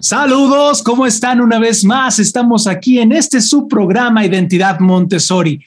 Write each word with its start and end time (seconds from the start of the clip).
Saludos, 0.00 0.82
¿cómo 0.82 1.06
están 1.06 1.40
una 1.40 1.58
vez 1.58 1.84
más? 1.84 2.18
Estamos 2.18 2.66
aquí 2.66 3.00
en 3.00 3.10
este 3.10 3.40
subprograma 3.40 4.24
Identidad 4.24 4.78
Montessori. 4.78 5.60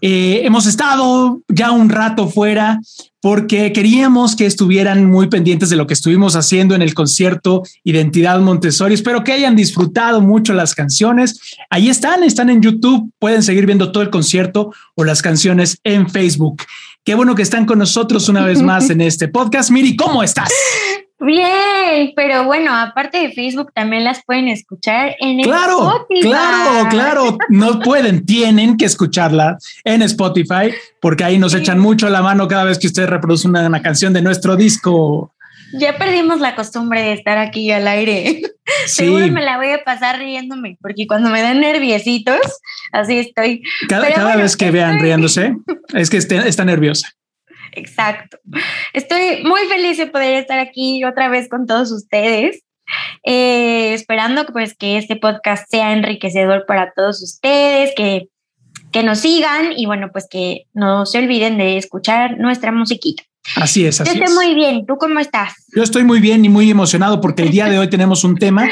Eh, 0.00 0.42
hemos 0.44 0.66
estado 0.66 1.42
ya 1.48 1.70
un 1.70 1.90
rato 1.90 2.28
fuera 2.28 2.80
porque 3.20 3.72
queríamos 3.72 4.36
que 4.36 4.46
estuvieran 4.46 5.04
muy 5.04 5.28
pendientes 5.28 5.68
de 5.70 5.76
lo 5.76 5.86
que 5.86 5.94
estuvimos 5.94 6.34
haciendo 6.34 6.74
en 6.74 6.82
el 6.82 6.94
concierto 6.94 7.62
Identidad 7.84 8.40
Montessori. 8.40 8.94
Espero 8.94 9.22
que 9.22 9.32
hayan 9.32 9.54
disfrutado 9.54 10.20
mucho 10.22 10.54
las 10.54 10.74
canciones. 10.74 11.38
Ahí 11.68 11.88
están, 11.88 12.24
están 12.24 12.48
en 12.48 12.62
YouTube. 12.62 13.12
Pueden 13.18 13.42
seguir 13.42 13.66
viendo 13.66 13.92
todo 13.92 14.02
el 14.02 14.10
concierto 14.10 14.72
o 14.94 15.04
las 15.04 15.20
canciones 15.20 15.78
en 15.84 16.08
Facebook. 16.08 16.62
Qué 17.04 17.14
bueno 17.14 17.34
que 17.34 17.42
están 17.42 17.66
con 17.66 17.78
nosotros 17.78 18.28
una 18.28 18.44
vez 18.44 18.62
más 18.62 18.88
en 18.88 19.00
este 19.00 19.28
podcast. 19.28 19.70
Miri, 19.70 19.96
¿cómo 19.96 20.22
estás? 20.22 20.48
Bien, 21.20 22.12
pero 22.14 22.44
bueno, 22.44 22.72
aparte 22.72 23.18
de 23.18 23.32
Facebook 23.32 23.72
también 23.74 24.04
las 24.04 24.24
pueden 24.24 24.46
escuchar 24.46 25.16
en 25.18 25.42
claro, 25.42 25.78
Spotify. 25.78 26.20
Claro, 26.20 26.88
claro, 26.88 27.38
no 27.48 27.80
pueden, 27.80 28.24
tienen 28.24 28.76
que 28.76 28.84
escucharla 28.84 29.58
en 29.82 30.02
Spotify 30.02 30.72
porque 31.00 31.24
ahí 31.24 31.38
nos 31.38 31.54
echan 31.54 31.80
mucho 31.80 32.08
la 32.08 32.22
mano 32.22 32.46
cada 32.46 32.64
vez 32.64 32.78
que 32.78 32.86
ustedes 32.86 33.10
reproducen 33.10 33.50
una, 33.50 33.82
canción 33.82 34.12
de 34.12 34.22
nuestro 34.22 34.54
disco. 34.54 35.32
Ya 35.72 35.98
perdimos 35.98 36.38
la 36.40 36.54
costumbre 36.54 37.02
de 37.02 37.12
estar 37.14 37.36
aquí 37.36 37.70
al 37.70 37.88
aire. 37.88 38.42
Sí. 38.84 39.06
Seguro 39.06 39.26
me 39.28 39.42
la 39.42 39.56
voy 39.56 39.70
a 39.70 39.82
pasar 39.82 40.18
riéndome, 40.18 40.76
porque 40.82 41.06
cuando 41.06 41.30
me 41.30 41.40
dan 41.40 41.58
nerviositos, 41.58 42.38
así 42.92 43.16
estoy. 43.16 43.62
Cada, 43.88 44.12
cada 44.12 44.24
bueno, 44.24 44.42
vez 44.42 44.58
que 44.58 44.70
vean 44.70 45.00
riéndose, 45.00 45.56
es 45.94 46.10
que 46.10 46.18
esté- 46.18 46.46
está 46.46 46.66
nerviosa. 46.66 47.08
Exacto. 47.72 48.38
Estoy 48.92 49.42
muy 49.44 49.60
feliz 49.68 49.98
de 49.98 50.06
poder 50.06 50.34
estar 50.34 50.58
aquí 50.58 51.04
otra 51.04 51.28
vez 51.28 51.48
con 51.48 51.66
todos 51.66 51.92
ustedes. 51.92 52.62
eh, 53.24 53.92
esperando 53.92 54.46
pues, 54.46 54.74
que 54.76 54.96
este 54.96 55.16
podcast 55.16 55.68
sea 55.70 55.92
enriquecedor 55.92 56.64
para 56.66 56.92
todos 56.96 57.22
ustedes, 57.22 57.92
que, 57.96 58.28
que 58.92 59.02
nos 59.02 59.18
sigan 59.18 59.72
y 59.76 59.84
bueno, 59.86 60.08
pues 60.12 60.26
que 60.30 60.62
no 60.72 61.04
se 61.04 61.18
olviden 61.18 61.58
de 61.58 61.76
escuchar 61.76 62.38
nuestra 62.38 62.72
musiquita. 62.72 63.24
Así 63.56 63.84
es, 63.86 63.98
Yo 63.98 64.04
así 64.04 64.12
estoy 64.12 64.28
es. 64.28 64.34
muy 64.34 64.54
bien. 64.54 64.86
¿Tú 64.86 64.96
cómo 64.98 65.20
estás? 65.20 65.52
Yo 65.74 65.82
estoy 65.82 66.04
muy 66.04 66.20
bien 66.20 66.44
y 66.44 66.48
muy 66.48 66.70
emocionado 66.70 67.20
porque 67.20 67.42
el 67.42 67.50
día 67.50 67.66
de 67.66 67.78
hoy 67.78 67.88
tenemos 67.90 68.24
un 68.24 68.36
tema 68.36 68.68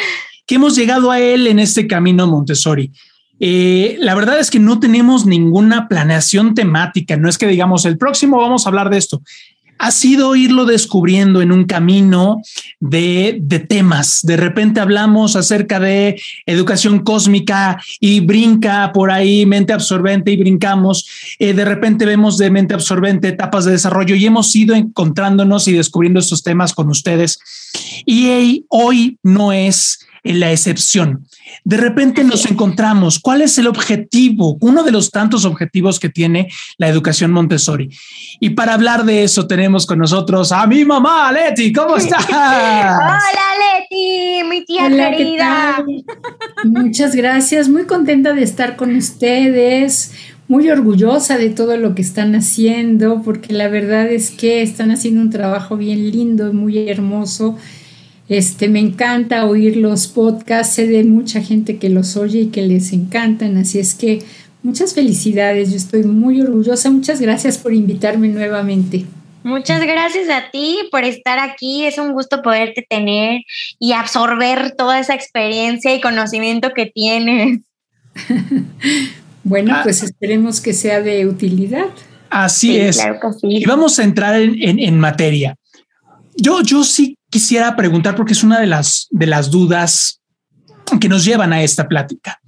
que 0.46 0.54
hemos 0.56 0.76
llegado 0.76 1.10
a 1.10 1.18
él 1.20 1.46
en 1.46 1.58
este 1.58 1.86
camino 1.86 2.26
Montessori. 2.26 2.92
Eh, 3.40 3.96
la 4.00 4.14
verdad 4.14 4.38
es 4.38 4.50
que 4.50 4.58
no 4.58 4.80
tenemos 4.80 5.26
ninguna 5.26 5.88
planeación 5.88 6.54
temática, 6.54 7.16
no 7.16 7.28
es 7.28 7.38
que 7.38 7.46
digamos 7.46 7.84
el 7.84 7.98
próximo 7.98 8.38
vamos 8.38 8.66
a 8.66 8.70
hablar 8.70 8.90
de 8.90 8.98
esto. 8.98 9.22
Ha 9.78 9.90
sido 9.90 10.34
irlo 10.36 10.64
descubriendo 10.64 11.42
en 11.42 11.52
un 11.52 11.64
camino 11.64 12.40
de, 12.80 13.42
temas. 13.68 14.20
De 14.22 14.38
repente 14.38 14.80
hablamos 14.80 15.36
acerca 15.36 15.78
de 15.78 16.18
educación 16.46 17.00
cósmica 17.00 17.78
y 18.00 18.20
brinca 18.20 18.90
por 18.94 19.10
ahí 19.10 19.44
mente 19.44 19.74
absorbente 19.74 20.30
y 20.30 20.38
brincamos. 20.38 21.06
Eh, 21.38 21.52
de 21.52 21.66
repente 21.66 22.06
vemos 22.06 22.38
de 22.38 22.50
mente 22.50 22.72
absorbente 22.72 23.28
etapas 23.28 23.66
de 23.66 23.72
desarrollo 23.72 24.14
y 24.14 24.24
hemos 24.24 24.56
ido 24.56 24.74
encontrándonos 24.74 25.68
y 25.68 25.72
descubriendo 25.72 26.20
estos 26.20 26.42
temas 26.42 26.72
con 26.72 26.88
ustedes. 26.88 27.38
Y 28.06 28.64
hoy 28.70 29.18
no 29.22 29.52
es 29.52 29.98
la 30.34 30.52
excepción. 30.52 31.26
De 31.64 31.76
repente 31.76 32.24
nos 32.24 32.46
encontramos, 32.46 33.18
¿cuál 33.18 33.42
es 33.42 33.58
el 33.58 33.66
objetivo? 33.66 34.56
Uno 34.60 34.82
de 34.82 34.92
los 34.92 35.10
tantos 35.10 35.44
objetivos 35.44 35.98
que 35.98 36.08
tiene 36.08 36.48
la 36.78 36.88
educación 36.88 37.32
Montessori. 37.32 37.90
Y 38.40 38.50
para 38.50 38.74
hablar 38.74 39.04
de 39.04 39.24
eso 39.24 39.46
tenemos 39.46 39.86
con 39.86 39.98
nosotros 39.98 40.52
a 40.52 40.66
mi 40.66 40.84
mamá, 40.84 41.32
Leti, 41.32 41.72
¿cómo 41.72 41.96
estás? 41.96 42.26
Hola 42.28 43.20
Leti, 43.88 44.44
mi 44.48 44.64
tía 44.64 44.86
Hola, 44.86 45.10
¿qué 45.10 45.16
querida. 45.16 45.84
Muchas 46.64 47.14
gracias, 47.14 47.68
muy 47.68 47.84
contenta 47.84 48.32
de 48.32 48.42
estar 48.42 48.76
con 48.76 48.94
ustedes, 48.94 50.12
muy 50.48 50.70
orgullosa 50.70 51.38
de 51.38 51.50
todo 51.50 51.76
lo 51.76 51.94
que 51.94 52.02
están 52.02 52.34
haciendo, 52.34 53.22
porque 53.22 53.52
la 53.52 53.68
verdad 53.68 54.06
es 54.06 54.30
que 54.30 54.62
están 54.62 54.90
haciendo 54.90 55.20
un 55.20 55.30
trabajo 55.30 55.76
bien 55.76 56.10
lindo, 56.10 56.52
muy 56.52 56.88
hermoso. 56.88 57.56
Este, 58.28 58.68
me 58.68 58.80
encanta 58.80 59.46
oír 59.46 59.76
los 59.76 60.08
podcasts, 60.08 60.74
sé 60.74 60.86
de 60.88 61.04
mucha 61.04 61.40
gente 61.40 61.78
que 61.78 61.88
los 61.88 62.16
oye 62.16 62.40
y 62.40 62.46
que 62.48 62.62
les 62.62 62.92
encantan, 62.92 63.56
así 63.56 63.78
es 63.78 63.94
que 63.94 64.20
muchas 64.64 64.94
felicidades, 64.94 65.70
yo 65.70 65.76
estoy 65.76 66.02
muy 66.02 66.40
orgullosa, 66.40 66.90
muchas 66.90 67.20
gracias 67.20 67.56
por 67.56 67.72
invitarme 67.72 68.26
nuevamente. 68.28 69.04
Muchas 69.44 69.80
gracias 69.82 70.28
a 70.28 70.50
ti 70.50 70.78
por 70.90 71.04
estar 71.04 71.38
aquí. 71.38 71.84
Es 71.84 71.98
un 71.98 72.12
gusto 72.12 72.42
poderte 72.42 72.84
tener 72.90 73.42
y 73.78 73.92
absorber 73.92 74.72
toda 74.76 74.98
esa 74.98 75.14
experiencia 75.14 75.94
y 75.94 76.00
conocimiento 76.00 76.70
que 76.74 76.86
tienes. 76.86 77.60
Bueno, 79.44 79.74
Ah. 79.76 79.80
pues 79.84 80.02
esperemos 80.02 80.60
que 80.60 80.72
sea 80.72 81.00
de 81.00 81.24
utilidad. 81.26 81.86
Así 82.30 82.70
Sí, 82.72 82.76
es. 82.80 82.96
claro 82.96 83.20
que 83.20 83.32
sí. 83.38 83.46
Y 83.58 83.64
vamos 83.64 83.96
a 84.00 84.02
entrar 84.02 84.40
en, 84.40 84.60
en- 84.60 84.80
en 84.80 84.98
materia. 84.98 85.54
Yo, 86.36 86.62
yo 86.62 86.82
sí 86.82 87.16
quisiera 87.36 87.76
preguntar, 87.76 88.16
porque 88.16 88.32
es 88.32 88.42
una 88.42 88.58
de 88.58 88.66
las, 88.66 89.08
de 89.10 89.26
las 89.26 89.50
dudas 89.50 90.22
que 90.98 91.06
nos 91.06 91.22
llevan 91.22 91.52
a 91.52 91.62
esta 91.62 91.86
plática. 91.86 92.40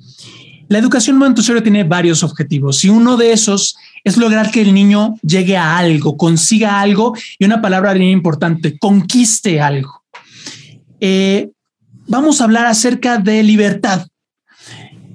La 0.67 0.79
educación 0.79 1.19
Montessori 1.19 1.61
tiene 1.61 1.85
varios 1.85 2.23
objetivos 2.23 2.83
y 2.85 2.89
uno 2.89 3.19
de 3.19 3.33
esos 3.33 3.77
es 4.03 4.17
lograr 4.17 4.51
que 4.51 4.63
el 4.63 4.73
niño 4.73 5.17
llegue 5.21 5.59
a 5.59 5.77
algo, 5.77 6.17
consiga 6.17 6.81
algo 6.81 7.15
y 7.39 7.45
una 7.45 7.61
palabra 7.61 7.93
bien 7.93 8.09
importante, 8.09 8.79
conquiste 8.79 9.61
algo. 9.61 10.05
Eh, 11.01 11.51
vamos 12.07 12.41
a 12.41 12.45
hablar 12.45 12.65
acerca 12.65 13.19
de 13.19 13.43
libertad 13.43 14.07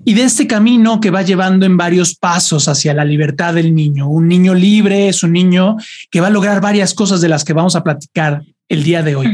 y 0.05 0.13
de 0.13 0.21
este 0.21 0.45
camino 0.45 0.99
que 0.99 1.09
va 1.09 1.23
llevando 1.23 1.65
en 1.65 1.77
varios 1.77 2.13
pasos 2.13 2.67
hacia 2.67 2.93
la 2.93 3.05
libertad 3.05 3.55
del 3.55 3.73
niño. 3.73 4.07
Un 4.07 4.27
niño 4.27 4.53
libre 4.53 5.07
es 5.07 5.23
un 5.23 5.31
niño 5.31 5.77
que 6.11 6.21
va 6.21 6.27
a 6.27 6.29
lograr 6.37 6.61
varias 6.61 6.93
cosas 6.93 7.21
de 7.21 7.29
las 7.29 7.43
que 7.43 7.53
vamos 7.53 7.75
a 7.75 7.83
platicar 7.83 8.43
el 8.73 8.83
día 8.83 9.03
de 9.03 9.15
hoy. 9.15 9.27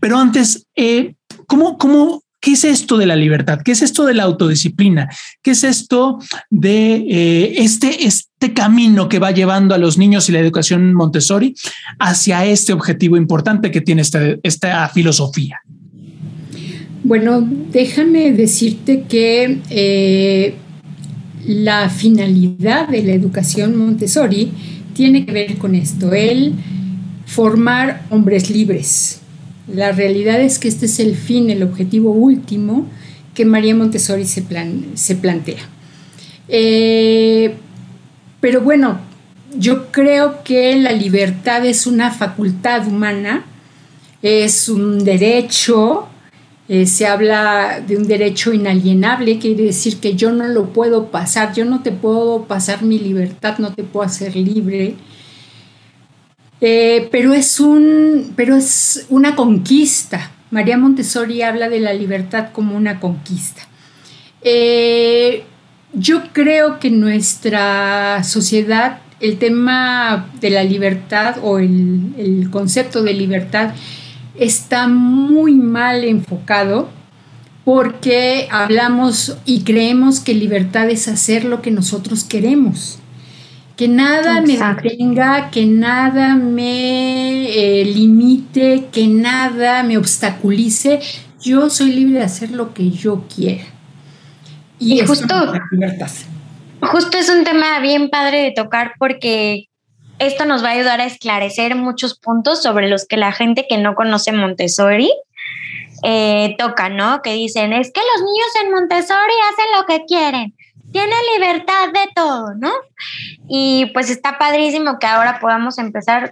Pero 0.00 0.18
antes, 0.18 0.66
eh, 0.76 1.14
¿cómo, 1.46 1.78
cómo, 1.78 2.22
¿qué 2.40 2.52
es 2.52 2.64
esto 2.64 2.96
de 2.98 3.06
la 3.06 3.16
libertad? 3.16 3.60
¿Qué 3.64 3.72
es 3.72 3.82
esto 3.82 4.04
de 4.04 4.14
la 4.14 4.24
autodisciplina? 4.24 5.08
¿Qué 5.42 5.52
es 5.52 5.64
esto 5.64 6.18
de 6.50 6.94
eh, 7.08 7.54
este, 7.56 8.06
este 8.06 8.52
camino 8.52 9.08
que 9.08 9.18
va 9.18 9.30
llevando 9.30 9.74
a 9.74 9.78
los 9.78 9.98
niños 9.98 10.28
y 10.28 10.32
la 10.32 10.40
educación 10.40 10.94
Montessori 10.94 11.54
hacia 11.98 12.44
este 12.44 12.72
objetivo 12.72 13.16
importante 13.16 13.70
que 13.70 13.80
tiene 13.80 14.02
esta, 14.02 14.20
esta 14.42 14.88
filosofía? 14.90 15.60
Bueno, 17.02 17.40
déjame 17.72 18.32
decirte 18.32 19.04
que 19.08 19.60
eh, 19.70 20.54
la 21.46 21.88
finalidad 21.88 22.88
de 22.88 23.02
la 23.02 23.12
educación 23.12 23.76
Montessori 23.76 24.50
tiene 24.92 25.24
que 25.24 25.32
ver 25.32 25.56
con 25.56 25.74
esto, 25.74 26.12
el 26.12 26.54
formar 27.26 28.06
hombres 28.10 28.48
libres. 28.50 29.20
La 29.72 29.92
realidad 29.92 30.40
es 30.40 30.58
que 30.58 30.68
este 30.68 30.86
es 30.86 30.98
el 31.00 31.14
fin, 31.16 31.50
el 31.50 31.62
objetivo 31.62 32.12
último 32.12 32.86
que 33.34 33.44
María 33.44 33.74
Montessori 33.74 34.24
se, 34.24 34.40
plan- 34.42 34.86
se 34.94 35.16
plantea. 35.16 35.68
Eh, 36.48 37.54
pero 38.40 38.60
bueno, 38.62 38.98
yo 39.58 39.90
creo 39.90 40.42
que 40.44 40.76
la 40.76 40.92
libertad 40.92 41.66
es 41.66 41.86
una 41.86 42.10
facultad 42.10 42.86
humana, 42.86 43.44
es 44.22 44.68
un 44.68 45.04
derecho, 45.04 46.06
eh, 46.68 46.86
se 46.86 47.06
habla 47.06 47.80
de 47.86 47.96
un 47.96 48.06
derecho 48.06 48.52
inalienable, 48.52 49.38
quiere 49.38 49.64
decir 49.64 49.98
que 49.98 50.14
yo 50.14 50.32
no 50.32 50.46
lo 50.48 50.72
puedo 50.72 51.10
pasar, 51.10 51.52
yo 51.54 51.64
no 51.64 51.82
te 51.82 51.90
puedo 51.92 52.44
pasar 52.44 52.82
mi 52.82 52.98
libertad, 52.98 53.58
no 53.58 53.72
te 53.72 53.82
puedo 53.82 54.06
hacer 54.06 54.36
libre. 54.36 54.94
Eh, 56.60 57.08
pero, 57.10 57.34
es 57.34 57.60
un, 57.60 58.32
pero 58.36 58.56
es 58.56 59.06
una 59.08 59.36
conquista. 59.36 60.30
María 60.50 60.78
Montessori 60.78 61.42
habla 61.42 61.68
de 61.68 61.80
la 61.80 61.92
libertad 61.92 62.50
como 62.52 62.76
una 62.76 63.00
conquista. 63.00 63.62
Eh, 64.42 65.44
yo 65.92 66.32
creo 66.32 66.78
que 66.78 66.88
en 66.88 67.00
nuestra 67.00 68.22
sociedad 68.24 69.00
el 69.20 69.38
tema 69.38 70.28
de 70.40 70.50
la 70.50 70.62
libertad 70.62 71.36
o 71.42 71.58
el, 71.58 72.14
el 72.18 72.50
concepto 72.50 73.02
de 73.02 73.14
libertad 73.14 73.74
está 74.38 74.88
muy 74.88 75.54
mal 75.54 76.04
enfocado 76.04 76.90
porque 77.64 78.46
hablamos 78.52 79.36
y 79.44 79.62
creemos 79.62 80.20
que 80.20 80.34
libertad 80.34 80.88
es 80.90 81.08
hacer 81.08 81.44
lo 81.44 81.62
que 81.62 81.70
nosotros 81.72 82.22
queremos. 82.22 83.00
Que 83.76 83.88
nada 83.88 84.40
Exacto. 84.40 84.84
me 84.84 84.90
detenga, 84.90 85.50
que 85.50 85.66
nada 85.66 86.34
me 86.34 87.46
eh, 87.48 87.84
limite, 87.84 88.88
que 88.90 89.06
nada 89.06 89.82
me 89.82 89.98
obstaculice. 89.98 91.00
Yo 91.42 91.68
soy 91.68 91.92
libre 91.92 92.20
de 92.20 92.24
hacer 92.24 92.50
lo 92.52 92.72
que 92.72 92.90
yo 92.90 93.24
quiera. 93.34 93.64
Y 94.78 95.00
eso 95.00 95.08
justo-. 95.08 95.52
Justo 96.80 97.18
es 97.18 97.28
un 97.28 97.44
tema 97.44 97.78
bien 97.80 98.10
padre 98.10 98.42
de 98.42 98.52
tocar 98.52 98.92
porque 98.98 99.68
esto 100.18 100.44
nos 100.44 100.64
va 100.64 100.68
a 100.68 100.72
ayudar 100.72 101.00
a 101.00 101.06
esclarecer 101.06 101.74
muchos 101.74 102.18
puntos 102.18 102.62
sobre 102.62 102.88
los 102.88 103.06
que 103.06 103.16
la 103.16 103.32
gente 103.32 103.66
que 103.68 103.78
no 103.78 103.94
conoce 103.94 104.32
Montessori 104.32 105.10
eh, 106.02 106.54
tocan, 106.58 106.96
¿no? 106.96 107.22
Que 107.22 107.34
dicen, 107.34 107.72
es 107.72 107.92
que 107.92 108.00
los 108.00 108.22
niños 108.22 108.48
en 108.62 108.72
Montessori 108.72 109.34
hacen 109.50 109.66
lo 109.78 109.86
que 109.86 110.04
quieren, 110.06 110.54
tienen 110.92 111.18
libertad 111.38 111.88
de 111.92 112.10
todo, 112.14 112.54
¿no? 112.54 112.72
Y 113.48 113.86
pues 113.92 114.10
está 114.10 114.38
padrísimo 114.38 114.98
que 114.98 115.06
ahora 115.06 115.38
podamos 115.40 115.78
empezar 115.78 116.30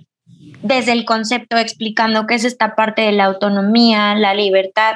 desde 0.62 0.92
el 0.92 1.04
concepto 1.04 1.58
explicando 1.58 2.26
qué 2.26 2.36
es 2.36 2.44
esta 2.44 2.74
parte 2.74 3.02
de 3.02 3.12
la 3.12 3.26
autonomía, 3.26 4.14
la 4.14 4.34
libertad 4.34 4.94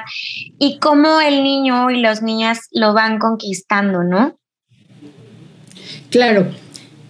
y 0.57 0.79
cómo 0.79 1.21
el 1.21 1.43
niño 1.43 1.91
y 1.91 2.01
las 2.01 2.23
niñas 2.23 2.67
lo 2.71 2.93
van 2.93 3.19
conquistando, 3.19 4.03
¿no? 4.03 4.37
Claro. 6.09 6.47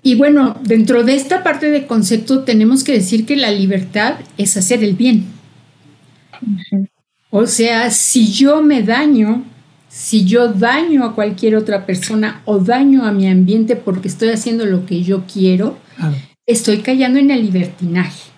Y 0.01 0.15
bueno, 0.15 0.57
dentro 0.61 1.03
de 1.03 1.15
esta 1.15 1.43
parte 1.43 1.71
de 1.71 1.85
concepto 1.85 2.43
tenemos 2.43 2.83
que 2.83 2.93
decir 2.93 3.25
que 3.25 3.35
la 3.35 3.51
libertad 3.51 4.15
es 4.37 4.57
hacer 4.57 4.83
el 4.83 4.93
bien. 4.93 5.27
O 7.29 7.45
sea, 7.45 7.91
si 7.91 8.31
yo 8.31 8.61
me 8.61 8.81
daño, 8.81 9.43
si 9.89 10.25
yo 10.25 10.47
daño 10.53 11.03
a 11.03 11.15
cualquier 11.15 11.55
otra 11.55 11.85
persona 11.85 12.41
o 12.45 12.59
daño 12.59 13.05
a 13.05 13.11
mi 13.11 13.27
ambiente 13.27 13.75
porque 13.75 14.07
estoy 14.07 14.29
haciendo 14.29 14.65
lo 14.65 14.85
que 14.85 15.03
yo 15.03 15.23
quiero, 15.31 15.77
estoy 16.45 16.77
cayendo 16.77 17.19
en 17.19 17.31
el 17.31 17.41
libertinaje. 17.41 18.29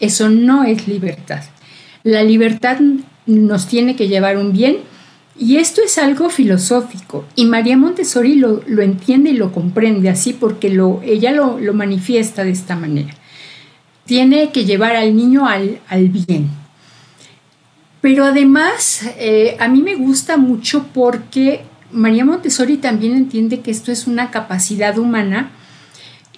Eso 0.00 0.28
no 0.28 0.64
es 0.64 0.86
libertad. 0.88 1.42
La 2.02 2.22
libertad 2.22 2.78
nos 3.26 3.68
tiene 3.68 3.94
que 3.94 4.08
llevar 4.08 4.36
un 4.36 4.52
bien 4.52 4.78
y 5.38 5.56
esto 5.58 5.82
es 5.82 5.98
algo 5.98 6.30
filosófico 6.30 7.24
y 7.36 7.46
María 7.46 7.76
Montessori 7.76 8.34
lo, 8.34 8.62
entiende 8.82 9.30
y 9.30 9.34
lo 9.34 9.52
comprende 9.52 10.08
así 10.08 10.32
porque 10.32 10.68
lo, 10.68 11.00
ella 11.04 11.30
lo, 11.32 11.58
manifiesta 11.74 12.42
de 12.42 12.50
esta 12.50 12.74
manera. 12.74 13.14
Tiene 14.04 14.50
que 14.50 14.64
llevar 14.64 14.96
al 14.96 15.14
niño 15.14 15.46
al, 15.46 15.78
bien. 16.08 16.48
Pero 18.00 18.24
además, 18.24 19.02
eh, 19.18 19.56
a 19.58 19.68
mí 19.68 19.82
me 19.82 19.96
gusta 19.96 20.36
mucho 20.36 20.86
porque 20.94 21.62
María 21.90 22.24
Montessori 22.24 22.76
también 22.76 23.14
entiende 23.14 23.60
que 23.60 23.70
esto 23.70 23.90
es 23.90 24.06
una 24.06 24.30
capacidad 24.30 24.98
humana 24.98 25.50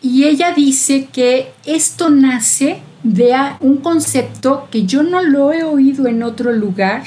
y 0.02 0.24
ella 0.24 0.52
dice 0.52 1.08
que 1.12 1.52
esto 1.66 2.08
nace 2.08 2.80
de 3.02 3.34
un 3.60 3.78
concepto 3.78 4.68
que 4.70 4.84
yo 4.84 5.02
no 5.02 5.22
lo 5.22 5.52
he 5.52 5.62
oído 5.62 6.06
en 6.06 6.22
otro 6.22 6.52
lugar, 6.52 7.02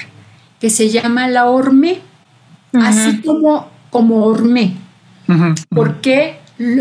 que 0.59 0.69
se 0.69 0.89
llama 0.89 1.27
la 1.27 1.45
horme, 1.45 2.01
así 2.73 3.21
como, 3.21 3.67
como 3.89 4.25
horme, 4.25 4.75
porque 5.69 6.37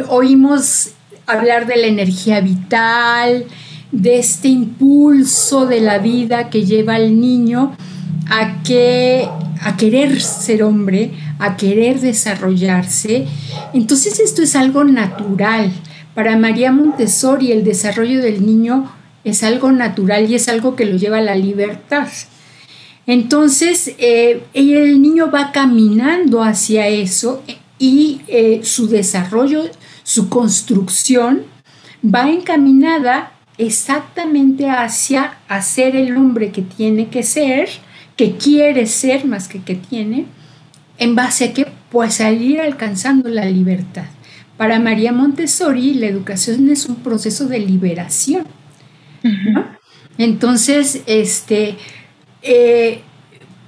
oímos 0.08 0.90
hablar 1.26 1.66
de 1.66 1.76
la 1.76 1.86
energía 1.86 2.40
vital, 2.40 3.46
de 3.92 4.18
este 4.18 4.48
impulso 4.48 5.66
de 5.66 5.80
la 5.80 5.98
vida 5.98 6.50
que 6.50 6.64
lleva 6.64 6.94
al 6.94 7.20
niño 7.20 7.76
a, 8.28 8.62
que, 8.62 9.28
a 9.60 9.76
querer 9.76 10.20
ser 10.20 10.62
hombre, 10.62 11.12
a 11.38 11.56
querer 11.56 12.00
desarrollarse. 12.00 13.26
Entonces 13.74 14.18
esto 14.18 14.42
es 14.42 14.56
algo 14.56 14.84
natural. 14.84 15.70
Para 16.14 16.36
María 16.36 16.72
Montessori 16.72 17.52
el 17.52 17.64
desarrollo 17.64 18.20
del 18.20 18.44
niño 18.44 18.90
es 19.24 19.42
algo 19.42 19.70
natural 19.70 20.28
y 20.30 20.34
es 20.34 20.48
algo 20.48 20.74
que 20.74 20.86
lo 20.86 20.96
lleva 20.96 21.18
a 21.18 21.22
la 21.22 21.36
libertad. 21.36 22.08
Entonces, 23.06 23.94
eh, 23.98 24.44
el 24.54 25.02
niño 25.02 25.30
va 25.30 25.50
caminando 25.50 26.42
hacia 26.42 26.86
eso 26.86 27.42
y 27.78 28.20
eh, 28.28 28.60
su 28.62 28.86
desarrollo, 28.88 29.64
su 30.04 30.28
construcción 30.28 31.42
va 32.02 32.30
encaminada 32.30 33.32
exactamente 33.66 34.68
hacia 34.68 35.38
hacer 35.48 35.96
el 35.96 36.16
hombre 36.16 36.50
que 36.50 36.62
tiene 36.62 37.08
que 37.08 37.22
ser, 37.22 37.68
que 38.16 38.36
quiere 38.36 38.86
ser 38.86 39.24
más 39.24 39.48
que 39.48 39.62
que 39.62 39.74
tiene, 39.74 40.26
en 40.98 41.14
base 41.14 41.46
a 41.46 41.52
que 41.52 41.66
pues 41.90 42.20
a 42.20 42.30
ir 42.30 42.60
alcanzando 42.60 43.28
la 43.28 43.44
libertad. 43.46 44.06
Para 44.56 44.78
María 44.78 45.12
Montessori 45.12 45.94
la 45.94 46.06
educación 46.06 46.68
es 46.70 46.86
un 46.86 46.96
proceso 46.96 47.46
de 47.46 47.58
liberación 47.60 48.46
entonces, 50.18 51.02
este, 51.06 51.76
eh, 52.42 53.00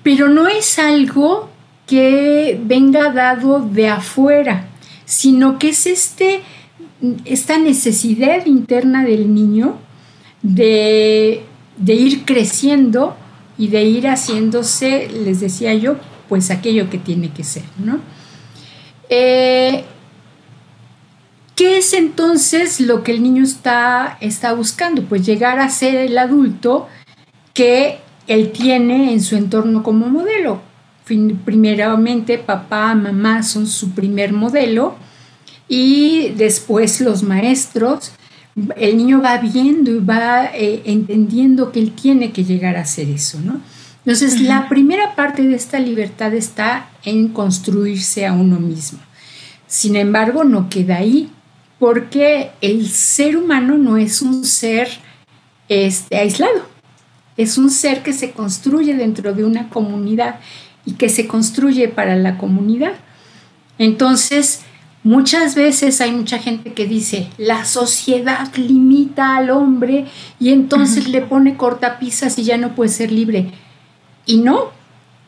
pero 0.02 0.28
no 0.28 0.48
es 0.48 0.78
algo 0.78 1.50
que 1.86 2.58
venga 2.62 3.10
dado 3.10 3.60
de 3.60 3.88
afuera, 3.88 4.66
sino 5.04 5.58
que 5.58 5.70
es 5.70 5.86
este, 5.86 6.42
esta 7.24 7.58
necesidad 7.58 8.46
interna 8.46 9.04
del 9.04 9.34
niño 9.34 9.76
de, 10.42 11.42
ir 11.86 12.24
creciendo 12.24 13.16
y 13.56 13.68
de 13.68 13.84
ir 13.84 14.06
haciéndose, 14.06 15.08
les 15.08 15.40
decía 15.40 15.74
yo, 15.74 15.96
pues 16.28 16.50
aquello 16.50 16.90
que 16.90 16.98
tiene 16.98 17.30
que 17.30 17.44
ser, 17.44 17.64
¿no? 17.78 18.00
Eh, 19.08 19.84
¿Qué 21.54 21.78
es 21.78 21.92
entonces 21.92 22.80
lo 22.80 23.04
que 23.04 23.12
el 23.12 23.22
niño 23.22 23.44
está, 23.44 24.18
está 24.20 24.52
buscando? 24.54 25.02
Pues 25.02 25.24
llegar 25.24 25.60
a 25.60 25.68
ser 25.68 25.94
el 25.94 26.18
adulto 26.18 26.88
que 27.52 27.98
él 28.26 28.50
tiene 28.50 29.12
en 29.12 29.22
su 29.22 29.36
entorno 29.36 29.82
como 29.82 30.08
modelo. 30.08 30.60
Primeramente 31.04 32.38
papá, 32.38 32.94
mamá 32.94 33.42
son 33.42 33.66
su 33.66 33.90
primer 33.90 34.32
modelo 34.32 34.96
y 35.68 36.30
después 36.30 37.00
los 37.00 37.22
maestros. 37.22 38.12
El 38.76 38.96
niño 38.96 39.20
va 39.20 39.38
viendo 39.38 39.90
y 39.90 39.98
va 39.98 40.46
eh, 40.46 40.82
entendiendo 40.84 41.72
que 41.72 41.80
él 41.80 41.92
tiene 41.92 42.30
que 42.30 42.44
llegar 42.44 42.76
a 42.76 42.82
hacer 42.82 43.08
eso, 43.08 43.40
¿no? 43.40 43.60
Entonces, 44.06 44.40
la 44.42 44.68
primera 44.68 45.14
parte 45.16 45.42
de 45.42 45.56
esta 45.56 45.78
libertad 45.78 46.34
está 46.34 46.90
en 47.04 47.28
construirse 47.28 48.26
a 48.26 48.34
uno 48.34 48.60
mismo. 48.60 48.98
Sin 49.66 49.96
embargo, 49.96 50.44
no 50.44 50.68
queda 50.68 50.96
ahí 50.98 51.30
porque 51.78 52.50
el 52.60 52.88
ser 52.88 53.36
humano 53.36 53.78
no 53.78 53.96
es 53.96 54.20
un 54.20 54.44
ser 54.44 54.88
este, 55.68 56.16
aislado, 56.18 56.66
es 57.36 57.56
un 57.58 57.70
ser 57.70 58.02
que 58.02 58.12
se 58.12 58.32
construye 58.32 58.94
dentro 58.94 59.32
de 59.32 59.44
una 59.44 59.70
comunidad 59.70 60.38
y 60.84 60.92
que 60.92 61.08
se 61.08 61.26
construye 61.26 61.88
para 61.88 62.14
la 62.14 62.36
comunidad. 62.36 62.92
Entonces, 63.78 64.60
muchas 65.04 65.54
veces 65.54 66.00
hay 66.00 66.10
mucha 66.10 66.38
gente 66.38 66.72
que 66.72 66.86
dice, 66.86 67.28
la 67.38 67.64
sociedad 67.64 68.52
limita 68.56 69.36
al 69.36 69.50
hombre 69.50 70.06
y 70.40 70.50
entonces 70.50 71.06
le 71.06 71.20
pone 71.20 71.56
cortapisas 71.56 72.36
y 72.38 72.42
ya 72.42 72.58
no 72.58 72.74
puede 72.74 72.90
ser 72.90 73.12
libre. 73.12 73.52
Y 74.26 74.38
no, 74.38 74.70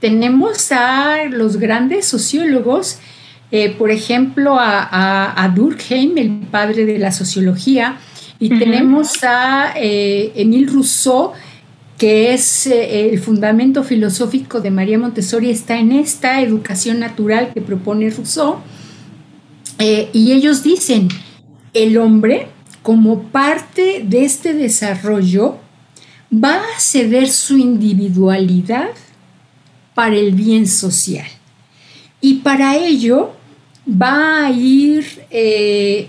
tenemos 0.00 0.72
a 0.72 1.26
los 1.30 1.58
grandes 1.58 2.06
sociólogos 2.06 2.98
eh, 3.52 3.70
por 3.70 3.90
ejemplo, 3.90 4.56
a, 4.58 5.52
Durkheim, 5.54 6.18
el 6.18 6.30
padre 6.50 6.84
de 6.84 6.98
la 6.98 7.12
sociología, 7.12 7.96
y 8.38 8.58
tenemos 8.58 9.22
a 9.22 9.72
eh, 9.76 10.32
Emile 10.34 10.70
Rousseau, 10.70 11.32
que 11.96 12.34
es 12.34 12.66
eh, 12.66 13.08
el 13.10 13.18
fundamento 13.18 13.82
filosófico 13.82 14.60
de 14.60 14.70
María 14.70 14.98
Montessori, 14.98 15.50
está 15.50 15.78
en 15.78 15.92
esta 15.92 16.42
educación 16.42 16.98
natural 16.98 17.52
que 17.54 17.60
propone 17.60 18.10
Rousseau. 18.10 18.58
Y 19.78 20.32
ellos 20.32 20.62
dicen, 20.62 21.08
el 21.74 21.98
hombre, 21.98 22.48
como 22.82 23.24
parte 23.24 24.02
de 24.04 24.24
este 24.24 24.54
desarrollo, 24.54 25.58
va 26.32 26.56
a 26.56 26.80
ceder 26.80 27.28
su 27.28 27.58
individualidad 27.58 28.90
para 29.94 30.16
el 30.16 30.32
bien 30.32 30.66
social. 30.66 31.26
Y 32.20 32.36
para 32.36 32.76
ello 32.76 33.32
va 33.88 34.46
a 34.46 34.50
ir 34.50 35.24
eh, 35.30 36.08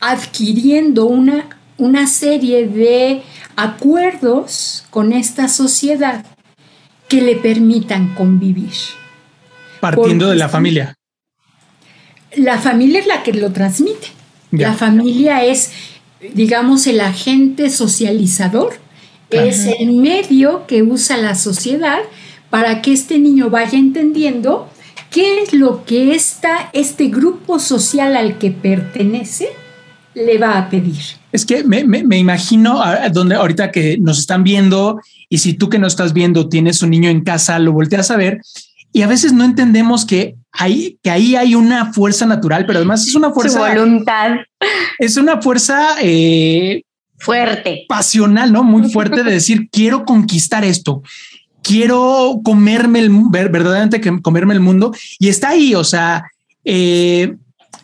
adquiriendo 0.00 1.06
una, 1.06 1.48
una 1.76 2.06
serie 2.06 2.66
de 2.66 3.22
acuerdos 3.56 4.84
con 4.90 5.12
esta 5.12 5.48
sociedad 5.48 6.24
que 7.08 7.20
le 7.20 7.36
permitan 7.36 8.14
convivir. 8.14 8.72
Partiendo 9.80 10.28
de 10.28 10.36
la 10.36 10.48
familia. 10.48 10.94
La 12.36 12.58
familia 12.58 13.00
es 13.00 13.06
la 13.06 13.22
que 13.22 13.32
lo 13.32 13.52
transmite. 13.52 14.08
La 14.52 14.74
familia 14.74 15.44
es, 15.44 15.72
digamos, 16.34 16.86
el 16.86 17.00
agente 17.00 17.68
socializador, 17.68 18.78
es 19.30 19.66
el 19.66 19.92
medio 19.92 20.66
que 20.66 20.82
usa 20.82 21.16
la 21.16 21.34
sociedad 21.34 21.98
para 22.48 22.80
que 22.80 22.92
este 22.92 23.18
niño 23.18 23.50
vaya 23.50 23.76
entendiendo 23.76 24.68
qué 25.10 25.42
es 25.42 25.52
lo 25.52 25.84
que 25.84 26.14
esta, 26.14 26.70
este 26.72 27.08
grupo 27.08 27.58
social 27.58 28.16
al 28.16 28.38
que 28.38 28.50
pertenece 28.50 29.48
le 30.14 30.38
va 30.38 30.58
a 30.58 30.70
pedir. 30.70 31.02
Es 31.32 31.44
que 31.44 31.64
me, 31.64 31.80
imagino 32.16 32.80
donde 33.12 33.34
ahorita 33.34 33.70
que 33.70 33.98
nos 33.98 34.18
están 34.18 34.44
viendo 34.44 35.00
y 35.28 35.38
si 35.38 35.54
tú 35.54 35.68
que 35.68 35.78
no 35.78 35.86
estás 35.86 36.12
viendo 36.12 36.48
tienes 36.48 36.82
un 36.82 36.90
niño 36.90 37.10
en 37.10 37.22
casa, 37.22 37.58
lo 37.58 37.72
volteas 37.72 38.10
a 38.10 38.16
ver 38.16 38.40
y 38.92 39.02
a 39.02 39.06
veces 39.06 39.32
no 39.34 39.44
entendemos 39.44 40.06
que, 40.06 40.36
hay, 40.58 40.98
que 41.02 41.10
ahí 41.10 41.36
hay 41.36 41.54
una 41.54 41.92
fuerza 41.92 42.26
natural, 42.26 42.66
pero 42.66 42.78
además 42.78 43.06
es 43.06 43.14
una 43.14 43.30
fuerza... 43.30 43.58
Su 43.58 43.78
voluntad. 43.78 44.36
Es 44.98 45.16
una 45.16 45.40
fuerza... 45.40 45.96
Eh, 46.00 46.82
fuerte. 47.18 47.84
Pasional, 47.88 48.52
¿no? 48.52 48.62
Muy 48.62 48.90
fuerte 48.92 49.22
de 49.22 49.32
decir, 49.32 49.68
quiero 49.70 50.04
conquistar 50.04 50.64
esto 50.64 51.02
quiero 51.66 52.40
comerme 52.44 53.00
el, 53.00 53.10
verdaderamente 53.28 54.00
comerme 54.22 54.54
el 54.54 54.60
mundo 54.60 54.94
y 55.18 55.28
está 55.28 55.48
ahí, 55.48 55.74
o 55.74 55.82
sea, 55.82 56.30
eh, 56.64 57.34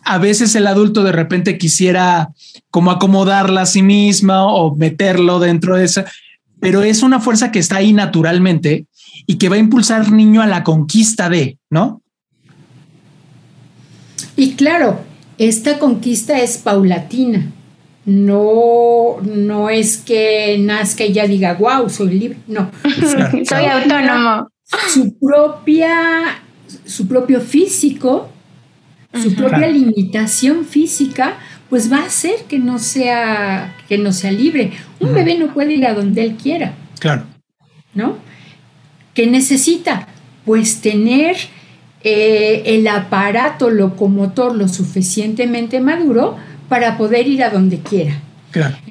a 0.05 0.17
veces 0.17 0.55
el 0.55 0.67
adulto 0.67 1.03
de 1.03 1.11
repente 1.11 1.57
quisiera 1.57 2.29
como 2.69 2.91
acomodarla 2.91 3.61
a 3.61 3.65
sí 3.65 3.81
misma 3.81 4.45
o 4.45 4.75
meterlo 4.75 5.39
dentro 5.39 5.75
de 5.75 5.85
esa, 5.85 6.05
pero 6.59 6.81
es 6.83 7.03
una 7.03 7.19
fuerza 7.19 7.51
que 7.51 7.59
está 7.59 7.77
ahí 7.77 7.91
naturalmente 7.91 8.85
y 9.27 9.35
que 9.35 9.49
va 9.49 9.55
a 9.55 9.59
impulsar 9.59 10.01
al 10.01 10.15
niño 10.15 10.41
a 10.41 10.47
la 10.47 10.63
conquista 10.63 11.29
de, 11.29 11.57
¿no? 11.69 12.01
Y 14.35 14.53
claro, 14.53 14.99
esta 15.37 15.79
conquista 15.79 16.39
es 16.39 16.57
paulatina. 16.57 17.51
No, 18.05 19.17
no 19.21 19.69
es 19.69 19.97
que 19.97 20.57
nazca 20.59 21.05
y 21.05 21.13
ya 21.13 21.25
diga, 21.25 21.53
wow, 21.53 21.89
soy 21.89 22.19
libre. 22.19 22.37
No. 22.47 22.69
soy 23.47 23.65
autónomo. 23.65 24.49
Su 24.89 25.17
propia, 25.17 26.41
su 26.85 27.07
propio 27.07 27.39
físico, 27.39 28.29
su 29.21 29.35
propia 29.35 29.67
limitación 29.67 30.65
física, 30.65 31.37
pues 31.69 31.91
va 31.91 31.97
a 31.97 32.05
hacer 32.05 32.43
que 32.47 32.59
no 32.59 32.79
sea, 32.79 33.75
que 33.87 33.97
no 33.97 34.11
sea 34.11 34.31
libre. 34.31 34.73
Un 34.99 35.13
bebé 35.13 35.37
no 35.37 35.53
puede 35.53 35.73
ir 35.73 35.85
a 35.85 35.93
donde 35.93 36.23
él 36.23 36.35
quiera. 36.35 36.73
Claro. 36.99 37.23
¿No? 37.93 38.17
¿Qué 39.13 39.27
necesita? 39.27 40.07
Pues 40.45 40.81
tener 40.81 41.37
eh, 42.03 42.63
el 42.65 42.87
aparato 42.87 43.69
locomotor 43.69 44.55
lo 44.55 44.67
suficientemente 44.67 45.79
maduro 45.79 46.37
para 46.67 46.97
poder 46.97 47.27
ir 47.27 47.43
a 47.43 47.49
donde 47.49 47.79
quiera. 47.79 48.21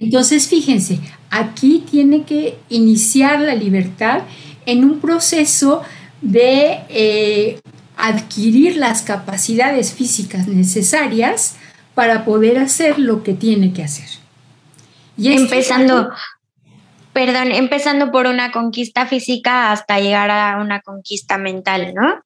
Entonces, 0.01 0.49
fíjense, 0.49 0.99
aquí 1.31 1.85
tiene 1.89 2.25
que 2.25 2.59
iniciar 2.69 3.41
la 3.41 3.55
libertad 3.55 4.23
en 4.67 4.85
un 4.85 5.01
proceso 5.01 5.83
de 6.21 6.81
eh, 6.89 7.61
adquirir 7.97 8.77
las 8.77 9.03
capacidades 9.03 9.93
físicas 9.93 10.49
necesarias 10.49 11.57
para 11.95 12.25
poder 12.25 12.59
hacer 12.59 12.99
lo 12.99 13.23
que 13.23 13.35
tiene 13.35 13.73
que 13.73 13.85
hacer. 13.85 14.09
Y 15.17 15.33
empezando, 15.33 16.11
perdón, 17.13 17.53
empezando 17.53 18.11
por 18.11 18.27
una 18.27 18.51
conquista 18.51 19.07
física 19.07 19.71
hasta 19.71 20.01
llegar 20.01 20.31
a 20.31 20.59
una 20.61 20.81
conquista 20.81 21.39
mental, 21.39 21.93
¿no? 21.95 22.23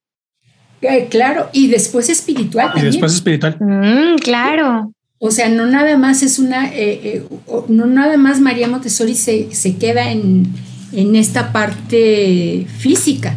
Eh, 0.83 1.07
claro, 1.11 1.49
y 1.53 1.69
después 1.69 2.09
espiritual. 2.09 2.73
Y 2.77 2.83
después 2.83 3.15
espiritual. 3.15 3.57
Mm, 3.61 4.17
claro. 4.19 4.93
O 5.19 5.31
sea, 5.31 5.49
no 5.49 5.67
nada 5.67 5.97
más 5.97 6.23
es 6.23 6.39
una, 6.39 6.67
eh, 6.67 7.01
eh, 7.03 7.23
no 7.69 7.87
nada 7.87 8.19
más 8.19 8.41
María 8.41 8.69
Montessori 8.69 9.15
se, 9.15 9.55
se 9.55 9.77
queda 9.77 10.11
en, 10.13 10.53
en, 10.93 11.17
esta 11.17 11.53
parte 11.53 12.67
física. 12.79 13.35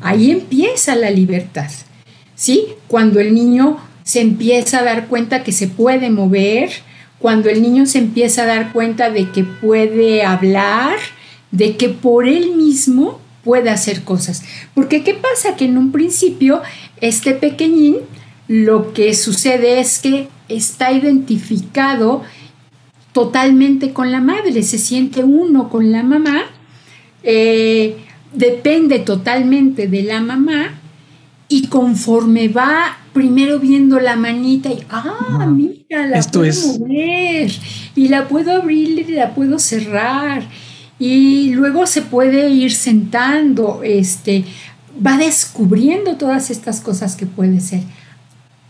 Ahí 0.00 0.30
empieza 0.30 0.94
la 0.94 1.10
libertad, 1.10 1.70
¿sí? 2.36 2.66
Cuando 2.86 3.18
el 3.18 3.34
niño 3.34 3.78
se 4.04 4.20
empieza 4.20 4.78
a 4.78 4.84
dar 4.84 5.08
cuenta 5.08 5.42
que 5.42 5.50
se 5.50 5.66
puede 5.66 6.08
mover, 6.08 6.70
cuando 7.18 7.50
el 7.50 7.62
niño 7.62 7.84
se 7.86 7.98
empieza 7.98 8.44
a 8.44 8.46
dar 8.46 8.72
cuenta 8.72 9.10
de 9.10 9.28
que 9.30 9.42
puede 9.42 10.22
hablar, 10.22 10.96
de 11.50 11.76
que 11.76 11.88
por 11.88 12.28
él 12.28 12.54
mismo 12.54 13.20
puede 13.44 13.70
hacer 13.70 14.02
cosas. 14.02 14.42
Porque 14.74 15.02
¿qué 15.02 15.14
pasa? 15.14 15.56
Que 15.56 15.66
en 15.66 15.78
un 15.78 15.92
principio 15.92 16.62
este 17.00 17.32
pequeñín 17.32 17.96
lo 18.48 18.92
que 18.92 19.14
sucede 19.14 19.80
es 19.80 19.98
que 19.98 20.28
está 20.48 20.92
identificado 20.92 22.22
totalmente 23.12 23.92
con 23.92 24.10
la 24.10 24.20
madre, 24.20 24.62
se 24.62 24.78
siente 24.78 25.24
uno 25.24 25.68
con 25.68 25.92
la 25.92 26.02
mamá, 26.02 26.44
eh, 27.22 27.96
depende 28.32 29.00
totalmente 29.00 29.86
de 29.88 30.02
la 30.02 30.20
mamá 30.20 30.80
y 31.48 31.66
conforme 31.66 32.48
va 32.48 32.98
primero 33.12 33.58
viendo 33.58 33.98
la 33.98 34.16
manita 34.16 34.70
y, 34.70 34.84
ah, 34.90 35.46
mira, 35.50 36.06
la 36.06 36.22
puedo 36.22 36.78
mover 36.78 37.50
y 37.96 38.08
la 38.08 38.28
puedo 38.28 38.52
abrir 38.52 38.98
y 39.08 39.12
la 39.12 39.34
puedo 39.34 39.58
cerrar 39.58 40.46
y 40.98 41.50
luego 41.54 41.86
se 41.86 42.02
puede 42.02 42.50
ir 42.50 42.72
sentando, 42.72 43.82
este, 43.84 44.44
va 45.04 45.16
descubriendo 45.16 46.16
todas 46.16 46.50
estas 46.50 46.80
cosas 46.80 47.14
que 47.14 47.26
puede 47.26 47.60
ser. 47.60 47.82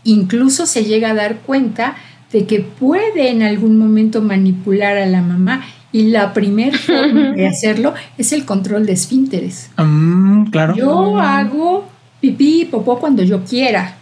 Incluso 0.03 0.65
se 0.65 0.85
llega 0.85 1.11
a 1.11 1.15
dar 1.15 1.37
cuenta 1.39 1.95
de 2.31 2.45
que 2.45 2.59
puede 2.59 3.29
en 3.29 3.41
algún 3.41 3.77
momento 3.77 4.21
manipular 4.21 4.97
a 4.97 5.07
la 5.07 5.21
mamá 5.21 5.65
y 5.91 6.03
la 6.03 6.33
primera 6.33 6.77
forma 6.85 7.31
de 7.31 7.47
hacerlo 7.47 7.93
es 8.17 8.31
el 8.31 8.45
control 8.45 8.85
de 8.85 8.93
esfínteres. 8.93 9.71
Mm, 9.77 10.45
claro. 10.45 10.75
Yo 10.75 11.17
hago 11.17 11.89
pipí 12.21 12.61
y 12.61 12.65
popó 12.65 12.99
cuando 12.99 13.23
yo 13.23 13.43
quiera. 13.43 13.95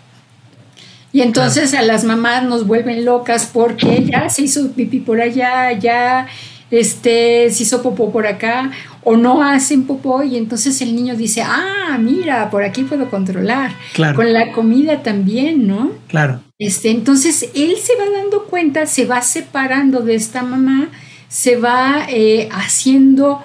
Y 1.13 1.21
entonces 1.21 1.73
a 1.73 1.81
las 1.81 2.03
mamás 2.03 2.43
nos 2.43 2.67
vuelven 2.67 3.05
locas 3.05 3.49
porque 3.51 4.03
ya 4.05 4.29
se 4.29 4.43
hizo 4.43 4.69
pipí 4.71 4.99
por 4.99 5.21
allá, 5.21 5.71
ya 5.71 6.27
este, 6.71 7.49
se 7.49 7.63
hizo 7.63 7.81
popó 7.81 8.11
por 8.11 8.27
acá, 8.27 8.71
o 9.03 9.15
no 9.15 9.41
hacen 9.43 9.83
popó, 9.85 10.23
y 10.23 10.37
entonces 10.37 10.81
el 10.81 10.95
niño 10.95 11.15
dice, 11.15 11.41
ah, 11.41 11.97
mira, 11.99 12.49
por 12.49 12.63
aquí 12.63 12.83
puedo 12.83 13.09
controlar. 13.09 13.71
Con 14.15 14.33
la 14.33 14.51
comida 14.51 15.01
también, 15.03 15.67
¿no? 15.67 15.91
Claro. 16.07 16.41
Este, 16.59 16.89
entonces 16.89 17.49
él 17.53 17.75
se 17.81 17.95
va 17.95 18.09
dando 18.21 18.45
cuenta, 18.45 18.85
se 18.85 19.05
va 19.05 19.21
separando 19.21 20.01
de 20.01 20.15
esta 20.15 20.43
mamá, 20.43 20.89
se 21.29 21.55
va 21.57 22.07
eh, 22.09 22.49
haciendo, 22.51 23.41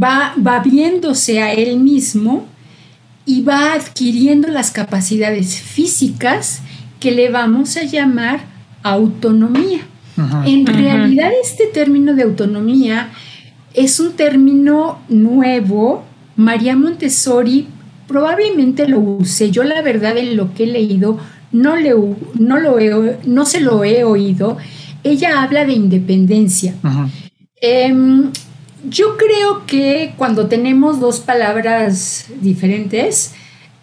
va, 0.00 0.34
va 0.44 0.60
viéndose 0.60 1.42
a 1.42 1.52
él 1.52 1.78
mismo 1.78 2.46
y 3.26 3.42
va 3.42 3.74
adquiriendo 3.74 4.48
las 4.48 4.70
capacidades 4.70 5.60
físicas 5.60 6.60
que 7.00 7.10
le 7.10 7.30
vamos 7.30 7.76
a 7.76 7.82
llamar 7.82 8.44
autonomía. 8.82 9.80
En 10.44 10.66
realidad 10.66 11.30
este 11.42 11.66
término 11.66 12.14
de 12.14 12.22
autonomía 12.22 13.10
es 13.74 14.00
un 14.00 14.12
término 14.12 14.98
nuevo. 15.08 16.04
María 16.36 16.76
Montessori 16.76 17.66
probablemente 18.06 18.86
lo 18.88 19.00
use. 19.00 19.50
Yo 19.50 19.62
la 19.64 19.80
verdad 19.82 20.16
en 20.18 20.36
lo 20.36 20.54
que 20.54 20.64
he 20.64 20.66
leído 20.66 21.18
no, 21.52 21.76
le, 21.76 21.94
no, 22.34 22.58
lo 22.58 22.78
he, 22.78 23.18
no 23.24 23.46
se 23.46 23.60
lo 23.60 23.84
he 23.84 24.04
oído. 24.04 24.56
Ella 25.04 25.42
habla 25.42 25.64
de 25.64 25.72
independencia. 25.72 26.74
Em, 27.60 28.30
yo 28.88 29.16
creo 29.16 29.66
que 29.66 30.14
cuando 30.16 30.46
tenemos 30.46 31.00
dos 31.00 31.20
palabras 31.20 32.26
diferentes, 32.40 33.32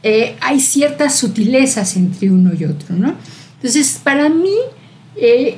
eh, 0.04 0.36
hay 0.42 0.60
ciertas 0.60 1.18
sutilezas 1.18 1.96
entre 1.96 2.30
uno 2.30 2.52
y 2.58 2.66
otro, 2.66 2.96
¿no? 2.96 3.16
Entonces, 3.56 4.00
para 4.04 4.30
mí, 4.30 4.56
eh, 5.18 5.58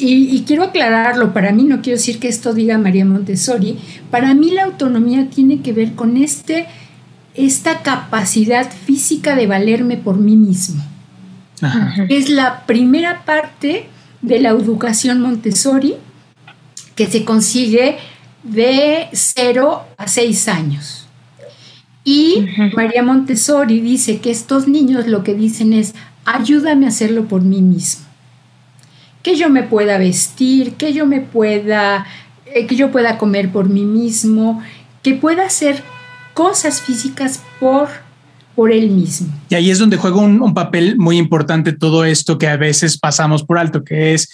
y, 0.00 0.44
quiero 0.46 0.64
aclararlo, 0.64 1.32
para 1.32 1.52
mí 1.52 1.64
no 1.64 1.82
quiero 1.82 1.98
decir 1.98 2.18
que 2.18 2.28
esto 2.28 2.54
diga 2.54 2.78
María 2.78 3.04
Montessori, 3.04 3.78
para 4.10 4.34
mí 4.34 4.50
la 4.50 4.64
autonomía 4.64 5.28
tiene 5.28 5.60
que 5.60 5.72
ver 5.72 5.94
con 5.94 6.16
este, 6.16 6.66
esta 7.34 7.82
capacidad 7.82 8.70
física 8.70 9.34
de 9.34 9.46
valerme 9.46 9.96
por 9.96 10.18
mí 10.18 10.36
mismo. 10.36 10.82
Es 12.08 12.30
la 12.30 12.64
primera 12.66 13.24
parte 13.24 13.86
de 14.22 14.40
la 14.40 14.50
educación 14.50 15.20
Montessori 15.20 15.94
que 16.94 17.06
se 17.06 17.24
consigue 17.24 17.98
de 18.44 19.08
0 19.12 19.82
a 19.96 20.06
6 20.06 20.48
años. 20.48 21.06
Y 22.04 22.46
María 22.74 23.02
Montessori 23.02 23.80
dice 23.80 24.20
que 24.20 24.30
estos 24.30 24.68
niños 24.68 25.08
lo 25.08 25.24
que 25.24 25.34
dicen 25.34 25.72
es, 25.72 25.94
ayúdame 26.24 26.86
a 26.86 26.90
hacerlo 26.90 27.26
por 27.26 27.42
mí 27.42 27.60
mismo 27.60 28.07
que 29.22 29.36
yo 29.36 29.50
me 29.50 29.62
pueda 29.62 29.98
vestir, 29.98 30.74
que 30.74 30.92
yo 30.92 31.06
me 31.06 31.20
pueda, 31.20 32.06
eh, 32.46 32.66
que 32.66 32.76
yo 32.76 32.90
pueda 32.90 33.18
comer 33.18 33.50
por 33.50 33.68
mí 33.68 33.84
mismo, 33.84 34.62
que 35.02 35.14
pueda 35.14 35.46
hacer 35.46 35.82
cosas 36.34 36.80
físicas 36.80 37.42
por, 37.58 37.88
por 38.54 38.72
él 38.72 38.90
mismo. 38.90 39.28
Y 39.48 39.54
ahí 39.54 39.70
es 39.70 39.78
donde 39.78 39.96
juega 39.96 40.18
un, 40.18 40.54
papel 40.54 40.96
muy 40.96 41.16
importante 41.16 41.72
todo 41.72 42.04
esto 42.04 42.38
que 42.38 42.48
a 42.48 42.56
veces 42.56 42.98
pasamos 42.98 43.42
por 43.42 43.58
alto, 43.58 43.84
que 43.84 44.14
es 44.14 44.28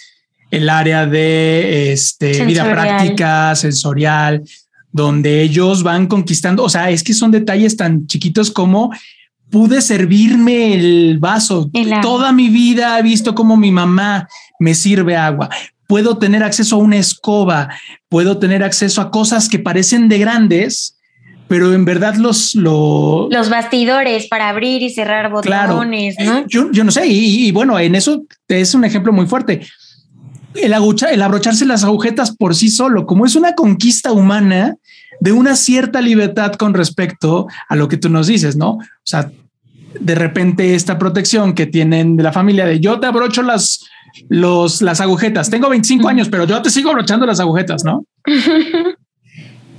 el 0.51 0.69
área 0.69 1.05
de 1.05 1.91
este, 1.91 2.45
vida 2.45 2.69
práctica, 2.71 3.55
sensorial, 3.55 4.43
donde 4.91 5.41
ellos 5.41 5.83
van 5.83 6.07
conquistando, 6.07 6.63
o 6.63 6.69
sea, 6.69 6.89
es 6.89 7.03
que 7.03 7.13
son 7.13 7.31
detalles 7.31 7.75
tan 7.75 8.07
chiquitos 8.07 8.49
como 8.49 8.91
pude 9.49 9.81
servirme 9.81 10.73
el 10.73 11.17
vaso. 11.19 11.69
Toda 12.01 12.31
mi 12.31 12.49
vida 12.49 12.97
he 12.99 13.03
visto 13.03 13.35
cómo 13.35 13.57
mi 13.57 13.71
mamá 13.71 14.27
me 14.59 14.73
sirve 14.73 15.15
agua. 15.15 15.49
Puedo 15.87 16.17
tener 16.17 16.43
acceso 16.43 16.75
a 16.75 16.79
una 16.79 16.97
escoba, 16.97 17.69
puedo 18.09 18.37
tener 18.39 18.63
acceso 18.63 19.01
a 19.01 19.11
cosas 19.11 19.47
que 19.47 19.59
parecen 19.59 20.09
de 20.09 20.17
grandes, 20.17 20.97
pero 21.47 21.73
en 21.73 21.85
verdad 21.85 22.15
los... 22.15 22.55
Los 22.55 23.49
bastidores 23.49 24.27
para 24.27 24.49
abrir 24.49 24.81
y 24.81 24.89
cerrar 24.89 25.31
botones, 25.31 26.15
¿no? 26.19 26.45
Yo, 26.47 26.83
no 26.83 26.91
sé, 26.91 27.05
y, 27.07 27.51
bueno, 27.51 27.79
en 27.79 27.95
eso 27.95 28.23
es 28.47 28.73
un 28.73 28.83
ejemplo 28.83 29.13
muy 29.13 29.27
fuerte. 29.27 29.61
El, 30.55 30.73
el 30.73 31.21
abrocharse 31.21 31.65
las 31.65 31.83
agujetas 31.83 32.35
por 32.35 32.55
sí 32.55 32.69
solo, 32.69 33.05
como 33.05 33.25
es 33.25 33.35
una 33.35 33.53
conquista 33.53 34.11
humana, 34.11 34.75
de 35.19 35.31
una 35.31 35.55
cierta 35.55 36.01
libertad 36.01 36.53
con 36.53 36.73
respecto 36.73 37.47
a 37.67 37.75
lo 37.75 37.87
que 37.87 37.97
tú 37.97 38.09
nos 38.09 38.27
dices, 38.27 38.55
¿no? 38.55 38.71
O 38.71 38.81
sea, 39.03 39.31
de 39.99 40.15
repente 40.15 40.75
esta 40.75 40.97
protección 40.97 41.53
que 41.53 41.65
tienen 41.65 42.17
de 42.17 42.23
la 42.23 42.33
familia 42.33 42.65
de 42.65 42.79
yo 42.79 42.99
te 42.99 43.07
abrocho 43.07 43.41
las, 43.41 43.85
los, 44.29 44.81
las 44.81 45.01
agujetas. 45.01 45.49
Tengo 45.49 45.69
25 45.69 46.07
años, 46.07 46.29
pero 46.29 46.45
yo 46.45 46.61
te 46.61 46.69
sigo 46.69 46.89
abrochando 46.89 47.25
las 47.25 47.39
agujetas, 47.39 47.83
¿no? 47.83 48.05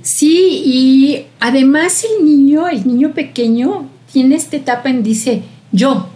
Sí, 0.07 0.61
y 0.63 1.25
además 1.41 2.05
el 2.05 2.25
niño, 2.25 2.69
el 2.69 2.87
niño 2.87 3.11
pequeño, 3.11 3.89
tiene 4.09 4.35
esta 4.35 4.55
etapa 4.55 4.89
en 4.89 5.03
dice 5.03 5.43
yo. 5.73 6.07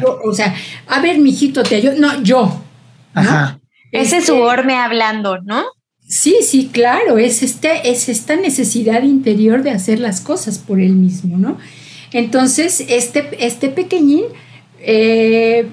yo 0.00 0.18
o 0.24 0.34
sea, 0.34 0.52
a 0.88 1.00
ver, 1.00 1.18
mijito, 1.18 1.62
te 1.62 1.76
ayudo. 1.76 1.94
No, 1.96 2.20
yo. 2.24 2.60
Ajá. 3.14 3.60
Ese 3.92 4.16
es 4.16 4.26
su 4.26 4.34
orme 4.34 4.74
hablando, 4.74 5.38
¿no? 5.42 5.62
Sí, 6.08 6.38
sí, 6.42 6.70
claro, 6.72 7.18
es, 7.18 7.42
este, 7.42 7.90
es 7.90 8.08
esta 8.08 8.34
necesidad 8.34 9.02
interior 9.02 9.62
de 9.62 9.70
hacer 9.70 10.00
las 10.00 10.22
cosas 10.22 10.58
por 10.58 10.80
él 10.80 10.94
mismo, 10.94 11.36
¿no? 11.36 11.58
Entonces, 12.12 12.82
este, 12.88 13.28
este 13.46 13.68
pequeñín 13.68 14.24
eh, 14.80 15.68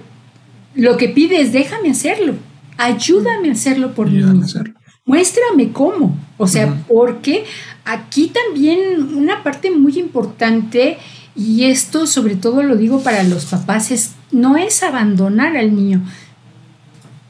lo 0.75 0.97
que 0.97 1.09
pide 1.09 1.39
es 1.39 1.53
déjame 1.53 1.91
hacerlo, 1.91 2.33
ayúdame 2.77 3.49
a 3.49 3.53
hacerlo 3.53 3.93
por 3.93 4.09
mí 4.09 4.21
mismo. 4.21 4.63
Muéstrame 5.05 5.71
cómo. 5.71 6.17
O 6.37 6.47
sea, 6.47 6.83
porque 6.87 7.45
aquí 7.85 8.27
también 8.33 9.15
una 9.15 9.43
parte 9.43 9.71
muy 9.71 9.97
importante, 9.99 10.97
y 11.35 11.65
esto 11.65 12.07
sobre 12.07 12.35
todo 12.35 12.63
lo 12.63 12.75
digo 12.75 13.01
para 13.01 13.23
los 13.23 13.45
papás, 13.45 13.91
es 13.91 14.11
no 14.31 14.57
es 14.57 14.83
abandonar 14.83 15.55
al 15.55 15.75
niño. 15.75 16.03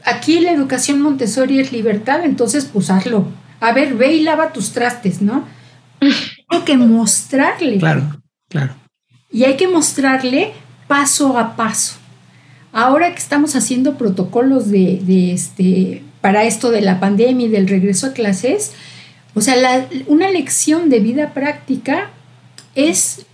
Aquí 0.05 0.39
la 0.39 0.51
educación 0.51 1.01
Montessori 1.01 1.59
es 1.59 1.71
libertad, 1.71 2.23
entonces 2.23 2.65
pues 2.71 2.89
hazlo. 2.89 3.25
A 3.59 3.71
ver, 3.73 3.95
ve 3.95 4.13
y 4.13 4.21
lava 4.21 4.53
tus 4.53 4.71
trastes, 4.71 5.21
¿no? 5.21 5.45
Hay 6.49 6.61
que 6.61 6.77
mostrarle. 6.77 7.79
Claro, 7.79 8.21
claro. 8.49 8.75
Y 9.31 9.45
hay 9.45 9.57
que 9.57 9.67
mostrarle 9.67 10.53
paso 10.87 11.37
a 11.37 11.55
paso. 11.55 11.95
Ahora 12.71 13.11
que 13.11 13.19
estamos 13.19 13.55
haciendo 13.55 13.97
protocolos 13.97 14.69
de, 14.69 14.99
de 15.01 15.33
este, 15.33 16.03
para 16.21 16.43
esto 16.43 16.71
de 16.71 16.81
la 16.81 16.99
pandemia 16.99 17.47
y 17.47 17.49
del 17.49 17.67
regreso 17.67 18.07
a 18.07 18.13
clases, 18.13 18.73
o 19.33 19.41
sea, 19.41 19.87
una 20.07 20.29
lección 20.29 20.89
de 20.89 20.99
vida 20.99 21.33
práctica 21.33 22.09
es 22.75 23.25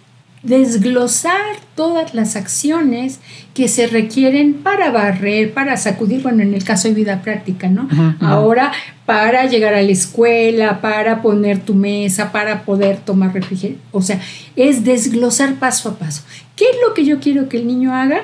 desglosar 0.44 1.42
todas 1.76 2.14
las 2.14 2.36
acciones 2.36 3.20
que 3.54 3.68
se 3.68 3.88
requieren 3.88 4.56
para 4.56 4.90
barrer, 4.92 5.54
para 5.54 5.78
sacudir, 5.78 6.22
bueno, 6.24 6.42
en 6.42 6.54
el 6.54 6.64
caso 6.64 6.88
de 6.88 6.96
vida 6.96 7.22
práctica, 7.22 7.70
¿no? 7.70 7.88
Ahora, 8.20 8.72
para 9.06 9.46
llegar 9.46 9.74
a 9.74 9.82
la 9.82 9.92
escuela, 9.92 10.82
para 10.82 11.22
poner 11.22 11.60
tu 11.60 11.76
mesa, 11.76 12.32
para 12.32 12.64
poder 12.64 12.98
tomar 12.98 13.34
refrigerio. 13.34 13.78
O 13.92 14.02
sea, 14.02 14.20
es 14.56 14.84
desglosar 14.84 15.56
paso 15.56 15.90
a 15.90 16.00
paso. 16.00 16.24
¿Qué 16.56 16.66
es 16.66 16.78
lo 16.86 16.94
que 16.94 17.06
yo 17.06 17.20
quiero 17.20 17.48
que 17.50 17.58
el 17.58 17.68
niño 17.68 17.94
haga? 17.94 18.22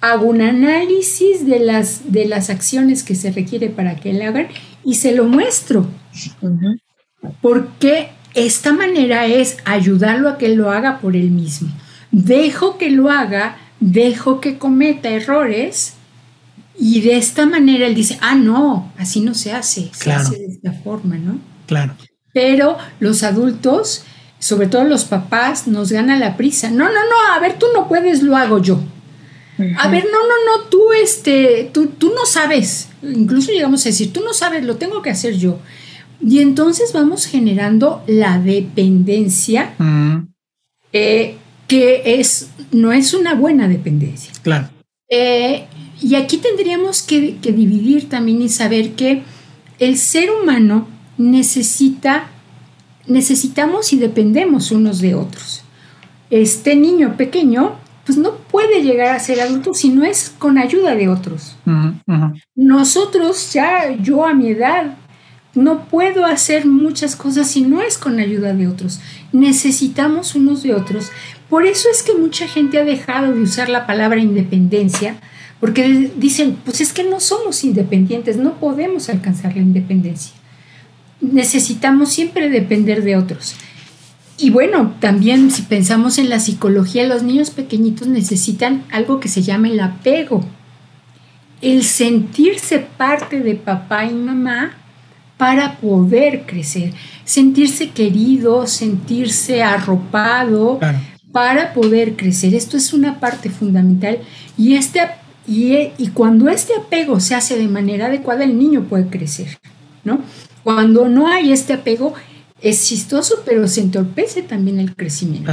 hago 0.00 0.26
un 0.26 0.40
análisis 0.40 1.46
de 1.46 1.58
las, 1.58 2.12
de 2.12 2.26
las 2.26 2.50
acciones 2.50 3.02
que 3.02 3.14
se 3.14 3.32
requiere 3.32 3.70
para 3.70 3.96
que 3.96 4.12
le 4.12 4.26
hagan 4.26 4.48
y 4.84 4.94
se 4.94 5.14
lo 5.14 5.24
muestro. 5.24 5.86
Porque 7.40 8.10
esta 8.36 8.72
manera 8.72 9.26
es 9.26 9.56
ayudarlo 9.64 10.28
a 10.28 10.38
que 10.38 10.54
lo 10.54 10.70
haga 10.70 10.98
por 11.00 11.16
él 11.16 11.30
mismo. 11.30 11.70
Dejo 12.12 12.76
que 12.76 12.90
lo 12.90 13.10
haga, 13.10 13.56
dejo 13.80 14.40
que 14.40 14.58
cometa 14.58 15.08
errores 15.08 15.94
y 16.78 17.00
de 17.00 17.16
esta 17.16 17.46
manera 17.46 17.86
él 17.86 17.94
dice, 17.94 18.18
ah, 18.20 18.34
no, 18.34 18.92
así 18.98 19.20
no 19.22 19.34
se 19.34 19.52
hace, 19.52 19.90
se 19.92 20.12
hace 20.12 20.38
de 20.38 20.46
esta 20.46 20.72
forma, 20.72 21.16
¿no? 21.16 21.38
Claro. 21.66 21.94
Pero 22.34 22.76
los 23.00 23.22
adultos, 23.22 24.04
sobre 24.38 24.66
todo 24.66 24.84
los 24.84 25.06
papás, 25.06 25.66
nos 25.66 25.90
gana 25.90 26.18
la 26.18 26.36
prisa. 26.36 26.70
No, 26.70 26.84
no, 26.84 26.92
no, 26.92 27.34
a 27.34 27.38
ver, 27.40 27.58
tú 27.58 27.66
no 27.74 27.88
puedes, 27.88 28.22
lo 28.22 28.36
hago 28.36 28.60
yo. 28.60 28.78
A 29.78 29.88
ver, 29.88 30.04
no, 30.04 30.10
no, 30.10 30.58
no, 30.58 30.68
tú, 30.68 30.92
este, 30.92 31.70
tú, 31.72 31.86
tú 31.86 32.12
no 32.14 32.26
sabes. 32.26 32.88
Incluso 33.02 33.52
llegamos 33.52 33.86
a 33.86 33.88
decir, 33.88 34.12
tú 34.12 34.20
no 34.20 34.34
sabes, 34.34 34.62
lo 34.62 34.76
tengo 34.76 35.00
que 35.00 35.08
hacer 35.08 35.38
yo. 35.38 35.58
Y 36.26 36.40
entonces 36.40 36.92
vamos 36.92 37.24
generando 37.26 38.02
la 38.08 38.40
dependencia, 38.40 39.74
eh, 40.92 41.36
que 41.68 42.02
es, 42.18 42.50
no 42.72 42.90
es 42.90 43.14
una 43.14 43.34
buena 43.34 43.68
dependencia. 43.68 44.32
Claro. 44.42 44.68
Eh, 45.08 45.66
y 46.02 46.16
aquí 46.16 46.38
tendríamos 46.38 47.02
que, 47.02 47.36
que, 47.36 47.52
dividir 47.52 48.08
también 48.08 48.42
y 48.42 48.48
saber 48.48 48.94
que 48.94 49.22
el 49.78 49.96
ser 49.96 50.30
humano 50.32 50.88
necesita, 51.16 52.26
necesitamos 53.06 53.92
y 53.92 53.98
dependemos 53.98 54.72
unos 54.72 55.00
de 55.00 55.14
otros. 55.14 55.62
Este 56.30 56.74
niño 56.74 57.16
pequeño 57.16 57.76
pues 58.04 58.18
no 58.18 58.34
puede 58.34 58.82
llegar 58.82 59.14
a 59.14 59.20
ser 59.20 59.40
adulto 59.40 59.74
si 59.74 59.90
no 59.90 60.04
es 60.04 60.34
con 60.38 60.58
ayuda 60.58 60.96
de 60.96 61.08
otros. 61.08 61.56
Nosotros, 62.56 63.52
ya 63.52 63.96
yo 63.96 64.24
a 64.24 64.34
mi 64.34 64.48
edad, 64.48 64.96
no 65.56 65.86
puedo 65.86 66.26
hacer 66.26 66.66
muchas 66.66 67.16
cosas 67.16 67.50
si 67.50 67.62
no 67.62 67.80
es 67.80 67.96
con 67.96 68.20
ayuda 68.20 68.52
de 68.52 68.68
otros. 68.68 69.00
Necesitamos 69.32 70.34
unos 70.34 70.62
de 70.62 70.74
otros. 70.74 71.10
Por 71.48 71.66
eso 71.66 71.88
es 71.90 72.02
que 72.02 72.14
mucha 72.14 72.46
gente 72.46 72.78
ha 72.78 72.84
dejado 72.84 73.32
de 73.32 73.40
usar 73.40 73.70
la 73.70 73.86
palabra 73.86 74.20
independencia, 74.20 75.18
porque 75.58 76.12
dicen, 76.16 76.58
pues 76.64 76.82
es 76.82 76.92
que 76.92 77.04
no 77.04 77.20
somos 77.20 77.64
independientes, 77.64 78.36
no 78.36 78.60
podemos 78.60 79.08
alcanzar 79.08 79.56
la 79.56 79.62
independencia. 79.62 80.32
Necesitamos 81.22 82.10
siempre 82.10 82.50
depender 82.50 83.02
de 83.02 83.16
otros. 83.16 83.54
Y 84.38 84.50
bueno, 84.50 84.94
también 85.00 85.50
si 85.50 85.62
pensamos 85.62 86.18
en 86.18 86.28
la 86.28 86.40
psicología, 86.40 87.06
los 87.06 87.22
niños 87.22 87.48
pequeñitos 87.50 88.08
necesitan 88.08 88.84
algo 88.92 89.18
que 89.18 89.28
se 89.28 89.42
llama 89.42 89.68
el 89.68 89.80
apego. 89.80 90.44
El 91.62 91.82
sentirse 91.84 92.80
parte 92.80 93.40
de 93.40 93.54
papá 93.54 94.04
y 94.04 94.12
mamá 94.12 94.76
para 95.36 95.76
poder 95.76 96.46
crecer, 96.46 96.92
sentirse 97.24 97.90
querido, 97.90 98.66
sentirse 98.66 99.62
arropado 99.62 100.80
para 101.32 101.74
poder 101.74 102.16
crecer. 102.16 102.54
Esto 102.54 102.76
es 102.76 102.92
una 102.92 103.20
parte 103.20 103.50
fundamental 103.50 104.18
y, 104.56 104.74
este, 104.74 105.00
y, 105.46 105.74
y 105.98 106.08
cuando 106.14 106.48
este 106.48 106.74
apego 106.74 107.20
se 107.20 107.34
hace 107.34 107.58
de 107.58 107.68
manera 107.68 108.06
adecuada, 108.06 108.44
el 108.44 108.58
niño 108.58 108.84
puede 108.84 109.08
crecer, 109.08 109.58
¿no? 110.04 110.20
Cuando 110.62 111.08
no 111.08 111.28
hay 111.28 111.52
este 111.52 111.74
apego, 111.74 112.14
es 112.60 112.88
chistoso, 112.88 113.42
pero 113.44 113.68
se 113.68 113.82
entorpece 113.82 114.42
también 114.42 114.80
el 114.80 114.96
crecimiento. 114.96 115.52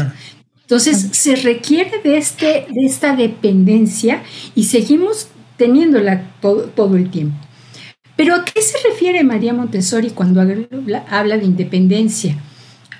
Entonces, 0.62 1.10
se 1.12 1.36
requiere 1.36 2.02
de, 2.04 2.18
este, 2.18 2.66
de 2.70 2.86
esta 2.86 3.16
dependencia 3.16 4.24
y 4.56 4.64
seguimos 4.64 5.28
teniéndola 5.58 6.32
todo, 6.42 6.64
todo 6.64 6.96
el 6.96 7.12
tiempo. 7.12 7.36
Pero 8.16 8.36
¿a 8.36 8.46
qué 8.46 8.62
se 8.62 8.78
refiere 8.88 9.24
María 9.24 9.54
Montessori 9.54 10.12
cuando 10.12 10.42
habla 10.42 11.38
de 11.38 11.46
independencia? 11.46 12.36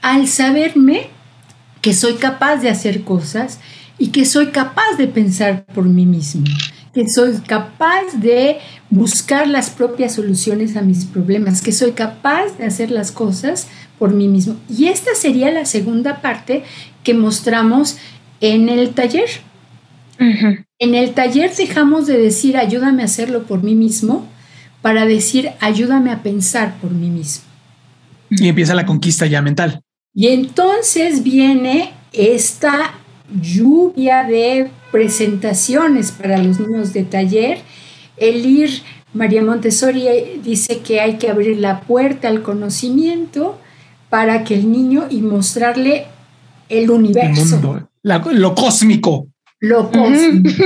Al 0.02 0.28
saberme 0.28 1.08
que 1.82 1.94
soy 1.94 2.16
capaz 2.16 2.58
de 2.58 2.70
hacer 2.70 3.04
cosas 3.04 3.60
y 3.98 4.08
que 4.08 4.26
soy 4.26 4.48
capaz 4.48 4.98
de 4.98 5.08
pensar 5.08 5.66
por 5.66 5.86
mí 5.86 6.06
mismo, 6.06 6.44
que 6.94 7.08
soy 7.08 7.34
capaz 7.46 8.14
de 8.16 8.58
buscar 8.90 9.48
las 9.48 9.70
propias 9.70 10.16
soluciones 10.16 10.76
a 10.76 10.82
mis 10.82 11.06
problemas, 11.06 11.62
que 11.62 11.72
soy 11.72 11.92
capaz 11.92 12.58
de 12.58 12.66
hacer 12.66 12.90
las 12.90 13.12
cosas 13.12 13.68
por 14.00 14.14
mí 14.14 14.28
mismo. 14.28 14.56
Y 14.70 14.88
esta 14.88 15.14
sería 15.14 15.52
la 15.52 15.66
segunda 15.66 16.22
parte 16.22 16.64
que 17.04 17.14
mostramos 17.14 17.98
en 18.42 18.68
el 18.70 18.94
taller. 18.94 19.30
En 20.80 20.96
el 20.96 21.14
taller 21.14 21.56
dejamos 21.56 22.08
de 22.08 22.18
decir 22.18 22.58
ayúdame 22.58 23.02
a 23.02 23.06
hacerlo 23.06 23.44
por 23.44 23.62
mí 23.62 23.76
mismo 23.76 24.28
para 24.84 25.08
decir 25.08 25.50
ayúdame 25.62 26.12
a 26.12 26.22
pensar 26.22 26.76
por 26.80 26.92
mí 26.92 27.10
mismo. 27.10 27.46
Y 28.30 28.48
empieza 28.48 28.76
la 28.76 28.86
conquista 28.86 29.26
ya 29.26 29.42
mental. 29.42 29.82
Y 30.14 30.28
entonces 30.28 31.24
viene 31.24 31.94
esta 32.12 32.94
lluvia 33.42 34.24
de 34.24 34.70
presentaciones 34.92 36.12
para 36.12 36.38
los 36.38 36.60
niños 36.60 36.94
de 36.94 37.04
taller, 37.04 37.60
el 38.18 38.46
ir, 38.46 38.84
María 39.14 39.42
Montessori 39.42 40.06
dice 40.44 40.80
que 40.80 41.02
hay 41.02 41.18
que 41.18 41.30
abrir 41.30 41.58
la 41.58 41.82
puerta 41.82 42.28
al 42.28 42.44
conocimiento 42.44 43.58
para 44.10 44.44
que 44.44 44.56
el 44.56 44.72
niño 44.72 45.08
y 45.10 45.22
mostrarle 45.22 46.06
el 46.70 46.92
universo. 46.92 47.88
lo 48.04 48.56
cósmico. 48.56 49.28
Lo 49.60 49.90
cósmico. 49.90 50.64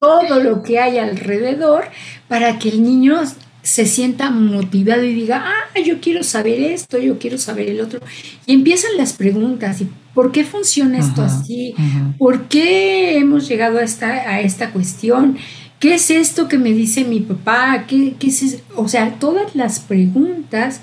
todo 0.00 0.42
lo 0.42 0.62
que 0.62 0.78
hay 0.78 0.98
alrededor 0.98 1.84
para 2.28 2.58
que 2.58 2.68
el 2.68 2.82
niño 2.82 3.20
se 3.66 3.84
sienta 3.84 4.30
motivado 4.30 5.02
y 5.02 5.12
diga, 5.12 5.44
ah, 5.44 5.80
yo 5.80 6.00
quiero 6.00 6.22
saber 6.22 6.60
esto, 6.60 6.98
yo 6.98 7.18
quiero 7.18 7.36
saber 7.36 7.68
el 7.68 7.80
otro. 7.80 7.98
Y 8.46 8.54
empiezan 8.54 8.92
las 8.96 9.12
preguntas, 9.12 9.80
¿y 9.80 9.88
por 10.14 10.30
qué 10.30 10.44
funciona 10.44 10.98
esto 10.98 11.22
así? 11.22 11.74
¿Por 12.16 12.46
qué 12.46 13.18
hemos 13.18 13.48
llegado 13.48 13.78
a 13.78 13.82
esta, 13.82 14.06
a 14.06 14.40
esta 14.40 14.70
cuestión? 14.70 15.36
¿Qué 15.80 15.96
es 15.96 16.12
esto 16.12 16.46
que 16.46 16.58
me 16.58 16.72
dice 16.72 17.04
mi 17.04 17.18
papá? 17.18 17.86
¿Qué, 17.88 18.14
qué 18.20 18.28
es 18.28 18.62
O 18.76 18.86
sea, 18.86 19.18
todas 19.18 19.56
las 19.56 19.80
preguntas 19.80 20.80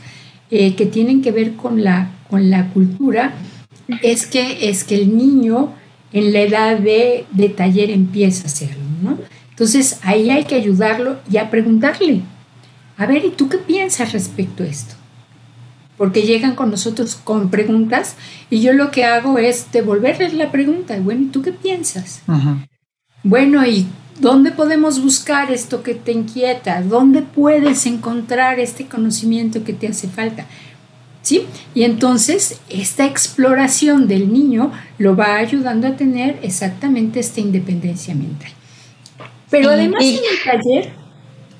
eh, 0.52 0.76
que 0.76 0.86
tienen 0.86 1.22
que 1.22 1.32
ver 1.32 1.54
con 1.54 1.86
la, 1.86 2.12
con 2.30 2.50
la 2.50 2.68
cultura 2.72 3.34
es 4.02 4.28
que, 4.28 4.70
es 4.70 4.84
que 4.84 4.96
el 4.96 5.18
niño 5.18 5.74
en 6.12 6.34
la 6.34 6.42
edad 6.42 6.78
de, 6.78 7.26
de 7.32 7.48
taller 7.48 7.92
empieza 7.92 8.44
a 8.44 8.48
hacerlo, 8.48 8.84
¿no? 9.02 9.18
Entonces 9.52 10.00
ahí 10.02 10.30
hay 10.30 10.44
que 10.44 10.56
ayudarlo 10.56 11.20
y 11.32 11.38
a 11.38 11.50
preguntarle, 11.50 12.24
a 12.98 13.06
ver, 13.06 13.26
¿y 13.26 13.32
tú 13.32 13.50
qué 13.50 13.58
piensas 13.58 14.14
respecto 14.14 14.64
a 14.64 14.68
esto? 14.68 14.96
Porque 15.98 16.24
llegan 16.24 16.56
con 16.56 16.72
nosotros 16.72 17.16
con 17.16 17.50
preguntas 17.50 18.16
y 18.50 18.62
yo 18.62 18.74
lo 18.74 18.92
que 18.92 19.06
hago 19.06 19.38
es 19.38 19.72
devolverles 19.72 20.34
la 20.34 20.52
pregunta, 20.52 20.98
bueno, 21.00 21.24
¿y 21.24 21.26
tú 21.28 21.42
qué 21.42 21.52
piensas? 21.52 22.22
Bueno, 23.24 23.66
¿y 23.66 23.88
dónde 24.20 24.52
podemos 24.52 25.02
buscar 25.02 25.52
esto 25.52 25.82
que 25.84 25.96
te 25.96 26.12
inquieta? 26.12 26.82
¿Dónde 26.82 27.22
puedes 27.22 27.86
encontrar 27.86 28.60
este 28.60 28.88
conocimiento 28.88 29.64
que 29.64 29.74
te 29.74 29.88
hace 29.88 30.08
falta? 30.08 30.46
¿Sí? 31.22 31.46
Y 31.74 31.84
entonces 31.84 32.60
esta 32.70 33.06
exploración 33.06 34.08
del 34.08 34.34
niño 34.34 34.72
lo 34.98 35.16
va 35.16 35.36
ayudando 35.36 35.88
a 35.88 35.96
tener 35.96 36.38
exactamente 36.42 37.22
esta 37.22 37.40
independencia 37.40 38.14
mental. 38.14 38.52
Pero 39.50 39.70
además 39.70 40.04
en 40.04 40.16
el 40.16 40.44
taller, 40.44 40.92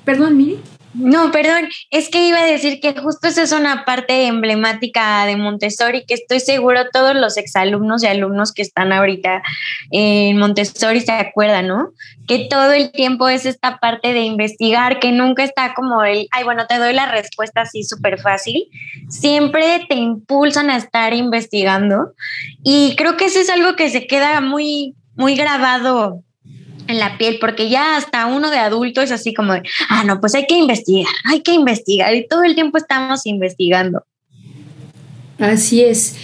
perdón, 0.04 0.36
Miri. 0.36 0.58
No, 0.94 1.32
perdón, 1.32 1.68
es 1.90 2.08
que 2.08 2.28
iba 2.28 2.38
a 2.38 2.46
decir 2.46 2.78
que 2.80 2.94
justo 2.94 3.26
esa 3.26 3.42
es 3.42 3.50
una 3.50 3.84
parte 3.84 4.26
emblemática 4.26 5.26
de 5.26 5.36
Montessori 5.36 6.04
que 6.06 6.14
estoy 6.14 6.38
seguro 6.38 6.88
todos 6.92 7.16
los 7.16 7.36
exalumnos 7.36 8.04
y 8.04 8.06
alumnos 8.06 8.52
que 8.52 8.62
están 8.62 8.92
ahorita 8.92 9.42
en 9.90 10.38
Montessori 10.38 11.00
se 11.00 11.10
acuerdan, 11.10 11.66
¿no? 11.66 11.88
Que 12.28 12.46
todo 12.48 12.72
el 12.72 12.92
tiempo 12.92 13.28
es 13.28 13.44
esta 13.44 13.78
parte 13.78 14.12
de 14.12 14.20
investigar, 14.20 15.00
que 15.00 15.10
nunca 15.10 15.42
está 15.42 15.74
como 15.74 16.04
el, 16.04 16.28
ay, 16.30 16.44
bueno, 16.44 16.66
te 16.68 16.78
doy 16.78 16.92
la 16.92 17.10
respuesta 17.10 17.62
así 17.62 17.82
súper 17.82 18.20
fácil. 18.20 18.68
Siempre 19.08 19.84
te 19.88 19.96
impulsan 19.96 20.70
a 20.70 20.76
estar 20.76 21.12
investigando 21.12 22.12
y 22.62 22.94
creo 22.96 23.16
que 23.16 23.24
eso 23.24 23.40
es 23.40 23.50
algo 23.50 23.74
que 23.74 23.90
se 23.90 24.06
queda 24.06 24.40
muy, 24.40 24.94
muy 25.16 25.34
grabado 25.34 26.22
en 26.86 26.98
la 26.98 27.18
piel, 27.18 27.38
porque 27.40 27.68
ya 27.68 27.96
hasta 27.96 28.26
uno 28.26 28.50
de 28.50 28.58
adulto 28.58 29.00
es 29.00 29.10
así 29.10 29.34
como, 29.34 29.52
de, 29.52 29.62
ah, 29.88 30.04
no, 30.04 30.20
pues 30.20 30.34
hay 30.34 30.46
que 30.46 30.56
investigar, 30.56 31.12
hay 31.24 31.40
que 31.40 31.52
investigar, 31.52 32.14
y 32.14 32.26
todo 32.26 32.42
el 32.42 32.54
tiempo 32.54 32.78
estamos 32.78 33.26
investigando. 33.26 34.04
Así 35.38 35.82
es. 35.82 36.16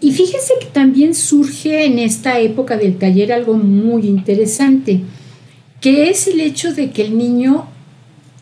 Y 0.00 0.12
fíjense 0.12 0.54
que 0.60 0.66
también 0.66 1.14
surge 1.14 1.84
en 1.84 1.98
esta 1.98 2.38
época 2.38 2.76
del 2.76 2.98
taller 2.98 3.32
algo 3.32 3.54
muy 3.54 4.06
interesante, 4.06 5.00
que 5.80 6.08
es 6.10 6.26
el 6.28 6.40
hecho 6.40 6.72
de 6.72 6.90
que 6.90 7.02
el 7.02 7.18
niño, 7.18 7.66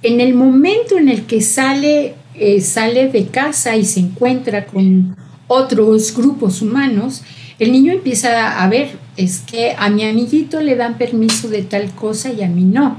en 0.02 0.20
el 0.20 0.34
momento 0.34 0.98
en 0.98 1.08
el 1.08 1.24
que 1.26 1.40
sale, 1.40 2.14
eh, 2.34 2.60
sale 2.60 3.08
de 3.08 3.26
casa 3.26 3.76
y 3.76 3.84
se 3.84 4.00
encuentra 4.00 4.66
con 4.66 5.16
otros 5.46 6.14
grupos 6.14 6.60
humanos, 6.60 7.22
el 7.58 7.72
niño 7.72 7.92
empieza 7.92 8.62
a 8.62 8.68
ver, 8.68 8.98
es 9.16 9.40
que 9.40 9.74
a 9.78 9.88
mi 9.88 10.04
amiguito 10.04 10.60
le 10.60 10.76
dan 10.76 10.98
permiso 10.98 11.48
de 11.48 11.62
tal 11.62 11.90
cosa 11.92 12.30
y 12.30 12.42
a 12.42 12.48
mí 12.48 12.64
no. 12.64 12.98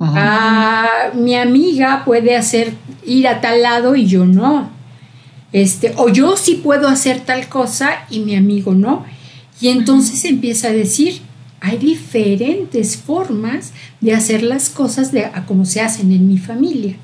A 0.00 1.10
mi 1.14 1.36
amiga 1.36 2.02
puede 2.04 2.36
hacer 2.36 2.72
ir 3.04 3.28
a 3.28 3.40
tal 3.40 3.62
lado 3.62 3.94
y 3.94 4.06
yo 4.06 4.24
no. 4.24 4.70
Este, 5.52 5.92
o 5.96 6.08
yo 6.08 6.36
sí 6.38 6.60
puedo 6.62 6.88
hacer 6.88 7.20
tal 7.20 7.48
cosa 7.48 8.06
y 8.08 8.20
mi 8.20 8.34
amigo 8.34 8.72
no. 8.72 9.04
Y 9.60 9.68
entonces 9.68 10.24
empieza 10.24 10.68
a 10.68 10.72
decir, 10.72 11.20
hay 11.60 11.76
diferentes 11.76 12.96
formas 12.96 13.72
de 14.00 14.14
hacer 14.14 14.42
las 14.42 14.70
cosas 14.70 15.12
de 15.12 15.26
a 15.26 15.44
como 15.46 15.66
se 15.66 15.82
hacen 15.82 16.12
en 16.12 16.26
mi 16.26 16.38
familia. 16.38 16.96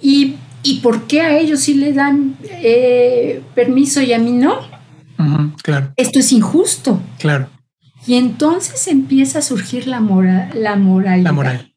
Y, 0.00 0.36
por 0.82 1.06
qué 1.06 1.20
a 1.20 1.38
ellos 1.38 1.60
sí 1.60 1.74
le 1.74 1.92
dan 1.92 2.36
eh, 2.42 3.42
permiso 3.54 4.00
y 4.00 4.14
a 4.14 4.18
mí 4.18 4.32
no? 4.32 4.73
Claro. 5.62 5.92
Esto 5.96 6.18
es 6.18 6.32
injusto. 6.32 7.00
Claro. 7.18 7.48
Y 8.06 8.14
entonces 8.14 8.86
empieza 8.88 9.38
a 9.38 9.42
surgir 9.42 9.86
la, 9.86 10.00
moral, 10.00 10.50
la 10.54 10.76
moral. 10.76 11.22
La 11.22 11.32
moral. 11.32 11.74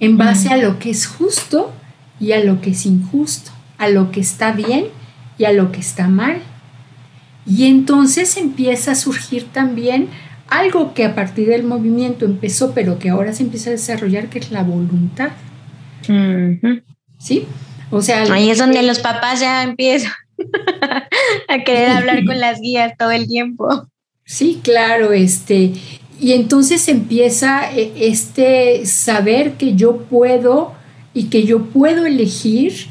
En 0.00 0.18
base 0.18 0.48
a 0.50 0.56
lo 0.56 0.78
que 0.78 0.90
es 0.90 1.06
justo 1.06 1.72
y 2.20 2.32
a 2.32 2.42
lo 2.42 2.60
que 2.60 2.70
es 2.70 2.84
injusto, 2.84 3.52
a 3.78 3.88
lo 3.88 4.10
que 4.10 4.20
está 4.20 4.52
bien 4.52 4.86
y 5.38 5.44
a 5.44 5.52
lo 5.52 5.72
que 5.72 5.80
está 5.80 6.08
mal. 6.08 6.42
Y 7.46 7.66
entonces 7.66 8.36
empieza 8.36 8.92
a 8.92 8.94
surgir 8.96 9.44
también 9.44 10.08
algo 10.48 10.94
que 10.94 11.04
a 11.04 11.14
partir 11.14 11.48
del 11.48 11.62
movimiento 11.62 12.24
empezó, 12.24 12.72
pero 12.72 12.98
que 12.98 13.08
ahora 13.08 13.32
se 13.32 13.44
empieza 13.44 13.70
a 13.70 13.72
desarrollar, 13.72 14.28
que 14.28 14.40
es 14.40 14.50
la 14.50 14.62
voluntad. 14.62 15.30
¿Sí? 17.18 17.46
O 17.90 18.02
sea, 18.02 18.22
ahí 18.32 18.50
es 18.50 18.58
donde 18.58 18.82
los 18.82 18.98
papás 18.98 19.40
ya 19.40 19.62
empiezan. 19.62 20.12
a 21.48 21.64
querer 21.64 21.88
hablar 21.90 22.24
con 22.24 22.38
las 22.38 22.60
guías 22.60 22.96
todo 22.98 23.10
el 23.10 23.26
tiempo. 23.26 23.88
Sí, 24.24 24.60
claro, 24.62 25.12
este, 25.12 25.72
y 26.18 26.32
entonces 26.32 26.88
empieza 26.88 27.72
eh, 27.72 27.92
este 27.96 28.86
saber 28.86 29.52
que 29.52 29.74
yo 29.74 29.98
puedo 29.98 30.72
y 31.14 31.24
que 31.24 31.44
yo 31.44 31.64
puedo 31.66 32.06
elegir 32.06 32.88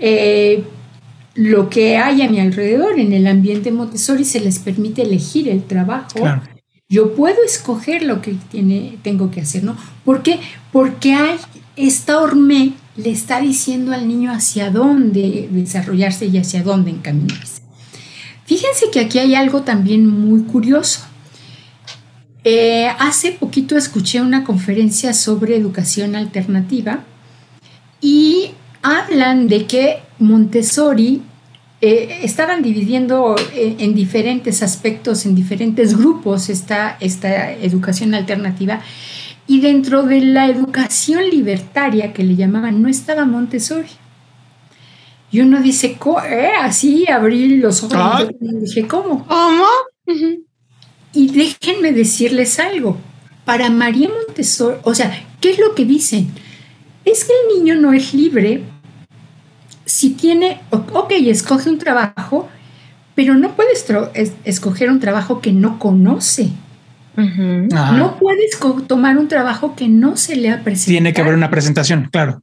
eh, 0.00 0.64
lo 1.34 1.68
que 1.70 1.96
hay 1.96 2.22
a 2.22 2.28
mi 2.28 2.40
alrededor. 2.40 2.98
En 2.98 3.12
el 3.12 3.26
ambiente 3.26 3.70
Montessori 3.70 4.24
se 4.24 4.40
les 4.40 4.58
permite 4.58 5.02
elegir 5.02 5.48
el 5.48 5.62
trabajo. 5.64 6.18
Yo 6.88 7.14
puedo 7.14 7.42
escoger 7.44 8.02
lo 8.02 8.20
que 8.20 8.34
tiene, 8.50 8.98
tengo 9.02 9.30
que 9.30 9.40
hacer, 9.40 9.64
¿no? 9.64 9.76
¿Por 10.04 10.22
qué? 10.22 10.40
Porque 10.72 11.14
hay 11.14 11.36
esta 11.76 12.20
horme 12.20 12.72
le 12.96 13.10
está 13.10 13.40
diciendo 13.40 13.92
al 13.92 14.06
niño 14.06 14.32
hacia 14.32 14.70
dónde 14.70 15.48
desarrollarse 15.50 16.26
y 16.26 16.38
hacia 16.38 16.62
dónde 16.62 16.90
encaminarse. 16.90 17.62
Fíjense 18.44 18.90
que 18.92 19.00
aquí 19.00 19.18
hay 19.18 19.34
algo 19.34 19.62
también 19.62 20.06
muy 20.06 20.42
curioso. 20.42 21.00
Eh, 22.44 22.88
hace 22.98 23.32
poquito 23.32 23.76
escuché 23.76 24.20
una 24.20 24.44
conferencia 24.44 25.14
sobre 25.14 25.56
educación 25.56 26.16
alternativa 26.16 27.04
y 28.00 28.50
hablan 28.82 29.46
de 29.46 29.66
que 29.66 30.00
Montessori 30.18 31.22
eh, 31.80 32.20
estaban 32.22 32.62
dividiendo 32.62 33.36
eh, 33.54 33.76
en 33.78 33.94
diferentes 33.94 34.62
aspectos, 34.62 35.24
en 35.24 35.34
diferentes 35.34 35.96
grupos 35.96 36.48
esta, 36.48 36.96
esta 37.00 37.52
educación 37.52 38.14
alternativa 38.14 38.80
y 39.46 39.60
dentro 39.60 40.04
de 40.04 40.20
la 40.20 40.48
educación 40.48 41.28
libertaria 41.30 42.12
que 42.12 42.22
le 42.22 42.36
llamaban, 42.36 42.80
no 42.82 42.88
estaba 42.88 43.24
Montessori. 43.24 43.88
Y 45.30 45.40
uno 45.40 45.60
dice, 45.60 45.98
¿Eh? 46.28 46.50
así 46.60 47.06
abrí 47.08 47.56
los 47.56 47.82
ojos 47.82 47.96
ah. 47.96 48.26
y 48.40 48.54
dije, 48.56 48.86
¿cómo? 48.86 49.26
¿Cómo? 49.26 49.64
Y 51.14 51.28
déjenme 51.28 51.92
decirles 51.92 52.58
algo. 52.58 52.98
Para 53.44 53.70
María 53.70 54.08
Montessori, 54.08 54.78
o 54.84 54.94
sea, 54.94 55.24
¿qué 55.40 55.50
es 55.50 55.58
lo 55.58 55.74
que 55.74 55.84
dicen? 55.84 56.30
Es 57.04 57.24
que 57.24 57.32
el 57.32 57.58
niño 57.58 57.74
no 57.74 57.92
es 57.92 58.14
libre 58.14 58.62
si 59.84 60.10
tiene, 60.10 60.60
ok, 60.70 61.12
escoge 61.26 61.68
un 61.68 61.78
trabajo, 61.78 62.48
pero 63.14 63.34
no 63.34 63.54
puede 63.54 63.72
escoger 64.44 64.90
un 64.90 65.00
trabajo 65.00 65.40
que 65.40 65.52
no 65.52 65.78
conoce. 65.78 66.50
No 67.16 68.16
puedes 68.18 68.58
tomar 68.86 69.18
un 69.18 69.28
trabajo 69.28 69.74
que 69.76 69.88
no 69.88 70.16
se 70.16 70.36
le 70.36 70.50
ha 70.50 70.62
presentado. 70.62 70.92
Tiene 70.92 71.12
que 71.12 71.20
haber 71.20 71.34
una 71.34 71.50
presentación, 71.50 72.08
claro. 72.10 72.42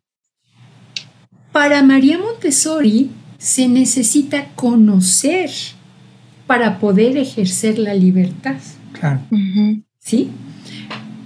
Para 1.52 1.82
María 1.82 2.18
Montessori 2.18 3.12
se 3.38 3.68
necesita 3.68 4.50
conocer 4.56 5.50
para 6.46 6.80
poder 6.80 7.18
ejercer 7.18 7.80
la 7.80 7.94
libertad. 7.94 8.58
Claro. 8.94 9.22
¿Sí? 10.00 10.30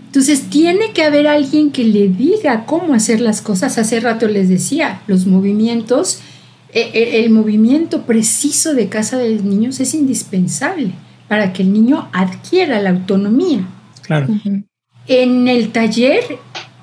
Entonces 0.05 0.43
tiene 0.49 0.91
que 0.93 1.03
haber 1.03 1.27
alguien 1.27 1.71
que 1.71 1.83
le 1.83 2.07
diga 2.07 2.65
cómo 2.65 2.93
hacer 2.93 3.19
las 3.19 3.41
cosas. 3.41 3.77
Hace 3.77 3.99
rato 3.99 4.27
les 4.27 4.47
decía, 4.47 5.01
los 5.07 5.25
movimientos, 5.25 6.19
e, 6.71 6.81
e, 6.93 7.23
el 7.23 7.31
movimiento 7.31 8.03
preciso 8.03 8.73
de 8.73 8.89
casa 8.89 9.17
de 9.17 9.31
los 9.31 9.43
niños 9.43 9.79
es 9.79 9.93
indispensable 9.93 10.93
para 11.33 11.51
que 11.51 11.63
el 11.63 11.73
niño 11.73 12.09
adquiera 12.13 12.79
la 12.79 12.91
autonomía. 12.91 13.65
Claro. 14.03 14.27
En 15.07 15.47
el 15.47 15.71
taller, 15.71 16.23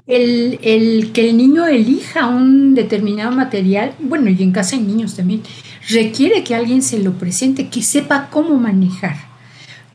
el, 0.09 1.13
que 1.15 1.31
el 1.31 1.37
niño 1.37 1.69
elija 1.69 2.27
un 2.27 2.75
determinado 2.75 3.31
material, 3.31 3.93
bueno, 4.01 4.29
y 4.29 4.43
en 4.43 4.51
casa 4.51 4.75
hay 4.75 4.83
niños 4.83 5.15
también, 5.15 5.43
requiere 5.89 6.43
que 6.43 6.57
alguien 6.57 6.83
se 6.83 6.99
lo 6.99 7.13
presente, 7.13 7.69
que 7.69 7.81
sepa 7.81 8.27
cómo 8.29 8.59
manejar. 8.59 9.15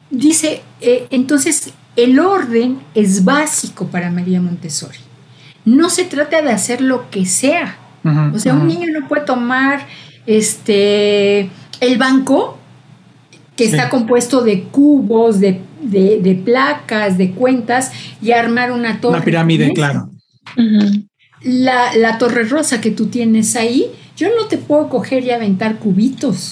Dice, 0.09 0.61
eh, 0.79 1.07
entonces, 1.09 1.73
el 1.97 2.17
orden 2.17 2.79
es 2.93 3.25
básico 3.25 3.87
para 3.87 4.09
María 4.09 4.39
Montessori. 4.39 4.99
No 5.65 5.89
se 5.89 6.05
trata 6.05 6.41
de 6.41 6.51
hacer 6.51 6.79
lo 6.79 7.09
que 7.09 7.25
sea. 7.25 7.77
o 8.33 8.39
sea, 8.39 8.53
un 8.53 8.69
niño 8.69 8.87
no 8.97 9.09
puede 9.09 9.25
tomar 9.25 9.85
este, 10.25 11.49
el 11.81 11.97
banco 11.97 12.57
que 13.55 13.65
está 13.65 13.89
compuesto 13.89 14.41
de 14.41 14.63
cubos, 14.63 15.39
de, 15.39 16.41
placas, 16.43 17.17
de 17.17 17.31
cuentas 17.31 17.91
y 18.21 18.31
armar 18.31 18.71
una 18.71 18.99
torre. 18.99 19.15
Una 19.15 19.25
pirámide, 19.25 19.73
claro. 19.73 20.09
la, 21.41 22.17
torre 22.17 22.43
rosa 22.43 22.81
que 22.81 22.91
tú 22.91 23.07
tienes 23.07 23.55
ahí, 23.55 23.87
yo 24.17 24.29
no 24.35 24.47
te 24.47 24.57
puedo 24.57 24.89
coger 24.89 25.23
y 25.23 25.31
aventar 25.31 25.79
cubitos. 25.79 26.51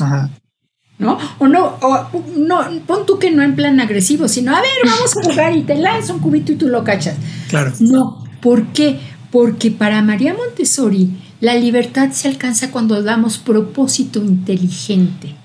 ¿no? 1.00 1.18
O 1.40 1.48
no, 1.48 1.78
o 1.82 2.08
no, 2.38 2.62
pon 2.86 3.06
tú 3.06 3.20
que 3.20 3.32
no 3.32 3.44
en 3.44 3.56
plan 3.56 3.80
agresivo, 3.80 4.28
sino 4.28 4.56
a 4.56 4.62
ver, 4.62 4.72
vamos 4.86 5.18
a 5.18 5.24
jugar 5.24 5.58
y 5.58 5.64
te 5.64 5.76
lanzo 5.76 6.14
un 6.14 6.20
cubito 6.20 6.54
y 6.54 6.56
tú 6.56 6.70
lo 6.70 6.84
cachas. 6.84 7.18
Claro. 7.50 7.74
No, 7.80 8.24
¿por 8.42 8.68
qué? 8.68 9.00
Porque 9.32 9.72
para 9.72 10.02
María 10.02 10.34
Montessori 10.34 11.12
la 11.42 11.56
libertad 11.56 12.12
se 12.12 12.30
alcanza 12.30 12.72
cuando 12.72 13.04
damos 13.04 13.38
propósito 13.38 14.24
inteligente. 14.24 15.36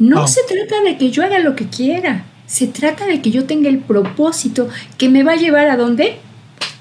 No 0.00 0.26
se 0.26 0.40
trata 0.44 0.82
de 0.82 0.96
que 0.96 1.10
yo 1.10 1.22
haga 1.22 1.38
lo 1.38 1.54
que 1.54 1.68
quiera, 1.68 2.24
se 2.46 2.66
trata 2.66 3.06
de 3.06 3.20
que 3.20 3.30
yo 3.30 3.44
tenga 3.44 3.68
el 3.68 3.78
propósito 3.78 4.68
que 4.96 5.10
me 5.10 5.22
va 5.22 5.32
a 5.32 5.36
llevar 5.36 5.68
a 5.68 5.76
dónde? 5.76 6.16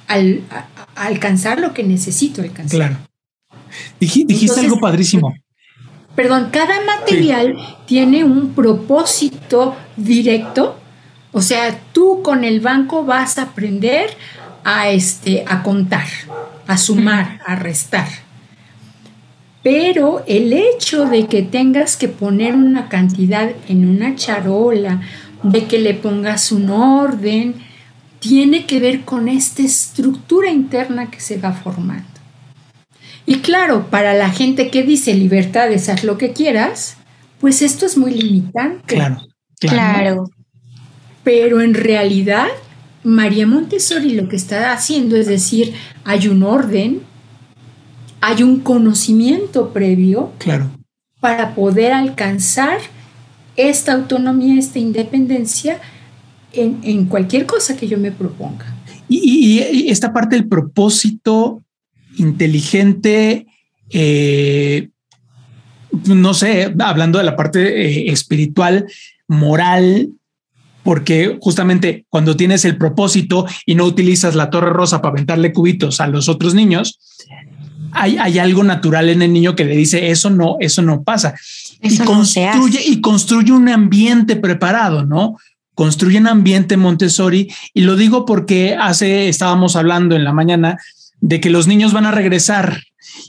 Al, 0.08 0.42
a, 0.50 0.66
alcanzar 0.96 1.60
lo 1.60 1.74
que 1.74 1.84
necesito 1.84 2.42
alcanzar. 2.42 2.78
Claro. 2.78 2.98
dijiste 4.00 4.60
algo 4.62 4.80
padrísimo. 4.80 5.36
Perdón, 6.16 6.50
cada 6.52 6.84
material 6.86 7.56
tiene 7.86 8.24
un 8.24 8.54
propósito 8.54 9.76
directo. 9.98 10.80
O 11.34 11.42
sea, 11.42 11.78
tú 11.92 12.22
con 12.24 12.46
el 12.46 12.62
banco 12.62 13.04
vas 13.04 13.38
a 13.38 13.44
aprender 13.44 14.10
a, 14.64 14.90
este, 14.90 15.44
a 15.46 15.62
contar, 15.62 16.08
a 16.68 16.78
sumar, 16.78 17.40
a 17.46 17.56
restar. 17.56 18.08
Pero 19.62 20.24
el 20.26 20.54
hecho 20.54 21.06
de 21.06 21.28
que 21.28 21.42
tengas 21.42 21.98
que 21.98 22.08
poner 22.08 22.56
una 22.56 22.88
cantidad 22.88 23.52
en 23.68 23.90
una 23.90 24.16
charola, 24.16 25.02
de 25.44 25.66
que 25.66 25.80
le 25.80 25.94
pongas 25.94 26.52
un 26.52 26.70
orden, 26.70 27.56
tiene 28.20 28.66
que 28.66 28.80
ver 28.80 29.02
con 29.02 29.28
esta 29.28 29.62
estructura 29.62 30.50
interna 30.50 31.10
que 31.10 31.20
se 31.20 31.38
va 31.38 31.54
formando. 31.54 32.06
Y 33.26 33.40
claro, 33.40 33.88
para 33.90 34.14
la 34.14 34.30
gente 34.30 34.70
que 34.70 34.84
dice 34.84 35.14
libertad 35.14 35.72
es 35.72 35.88
haz 35.88 36.04
lo 36.04 36.18
que 36.18 36.34
quieras, 36.34 36.98
pues 37.40 37.62
esto 37.62 37.86
es 37.86 37.98
muy 37.98 38.12
limitante. 38.12 38.96
Claro, 38.96 39.22
claro. 39.60 40.30
Pero 41.24 41.62
en 41.62 41.74
realidad, 41.74 42.48
María 43.04 43.46
Montessori 43.46 44.16
lo 44.16 44.28
que 44.28 44.36
está 44.36 44.74
haciendo 44.74 45.16
es 45.16 45.28
decir, 45.28 45.74
hay 46.04 46.28
un 46.28 46.44
orden, 46.44 47.02
hay 48.22 48.44
un 48.44 48.60
conocimiento 48.60 49.72
previo 49.72 50.32
claro. 50.38 50.70
para 51.20 51.56
poder 51.56 51.94
alcanzar 51.94 52.80
esta 53.56 53.94
autonomía, 53.94 54.58
esta 54.58 54.80
independencia 54.80 55.80
en, 56.54 57.06
cualquier 57.06 57.46
cosa 57.46 57.76
que 57.78 57.88
yo 57.88 57.98
me 57.98 58.12
proponga. 58.12 58.76
Y, 59.08 59.60
esta 59.90 60.14
parte 60.14 60.36
del 60.36 60.48
propósito 60.48 61.64
inteligente, 62.18 63.48
eh, 63.90 64.90
no 66.06 66.34
sé, 66.34 66.74
hablando 66.80 67.18
de 67.18 67.24
la 67.24 67.36
parte 67.36 67.86
eh, 67.86 68.12
espiritual, 68.12 68.86
moral, 69.28 70.10
porque 70.84 71.38
justamente 71.42 72.06
cuando 72.10 72.36
tienes 72.36 72.66
el 72.66 72.78
propósito 72.78 73.46
y 73.66 73.76
no 73.76 73.86
utilizas 73.86 74.36
la 74.36 74.50
torre 74.50 74.70
rosa 74.70 75.02
para 75.02 75.14
aventarle 75.14 75.54
cubitos 75.54 76.00
a 76.02 76.08
los 76.08 76.30
otros 76.30 76.54
niños, 76.54 77.00
hay, 77.92 78.18
hay 78.18 78.40
algo 78.40 78.64
natural 78.64 79.10
en 79.10 79.22
el 79.22 79.34
niño 79.34 79.56
que 79.56 79.66
le 79.66 79.76
dice 79.76 80.10
eso 80.10 80.30
no, 80.30 80.58
eso 80.60 80.82
no 80.82 81.04
pasa. 81.04 81.36
y 81.82 81.98
construye, 82.00 82.82
y 82.86 83.02
construye 83.02 83.52
un 83.52 83.70
ambiente 83.70 84.36
preparado, 84.36 85.06
¿no? 85.06 85.38
Construye 85.76 86.18
un 86.18 86.28
ambiente 86.28 86.78
Montessori. 86.78 87.52
Y 87.74 87.82
lo 87.82 87.96
digo 87.96 88.26
porque 88.26 88.76
hace, 88.80 89.30
estábamos 89.30 89.76
hablando 89.76 90.16
en 90.16 90.24
la 90.24 90.34
mañana 90.34 90.78
de 91.22 91.40
que 91.40 91.50
los 91.50 91.68
niños 91.68 91.94
van 91.94 92.06
a 92.06 92.12
regresar 92.12 92.82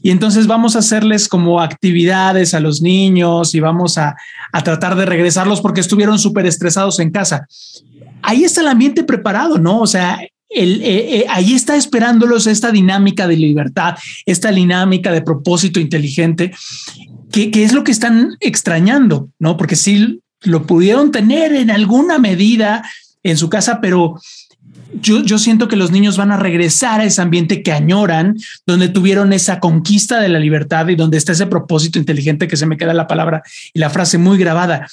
y 0.03 0.11
entonces 0.11 0.47
vamos 0.47 0.77
a 0.77 0.81
hacerles 0.81 1.29
como 1.29 1.61
actividades 1.61 2.55
a 2.55 2.61
los 2.61 2.83
niños 2.83 3.55
y 3.55 3.61
vamos 3.61 3.99
a, 3.99 4.17
a 4.53 4.63
tratar 4.63 4.97
de 4.97 5.07
regresarlos 5.07 5.61
porque 5.61 5.81
estuvieron 5.81 6.19
súper 6.19 6.47
estresados 6.47 7.01
en 7.01 7.11
casa. 7.11 7.47
Ahí 8.23 8.45
está 8.45 8.61
el 8.61 8.69
ambiente 8.69 9.05
preparado, 9.05 9.59
¿no? 9.59 9.81
O 9.81 9.87
sea, 9.87 10.19
el, 10.51 10.83
eh, 10.83 11.21
eh, 11.21 11.27
ahí 11.29 11.55
está 11.55 11.77
esperándolos 11.77 12.47
esta 12.47 12.73
dinámica 12.73 13.27
de 13.27 13.37
libertad, 13.37 13.95
esta 14.27 14.51
dinámica 14.51 15.13
de 15.13 15.23
propósito 15.23 15.81
inteligente, 15.81 16.53
que, 17.31 17.51
que, 17.51 17.65
es 17.65 17.73
lo 17.73 17.85
que 17.85 17.93
están 17.93 18.37
extrañando, 18.41 19.31
¿no? 19.39 19.57
Porque 19.57 19.77
sí 19.77 20.21
lo 20.43 20.67
pudieron 20.67 21.13
tener 21.13 21.55
en 21.55 21.71
alguna 21.71 22.19
medida 22.19 22.83
en 23.23 23.37
su 23.37 23.49
casa, 23.49 23.81
pero 23.81 24.17
yo, 24.95 25.23
yo 25.23 25.39
siento 25.39 25.69
que 25.69 25.77
los 25.77 25.93
niños 25.93 26.17
van 26.17 26.33
a 26.33 26.37
regresar 26.37 27.01
a 27.01 27.05
ese 27.05 27.23
ambiente 27.23 27.63
que 27.63 27.73
añoran, 27.73 28.37
donde 28.67 28.89
tuvieron 28.89 29.33
esa 29.33 29.61
conquista 29.61 30.21
de 30.21 30.29
la 30.29 30.39
libertad 30.39 30.89
y 30.89 30.97
donde 30.97 31.17
está 31.17 31.33
ese 31.33 31.47
propósito 31.47 31.99
inteligente 31.99 32.49
que 32.49 32.57
se 32.57 32.67
me 32.67 32.77
queda 32.77 32.93
la 32.95 33.07
palabra 33.07 33.43
y 33.73 33.79
la 33.79 33.91
frase 33.91 34.19
muy 34.19 34.39
grabada. 34.39 34.89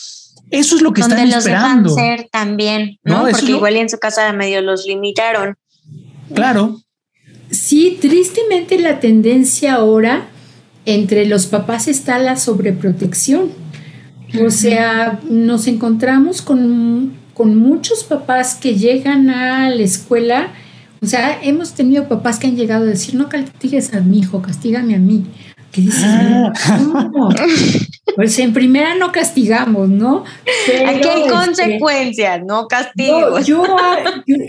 Eso 0.50 0.76
es 0.76 0.82
lo 0.82 0.94
que 0.94 1.02
están 1.02 1.28
esperando. 1.28 1.90
ser 1.90 2.30
también, 2.32 3.00
¿no? 3.04 3.28
Porque 3.30 3.52
igual 3.52 3.76
en 3.76 3.90
su 3.90 3.98
casa 3.98 4.32
medio 4.34 4.62
los 4.62 4.86
limitaron. 4.86 5.58
Claro. 6.34 6.82
Sí, 7.50 7.98
tristemente 8.02 8.80
la 8.80 9.00
tendencia 9.00 9.76
ahora 9.76 10.28
entre 10.86 11.26
los 11.26 11.48
papás 11.48 11.88
está 11.88 12.18
la 12.20 12.38
sobreprotección. 12.38 13.52
O 14.46 14.50
sea, 14.50 15.20
nos 15.30 15.68
encontramos 15.68 16.42
con, 16.42 17.14
con 17.34 17.58
muchos 17.58 18.04
papás 18.04 18.56
que 18.56 18.76
llegan 18.76 19.30
a 19.30 19.70
la 19.70 19.82
escuela. 19.82 20.54
O 21.02 21.06
sea, 21.06 21.40
hemos 21.44 21.74
tenido 21.74 22.08
papás 22.08 22.40
que 22.40 22.48
han 22.48 22.56
llegado 22.56 22.84
a 22.84 22.88
decir, 22.88 23.16
no 23.16 23.30
castigues 23.30 23.94
a 23.94 24.02
mi 24.02 24.20
hijo, 24.20 24.42
castígame 24.42 24.96
a 24.96 25.00
mí. 25.00 25.26
¿Qué 25.72 25.82
dices? 25.82 26.04
Ah. 26.04 26.54
Pues 28.16 28.40
en 28.40 28.52
primera 28.52 28.96
no 28.96 29.12
castigamos, 29.12 29.90
¿no? 29.90 30.24
Aquí 30.88 31.08
hay 31.08 31.22
este, 31.22 31.30
consecuencias, 31.30 32.44
no 32.44 32.68
castigos. 32.68 33.46
Yo, 33.46 33.64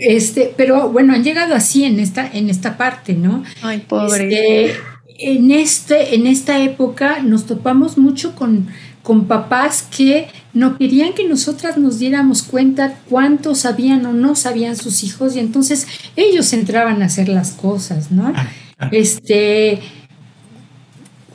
este, 0.01 0.51
pero 0.57 0.89
bueno, 0.89 1.13
han 1.13 1.23
llegado 1.23 1.53
así 1.53 1.83
en 1.83 1.99
esta, 1.99 2.27
en 2.27 2.49
esta 2.49 2.77
parte, 2.77 3.13
¿no? 3.13 3.43
Ay, 3.61 3.79
pobre. 3.87 4.23
Este, 4.23 4.79
en, 5.19 5.51
este, 5.51 6.15
en 6.15 6.25
esta 6.25 6.59
época 6.59 7.19
nos 7.21 7.45
topamos 7.45 7.97
mucho 7.97 8.33
con, 8.33 8.69
con 9.03 9.25
papás 9.25 9.83
que 9.95 10.29
no 10.53 10.77
querían 10.77 11.13
que 11.13 11.27
nosotras 11.27 11.77
nos 11.77 11.99
diéramos 11.99 12.41
cuenta 12.41 12.95
cuánto 13.09 13.53
sabían 13.53 14.05
o 14.05 14.13
no 14.13 14.35
sabían 14.35 14.77
sus 14.77 15.03
hijos 15.03 15.35
y 15.35 15.39
entonces 15.39 15.87
ellos 16.15 16.53
entraban 16.53 17.03
a 17.03 17.05
hacer 17.05 17.29
las 17.29 17.51
cosas, 17.51 18.11
¿no? 18.11 18.33
Ah, 18.35 18.89
este 18.91 19.79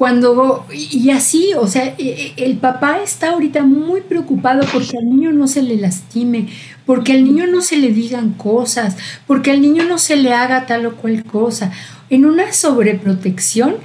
cuando, 0.05 0.67
y 0.71 1.09
así, 1.09 1.53
o 1.57 1.67
sea, 1.67 1.95
e, 1.97 2.35
e, 2.37 2.45
el 2.45 2.59
papá 2.59 2.99
está 3.03 3.31
ahorita 3.31 3.63
muy 3.63 4.03
preocupado 4.03 4.67
porque 4.71 4.99
al 4.99 5.07
niño 5.07 5.33
no 5.33 5.49
se 5.49 5.63
le 5.63 5.79
lastime, 5.79 6.49
porque 6.85 7.15
al 7.15 7.25
niño 7.25 7.47
no 7.47 7.63
se 7.63 7.79
le 7.79 7.89
digan 7.89 8.33
cosas, 8.33 8.99
porque 9.27 9.51
al 9.51 9.63
niño 9.63 9.85
no 9.85 9.97
se 9.97 10.17
le 10.17 10.35
haga 10.35 10.67
tal 10.67 10.85
o 10.85 10.97
cual 10.97 11.25
cosa, 11.25 11.73
en 12.11 12.27
una 12.27 12.53
sobreprotección 12.53 13.77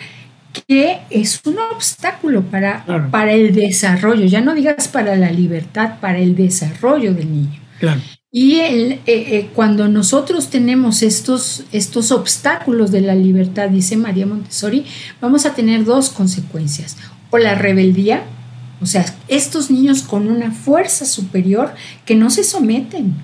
que 0.67 0.99
es 1.09 1.39
un 1.45 1.55
obstáculo 1.73 2.41
para, 2.41 2.83
para 3.11 3.31
el 3.31 3.55
desarrollo, 3.55 4.25
ya 4.25 4.41
no 4.41 4.55
digas 4.55 4.89
para 4.89 5.15
la 5.15 5.31
libertad, 5.31 6.01
para 6.01 6.19
el 6.19 6.35
desarrollo 6.35 7.13
del 7.13 7.31
niño. 7.31 7.61
Claro. 7.79 8.01
Y 8.31 8.57
eh, 8.57 9.01
eh, 9.07 9.49
cuando 9.55 9.87
nosotros 9.87 10.51
tenemos 10.51 11.01
estos, 11.01 11.63
estos 11.71 12.11
obstáculos 12.11 12.91
de 12.91 13.01
la 13.01 13.15
libertad, 13.15 13.69
dice 13.69 13.97
María 13.97 14.27
Montessori, 14.27 14.85
vamos 15.19 15.47
a 15.47 15.55
tener 15.55 15.83
dos 15.83 16.09
consecuencias. 16.09 16.97
O 17.31 17.39
la 17.39 17.55
rebeldía, 17.55 18.23
o 18.81 18.85
sea, 18.85 19.03
estos 19.27 19.71
niños 19.71 20.03
con 20.03 20.27
una 20.27 20.51
fuerza 20.51 21.05
superior 21.05 21.73
que 22.05 22.13
no 22.13 22.29
se 22.29 22.43
someten. 22.43 23.15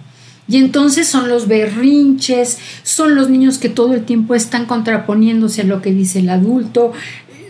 Y 0.48 0.58
entonces 0.58 1.08
son 1.08 1.30
los 1.30 1.48
berrinches, 1.48 2.58
son 2.82 3.14
los 3.14 3.30
niños 3.30 3.60
que 3.60 3.70
todo 3.70 3.94
el 3.94 4.06
tiempo 4.06 4.34
están 4.34 4.66
contraponiéndose 4.66 5.62
a 5.62 5.66
lo 5.66 5.84
que 5.84 5.92
dice 5.92 6.20
el 6.20 6.30
adulto, 6.30 6.94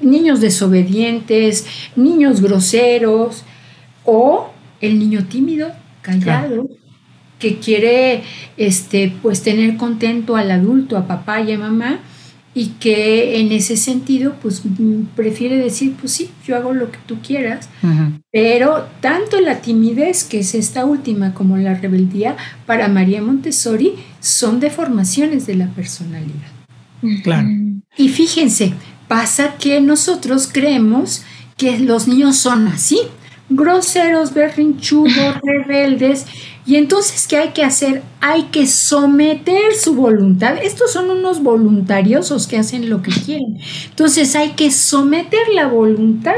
niños 0.02 0.42
desobedientes, 0.42 1.66
niños 1.96 2.42
groseros, 2.42 3.44
o 4.04 4.52
el 4.82 5.00
niño 5.00 5.26
tímido, 5.26 5.72
callado 6.02 6.68
que 7.46 7.58
quiere 7.58 8.24
este, 8.58 9.14
pues 9.22 9.44
tener 9.44 9.78
contento 9.78 10.36
al 10.36 10.50
adulto, 10.50 10.98
a 10.98 11.06
papá 11.06 11.42
y 11.42 11.52
a 11.52 11.60
mamá, 11.60 12.00
y 12.56 12.70
que 12.80 13.40
en 13.40 13.52
ese 13.52 13.78
sentido 13.78 14.34
pues 14.42 14.64
prefiere 15.16 15.58
decir, 15.58 15.94
pues 16.00 16.14
sí, 16.14 16.32
yo 16.44 16.56
hago 16.56 16.74
lo 16.74 16.90
que 16.90 16.98
tú 17.06 17.18
quieras, 17.22 17.70
pero 18.32 18.88
tanto 19.00 19.40
la 19.42 19.62
timidez, 19.62 20.24
que 20.24 20.40
es 20.40 20.56
esta 20.56 20.86
última, 20.86 21.36
como 21.36 21.58
la 21.58 21.76
rebeldía, 21.76 22.36
para 22.66 22.88
María 22.88 23.22
Montessori 23.22 23.94
son 24.22 24.60
deformaciones 24.60 25.46
de 25.46 25.54
la 25.54 25.68
personalidad. 25.68 26.50
Claro. 27.22 27.48
Y 27.96 28.10
fíjense, 28.10 28.74
pasa 29.08 29.54
que 29.60 29.82
nosotros 29.82 30.50
creemos 30.52 31.22
que 31.58 31.78
los 31.78 32.08
niños 32.08 32.38
son 32.38 32.68
así, 32.70 33.02
groseros, 33.50 34.34
berrinchudos, 34.34 35.36
rebeldes, 35.44 36.26
y 36.68 36.78
entonces, 36.78 37.28
¿qué 37.28 37.38
hay 37.38 37.50
que 37.50 37.64
hacer? 37.64 38.02
Hay 38.22 38.44
que 38.44 38.66
someter 38.66 39.76
su 39.76 39.94
voluntad. 39.94 40.58
Estos 40.64 40.92
son 40.92 41.12
unos 41.12 41.44
voluntariosos 41.44 42.48
que 42.48 42.58
hacen 42.58 42.90
lo 42.90 43.04
que 43.04 43.12
quieren. 43.12 43.60
Entonces, 43.88 44.36
hay 44.36 44.52
que 44.52 44.72
someter 44.72 45.48
la 45.54 45.68
voluntad 45.68 46.34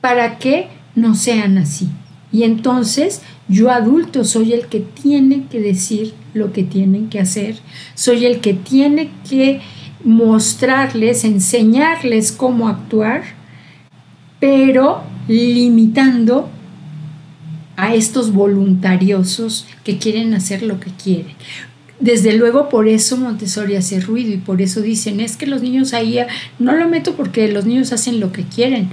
para 0.00 0.38
que 0.38 0.68
no 0.94 1.16
sean 1.16 1.58
así. 1.58 1.88
Y 2.30 2.44
entonces 2.44 3.22
yo 3.48 3.70
adulto 3.70 4.24
soy 4.24 4.52
el 4.52 4.66
que 4.66 4.80
tiene 4.80 5.46
que 5.50 5.60
decir 5.60 6.14
lo 6.34 6.52
que 6.52 6.62
tienen 6.62 7.08
que 7.08 7.20
hacer, 7.20 7.56
soy 7.94 8.26
el 8.26 8.40
que 8.40 8.52
tiene 8.52 9.10
que 9.28 9.60
mostrarles, 10.04 11.24
enseñarles 11.24 12.30
cómo 12.32 12.68
actuar, 12.68 13.22
pero 14.38 15.02
limitando 15.28 16.50
a 17.76 17.94
estos 17.94 18.32
voluntariosos 18.32 19.66
que 19.84 19.98
quieren 19.98 20.34
hacer 20.34 20.62
lo 20.62 20.80
que 20.80 20.90
quieren. 20.90 21.36
Desde 22.00 22.32
luego 22.32 22.68
por 22.68 22.88
eso 22.88 23.16
Montessori 23.16 23.76
hace 23.76 24.00
ruido 24.00 24.32
y 24.32 24.38
por 24.38 24.62
eso 24.62 24.80
dicen, 24.80 25.20
es 25.20 25.36
que 25.36 25.46
los 25.46 25.62
niños 25.62 25.94
ahí 25.94 26.18
no 26.58 26.72
lo 26.72 26.88
meto 26.88 27.14
porque 27.14 27.48
los 27.48 27.66
niños 27.66 27.92
hacen 27.92 28.20
lo 28.20 28.32
que 28.32 28.44
quieren. 28.44 28.88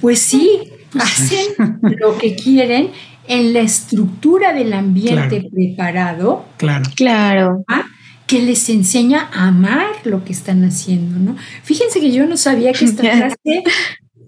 Pues 0.00 0.18
sí, 0.18 0.60
hacen 0.98 1.46
lo 1.82 2.18
que 2.18 2.36
quieren 2.36 2.90
en 3.28 3.52
la 3.52 3.60
estructura 3.60 4.52
del 4.52 4.72
ambiente 4.72 5.48
preparado. 5.50 6.44
Claro. 6.58 6.90
Claro. 6.96 7.64
¿ah? 7.68 7.84
que 8.32 8.40
les 8.40 8.70
enseña 8.70 9.28
a 9.30 9.48
amar 9.48 9.90
lo 10.04 10.24
que 10.24 10.32
están 10.32 10.64
haciendo, 10.64 11.18
¿no? 11.18 11.36
Fíjense 11.64 12.00
que 12.00 12.12
yo 12.12 12.26
no 12.26 12.38
sabía 12.38 12.72
que 12.72 12.86
esta 12.86 13.02
frase 13.16 13.62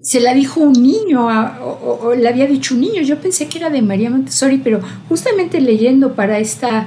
se 0.04 0.20
la 0.20 0.34
dijo 0.34 0.60
un 0.60 0.74
niño 0.74 1.26
o, 1.26 2.08
o, 2.08 2.14
le 2.14 2.28
había 2.28 2.46
dicho 2.46 2.74
un 2.74 2.82
niño. 2.82 3.00
Yo 3.00 3.18
pensé 3.18 3.48
que 3.48 3.56
era 3.56 3.70
de 3.70 3.80
María 3.80 4.10
Montessori, 4.10 4.58
pero 4.58 4.80
justamente 5.08 5.62
leyendo 5.62 6.14
para 6.14 6.38
esta, 6.38 6.86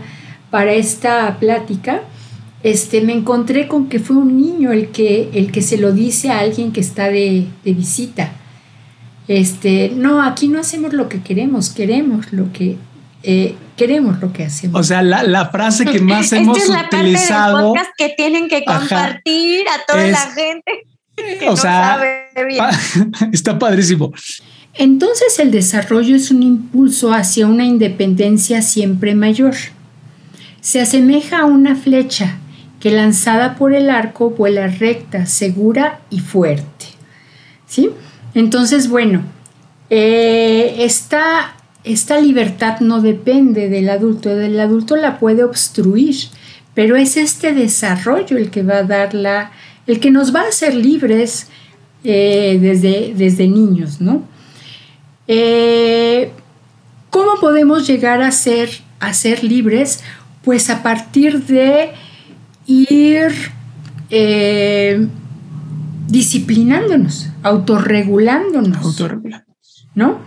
para 0.51 0.73
esta 0.73 1.39
plática, 1.39 2.03
este, 2.62 3.01
me 3.01 3.13
encontré 3.13 3.67
con 3.67 3.89
que 3.89 3.97
fue 3.97 4.17
un 4.17 4.38
niño 4.38 4.71
el 4.71 4.89
que, 4.89 5.32
el 5.34 5.51
que 5.51 5.63
se 5.63 5.80
lo 5.80 5.93
dice 5.93 6.30
a 6.30 6.39
alguien 6.39 6.71
que 6.71 6.80
está 6.80 7.10
de, 7.10 7.47
de 7.65 7.73
visita. 7.73 8.34
Este, 9.27 9.91
no, 9.95 10.21
aquí 10.21 10.47
no 10.47 10.60
hacemos 10.60 10.93
lo 10.93 11.10
que 11.10 11.21
queremos, 11.21 11.71
queremos 11.71 12.32
lo 12.32 12.53
que 12.53 12.77
eh, 13.23 13.56
queremos 13.75 14.21
lo 14.21 14.32
que 14.32 14.43
hacemos. 14.43 14.80
O 14.80 14.84
sea, 14.84 15.01
la, 15.01 15.23
la 15.23 15.49
frase 15.49 15.86
que 15.86 15.99
más 16.01 16.32
hemos 16.34 16.56
Esta 16.56 16.69
es 16.69 16.82
la 16.82 16.86
utilizado. 16.86 17.53
Parte 17.53 17.58
del 17.58 17.73
podcast 17.73 17.91
que 17.97 18.10
tienen 18.15 18.47
que 18.47 18.63
compartir 18.63 19.67
Ajá, 19.67 19.82
a 19.82 19.86
toda 19.88 20.06
es, 20.06 20.12
la 20.12 20.32
gente. 20.34 20.71
Que 21.17 21.47
o 21.47 21.51
no 21.51 21.58
sea, 21.58 21.97
sabe 21.97 22.45
bien. 22.45 22.63
está 23.34 23.58
padrísimo. 23.58 24.13
Entonces 24.75 25.39
el 25.39 25.51
desarrollo 25.51 26.15
es 26.15 26.30
un 26.30 26.43
impulso 26.43 27.12
hacia 27.12 27.47
una 27.47 27.65
independencia 27.65 28.62
siempre 28.62 29.15
mayor. 29.15 29.56
Se 30.62 30.80
asemeja 30.80 31.39
a 31.39 31.45
una 31.45 31.75
flecha 31.75 32.38
que 32.80 32.91
lanzada 32.91 33.56
por 33.56 33.73
el 33.73 33.89
arco 33.89 34.30
vuela 34.30 34.67
recta, 34.67 35.25
segura 35.25 36.01
y 36.12 36.19
fuerte. 36.19 36.86
¿Sí? 37.65 37.89
Entonces, 38.36 38.88
bueno, 38.88 39.23
eh, 39.89 40.75
esta, 40.80 41.56
esta 41.84 42.19
libertad 42.19 42.80
no 42.82 43.01
depende 43.01 43.69
del 43.69 43.89
adulto, 43.89 44.30
el 44.32 44.60
adulto 44.60 44.95
la 44.95 45.19
puede 45.19 45.43
obstruir, 45.43 46.15
pero 46.75 46.95
es 46.95 47.17
este 47.17 47.53
desarrollo 47.53 48.38
el 48.38 48.51
que 48.51 48.62
va 48.62 48.77
a 48.77 48.84
dar 48.84 49.15
la, 49.15 49.51
el 49.88 50.00
que 50.00 50.12
nos 50.12 50.36
va 50.36 50.41
a 50.41 50.50
hacer 50.50 50.76
libres 50.76 51.47
eh, 52.04 52.60
desde, 52.62 53.13
desde 53.15 53.47
niños, 53.47 54.02
¿no? 54.02 54.23
Eh, 55.28 56.32
¿Cómo 57.10 57.39
podemos 57.39 57.88
llegar 57.88 58.21
a 58.21 58.32
ser, 58.32 58.69
a 59.00 59.13
ser 59.13 59.43
libres? 59.43 60.04
Pues 60.43 60.69
a 60.69 60.84
partir 60.84 61.43
de 61.45 61.91
ir 62.65 63.32
eh, 64.10 65.08
disciplinándonos, 66.08 67.30
autorregulándonos. 67.43 68.84
Autorregulándonos. 68.84 69.88
¿No? 69.95 70.19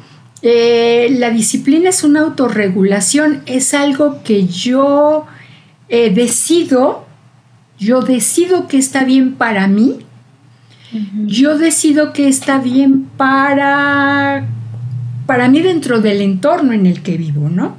Eh, 0.42 1.08
la 1.18 1.30
disciplina 1.30 1.90
es 1.90 2.02
una 2.02 2.20
autorregulación, 2.20 3.42
es 3.46 3.74
algo 3.74 4.22
que 4.22 4.46
yo 4.46 5.26
eh, 5.88 6.10
decido, 6.10 7.04
yo 7.80 8.02
decido 8.02 8.68
que 8.68 8.78
está 8.78 9.02
bien 9.04 9.34
para 9.34 9.66
mí, 9.66 9.96
uh 10.92 10.96
-huh. 10.96 11.26
yo 11.26 11.58
decido 11.58 12.12
que 12.12 12.28
está 12.28 12.58
bien 12.58 13.06
para, 13.16 14.46
para 15.26 15.48
mí 15.48 15.60
dentro 15.60 16.00
del 16.00 16.20
entorno 16.20 16.72
en 16.72 16.86
el 16.86 17.02
que 17.02 17.16
vivo, 17.16 17.48
¿no? 17.48 17.74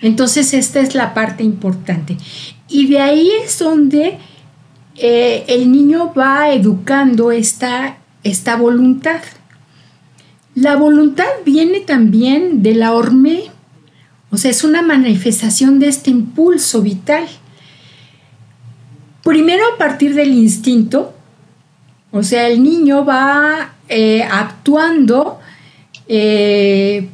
Entonces 0.00 0.52
esta 0.54 0.80
es 0.80 0.94
la 0.94 1.14
parte 1.14 1.44
importante. 1.44 2.16
Y 2.68 2.88
de 2.88 3.00
ahí 3.00 3.30
es 3.44 3.58
donde 3.58 4.18
eh, 4.96 5.44
el 5.48 5.70
niño 5.70 6.12
va 6.14 6.52
educando 6.52 7.32
esta, 7.32 7.98
esta 8.22 8.56
voluntad. 8.56 9.20
La 10.54 10.76
voluntad 10.76 11.26
viene 11.44 11.80
también 11.80 12.62
de 12.62 12.74
la 12.74 12.92
hormé, 12.92 13.44
o 14.30 14.36
sea, 14.36 14.50
es 14.50 14.64
una 14.64 14.82
manifestación 14.82 15.78
de 15.78 15.88
este 15.88 16.10
impulso 16.10 16.82
vital. 16.82 17.24
Primero 19.24 19.64
a 19.74 19.78
partir 19.78 20.14
del 20.14 20.32
instinto, 20.34 21.14
o 22.12 22.22
sea, 22.22 22.46
el 22.46 22.62
niño 22.62 23.04
va 23.04 23.74
eh, 23.88 24.22
actuando 24.22 25.40
eh, 26.06 27.08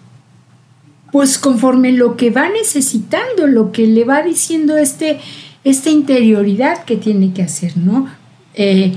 pues 1.12 1.38
conforme 1.38 1.92
lo 1.92 2.16
que 2.16 2.30
va 2.30 2.48
necesitando, 2.48 3.46
lo 3.46 3.72
que 3.72 3.86
le 3.86 4.04
va 4.04 4.22
diciendo 4.22 4.76
este, 4.76 5.18
esta 5.64 5.90
interioridad 5.90 6.84
que 6.84 6.96
tiene 6.96 7.32
que 7.32 7.42
hacer, 7.42 7.76
¿no? 7.76 8.08
Eh, 8.54 8.92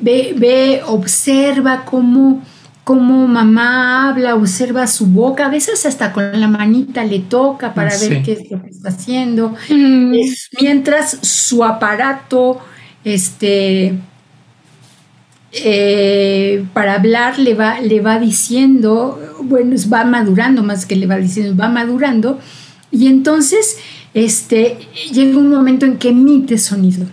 ve, 0.00 0.34
ve, 0.36 0.82
observa 0.86 1.84
cómo, 1.84 2.42
cómo 2.84 3.28
mamá 3.28 4.08
habla, 4.08 4.34
observa 4.34 4.86
su 4.86 5.06
boca, 5.06 5.46
a 5.46 5.50
veces 5.50 5.86
hasta 5.86 6.12
con 6.12 6.38
la 6.38 6.48
manita 6.48 7.04
le 7.04 7.20
toca 7.20 7.74
para 7.74 7.90
sí. 7.90 8.08
ver 8.08 8.22
qué 8.22 8.32
es 8.32 8.50
lo 8.50 8.62
que 8.62 8.70
está 8.70 8.88
haciendo, 8.88 9.54
mm. 9.68 10.14
mientras 10.60 11.18
su 11.22 11.62
aparato, 11.64 12.58
este, 13.04 13.94
eh, 15.52 16.64
para 16.72 16.94
hablar 16.94 17.38
le 17.38 17.54
va, 17.54 17.80
le 17.80 18.00
va 18.00 18.18
diciendo, 18.18 19.20
bueno, 19.42 19.76
va 19.92 20.04
madurando 20.04 20.62
más 20.62 20.86
que 20.86 20.96
le 20.96 21.06
va 21.06 21.16
diciendo, 21.16 21.56
va 21.56 21.68
madurando, 21.68 22.38
y 22.90 23.06
entonces 23.06 23.78
este, 24.14 24.78
llega 25.12 25.38
un 25.38 25.50
momento 25.50 25.86
en 25.86 25.98
que 25.98 26.08
emite 26.08 26.58
sonido. 26.58 27.06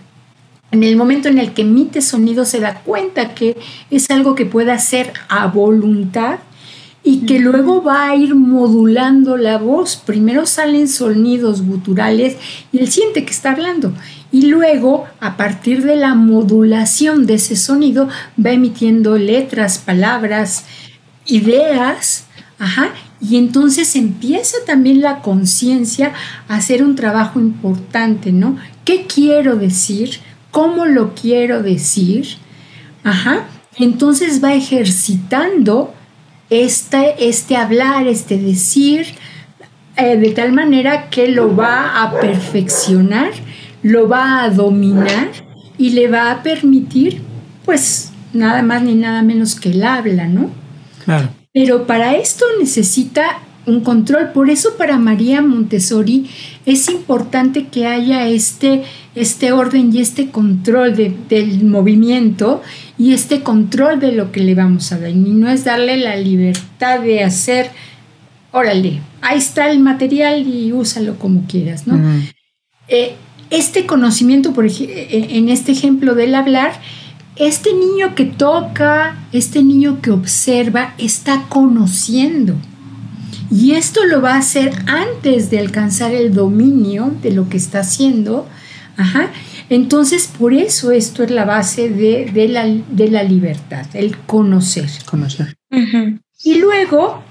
En 0.70 0.82
el 0.82 0.96
momento 0.96 1.28
en 1.28 1.38
el 1.38 1.54
que 1.54 1.62
emite 1.62 2.02
sonido 2.02 2.44
se 2.44 2.60
da 2.60 2.82
cuenta 2.82 3.34
que 3.34 3.56
es 3.90 4.10
algo 4.10 4.34
que 4.34 4.44
puede 4.44 4.70
hacer 4.70 5.12
a 5.28 5.46
voluntad 5.46 6.40
y 7.02 7.20
que 7.20 7.38
luego 7.38 7.82
va 7.82 8.10
a 8.10 8.16
ir 8.16 8.34
modulando 8.34 9.38
la 9.38 9.56
voz. 9.56 9.96
Primero 9.96 10.44
salen 10.44 10.88
sonidos 10.88 11.62
guturales 11.62 12.36
y 12.70 12.80
él 12.80 12.90
siente 12.90 13.24
que 13.24 13.30
está 13.30 13.52
hablando. 13.52 13.94
Y 14.30 14.42
luego, 14.42 15.06
a 15.20 15.38
partir 15.38 15.84
de 15.84 15.96
la 15.96 16.14
modulación 16.14 17.24
de 17.24 17.34
ese 17.34 17.56
sonido, 17.56 18.08
va 18.44 18.50
emitiendo 18.50 19.16
letras, 19.16 19.78
palabras, 19.78 20.66
ideas, 21.24 22.26
ajá, 22.58 22.90
y 23.20 23.36
entonces 23.36 23.96
empieza 23.96 24.58
también 24.66 25.00
la 25.00 25.22
conciencia 25.22 26.12
a 26.46 26.56
hacer 26.56 26.84
un 26.84 26.94
trabajo 26.94 27.40
importante, 27.40 28.32
¿no? 28.32 28.58
¿Qué 28.84 29.06
quiero 29.06 29.56
decir? 29.56 30.20
¿Cómo 30.58 30.86
lo 30.86 31.14
quiero 31.14 31.62
decir? 31.62 32.26
Ajá. 33.04 33.46
Entonces 33.76 34.42
va 34.42 34.54
ejercitando 34.54 35.94
este, 36.50 37.28
este 37.28 37.56
hablar, 37.56 38.08
este 38.08 38.36
decir, 38.38 39.06
eh, 39.96 40.16
de 40.16 40.30
tal 40.32 40.52
manera 40.52 41.10
que 41.10 41.28
lo 41.28 41.54
va 41.54 42.02
a 42.02 42.18
perfeccionar, 42.18 43.30
lo 43.84 44.08
va 44.08 44.42
a 44.42 44.50
dominar 44.50 45.28
y 45.78 45.90
le 45.90 46.08
va 46.08 46.32
a 46.32 46.42
permitir, 46.42 47.22
pues, 47.64 48.10
nada 48.32 48.60
más 48.62 48.82
ni 48.82 48.96
nada 48.96 49.22
menos 49.22 49.54
que 49.54 49.70
el 49.70 49.84
habla, 49.84 50.26
¿no? 50.26 50.50
Claro. 51.04 51.28
Pero 51.52 51.86
para 51.86 52.16
esto 52.16 52.44
necesita 52.58 53.38
un 53.68 53.82
control. 53.82 54.30
Por 54.32 54.50
eso 54.50 54.70
para 54.76 54.98
María 54.98 55.40
Montessori 55.40 56.28
es 56.66 56.88
importante 56.88 57.68
que 57.68 57.86
haya 57.86 58.26
este, 58.26 58.82
este 59.20 59.52
orden 59.52 59.94
y 59.94 60.00
este 60.00 60.30
control 60.30 60.94
de, 60.96 61.14
del 61.28 61.64
movimiento 61.64 62.62
y 62.96 63.12
este 63.12 63.42
control 63.42 64.00
de 64.00 64.12
lo 64.12 64.32
que 64.32 64.40
le 64.40 64.54
vamos 64.54 64.92
a 64.92 64.98
dar. 64.98 65.10
Y 65.10 65.14
no 65.14 65.48
es 65.48 65.64
darle 65.64 65.96
la 65.96 66.16
libertad 66.16 67.00
de 67.00 67.24
hacer, 67.24 67.70
órale, 68.52 69.00
ahí 69.20 69.38
está 69.38 69.70
el 69.70 69.80
material 69.80 70.46
y 70.46 70.72
úsalo 70.72 71.18
como 71.18 71.44
quieras, 71.46 71.86
¿no? 71.86 71.94
Uh 71.94 71.98
-huh. 71.98 72.32
eh, 72.88 73.14
este 73.50 73.86
conocimiento, 73.86 74.52
por 74.52 74.66
ejemplo, 74.66 74.94
en 74.96 75.48
este 75.48 75.72
ejemplo 75.72 76.14
del 76.14 76.34
hablar, 76.34 76.72
este 77.36 77.72
niño 77.72 78.14
que 78.14 78.24
toca, 78.24 79.16
este 79.32 79.62
niño 79.62 80.00
que 80.02 80.10
observa, 80.10 80.94
está 80.98 81.46
conociendo. 81.48 82.54
Y 83.50 83.72
esto 83.72 84.04
lo 84.04 84.20
va 84.20 84.34
a 84.34 84.38
hacer 84.38 84.72
antes 84.86 85.48
de 85.50 85.58
alcanzar 85.58 86.12
el 86.12 86.34
dominio 86.34 87.12
de 87.22 87.30
lo 87.30 87.48
que 87.48 87.56
está 87.56 87.80
haciendo. 87.80 88.46
Ajá. 88.98 89.30
Entonces, 89.70 90.26
por 90.26 90.52
eso 90.52 90.90
esto 90.90 91.22
es 91.22 91.30
la 91.30 91.44
base 91.44 91.88
de, 91.88 92.30
de, 92.34 92.48
la, 92.48 92.66
de 92.66 93.08
la, 93.08 93.22
libertad, 93.22 93.86
el 93.94 94.18
conocer. 94.18 94.90
Conocer. 95.06 95.54
Uh 95.70 95.76
-huh. 95.76 96.20
Y 96.42 96.56
luego 96.56 97.22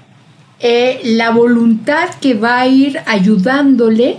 eh, 0.60 1.00
la 1.04 1.30
voluntad 1.30 2.08
que 2.20 2.34
va 2.34 2.60
a 2.60 2.66
ir 2.66 2.98
ayudándole 3.06 4.18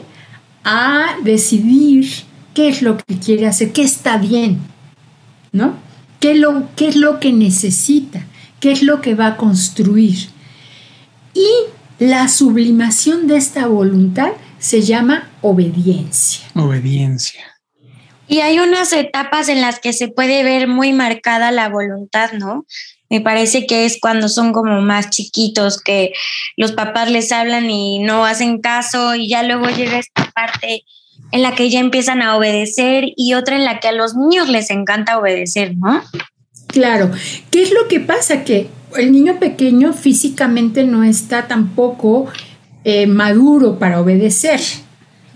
a 0.63 1.15
decidir 1.23 2.07
qué 2.53 2.69
es 2.69 2.81
lo 2.81 2.97
que 2.97 3.17
quiere 3.17 3.47
hacer, 3.47 3.71
qué 3.71 3.81
está 3.81 4.17
bien, 4.17 4.59
¿no? 5.51 5.73
¿Qué, 6.19 6.35
lo, 6.35 6.67
qué 6.75 6.89
es 6.89 6.95
lo 6.95 7.19
que 7.19 7.31
necesita? 7.33 8.25
¿Qué 8.59 8.71
es 8.71 8.83
lo 8.83 9.01
que 9.01 9.15
va 9.15 9.27
a 9.27 9.37
construir? 9.37 10.29
Y 11.33 11.49
la 11.97 12.27
sublimación 12.27 13.27
de 13.27 13.37
esta 13.37 13.67
voluntad 13.67 14.33
se 14.59 14.81
llama 14.81 15.28
obediencia. 15.41 16.47
Obediencia. 16.55 17.43
Y 18.27 18.41
hay 18.41 18.59
unas 18.59 18.93
etapas 18.93 19.49
en 19.49 19.61
las 19.61 19.79
que 19.79 19.91
se 19.91 20.07
puede 20.07 20.43
ver 20.43 20.67
muy 20.67 20.93
marcada 20.93 21.51
la 21.51 21.67
voluntad, 21.69 22.33
¿no? 22.33 22.65
Me 23.09 23.21
parece 23.21 23.65
que 23.65 23.85
es 23.85 23.97
cuando 23.99 24.29
son 24.29 24.53
como 24.53 24.81
más 24.81 25.09
chiquitos, 25.09 25.81
que 25.81 26.11
los 26.55 26.73
papás 26.73 27.09
les 27.09 27.31
hablan 27.31 27.69
y 27.71 27.97
no 27.99 28.25
hacen 28.25 28.61
caso 28.61 29.15
y 29.15 29.27
ya 29.27 29.41
luego 29.41 29.67
llega 29.69 29.97
esta 29.97 30.29
parte 30.31 30.83
en 31.31 31.41
la 31.41 31.55
que 31.55 31.71
ya 31.71 31.79
empiezan 31.79 32.21
a 32.21 32.37
obedecer 32.37 33.05
y 33.15 33.33
otra 33.33 33.55
en 33.55 33.65
la 33.65 33.79
que 33.79 33.87
a 33.87 33.93
los 33.93 34.15
niños 34.15 34.47
les 34.47 34.69
encanta 34.69 35.17
obedecer, 35.17 35.75
¿no? 35.75 36.03
Claro. 36.67 37.11
¿Qué 37.49 37.63
es 37.63 37.71
lo 37.71 37.87
que 37.87 37.99
pasa? 37.99 38.43
Que 38.43 38.69
el 38.95 39.11
niño 39.11 39.39
pequeño 39.39 39.93
físicamente 39.93 40.83
no 40.83 41.03
está 41.03 41.47
tampoco 41.47 42.27
eh, 42.83 43.07
maduro 43.07 43.79
para 43.79 43.99
obedecer, 43.99 44.59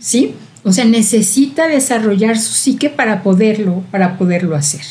¿sí? 0.04 0.36
O 0.64 0.74
sea, 0.74 0.86
necesita 0.86 1.68
desarrollar 1.68 2.38
su 2.38 2.54
psique 2.54 2.90
para 2.90 3.24
poderlo, 3.24 3.84
para 3.90 4.18
poderlo 4.18 4.56
hacer, 4.56 4.82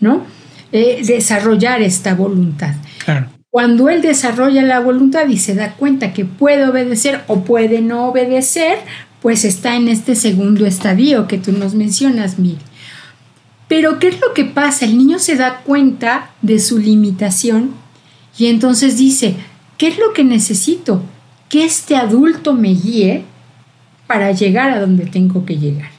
¿no? 0.00 0.24
Eh, 0.72 1.02
desarrollar 1.06 1.80
esta 1.82 2.14
voluntad. 2.14 2.74
Cuando 3.50 3.88
él 3.88 4.02
desarrolla 4.02 4.62
la 4.62 4.80
voluntad 4.80 5.28
y 5.28 5.38
se 5.38 5.54
da 5.54 5.74
cuenta 5.74 6.12
que 6.12 6.24
puede 6.24 6.66
obedecer 6.68 7.22
o 7.28 7.44
puede 7.44 7.80
no 7.80 8.08
obedecer, 8.08 8.78
pues 9.22 9.44
está 9.44 9.76
en 9.76 9.88
este 9.88 10.16
segundo 10.16 10.66
estadio 10.66 11.28
que 11.28 11.38
tú 11.38 11.52
nos 11.52 11.74
mencionas, 11.74 12.38
Mil. 12.38 12.58
Pero 13.68 13.98
¿qué 13.98 14.08
es 14.08 14.20
lo 14.20 14.34
que 14.34 14.44
pasa? 14.44 14.84
El 14.84 14.98
niño 14.98 15.18
se 15.18 15.36
da 15.36 15.62
cuenta 15.64 16.30
de 16.42 16.58
su 16.58 16.78
limitación 16.78 17.70
y 18.36 18.46
entonces 18.46 18.98
dice, 18.98 19.36
¿qué 19.78 19.88
es 19.88 19.98
lo 19.98 20.12
que 20.12 20.24
necesito? 20.24 21.02
Que 21.48 21.64
este 21.64 21.96
adulto 21.96 22.52
me 22.52 22.74
guíe 22.74 23.24
para 24.06 24.32
llegar 24.32 24.70
a 24.70 24.80
donde 24.80 25.06
tengo 25.06 25.44
que 25.44 25.56
llegar. 25.56 25.90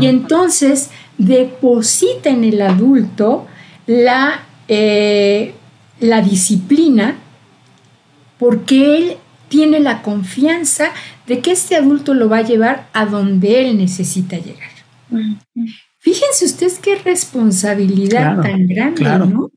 Y 0.00 0.06
entonces 0.06 0.90
deposita 1.18 2.30
en 2.30 2.44
el 2.44 2.62
adulto 2.62 3.46
la, 3.86 4.42
eh, 4.68 5.54
la 6.00 6.22
disciplina 6.22 7.16
porque 8.38 8.96
él 8.96 9.16
tiene 9.48 9.80
la 9.80 10.02
confianza 10.02 10.92
de 11.26 11.40
que 11.40 11.52
este 11.52 11.76
adulto 11.76 12.14
lo 12.14 12.28
va 12.28 12.38
a 12.38 12.42
llevar 12.42 12.88
a 12.92 13.04
donde 13.04 13.60
él 13.60 13.76
necesita 13.76 14.36
llegar. 14.38 14.70
Fíjense 15.98 16.46
ustedes 16.46 16.78
qué 16.78 16.96
responsabilidad 16.96 18.40
tan 18.40 18.66
grande, 18.66 19.04
¿no? 19.04 19.50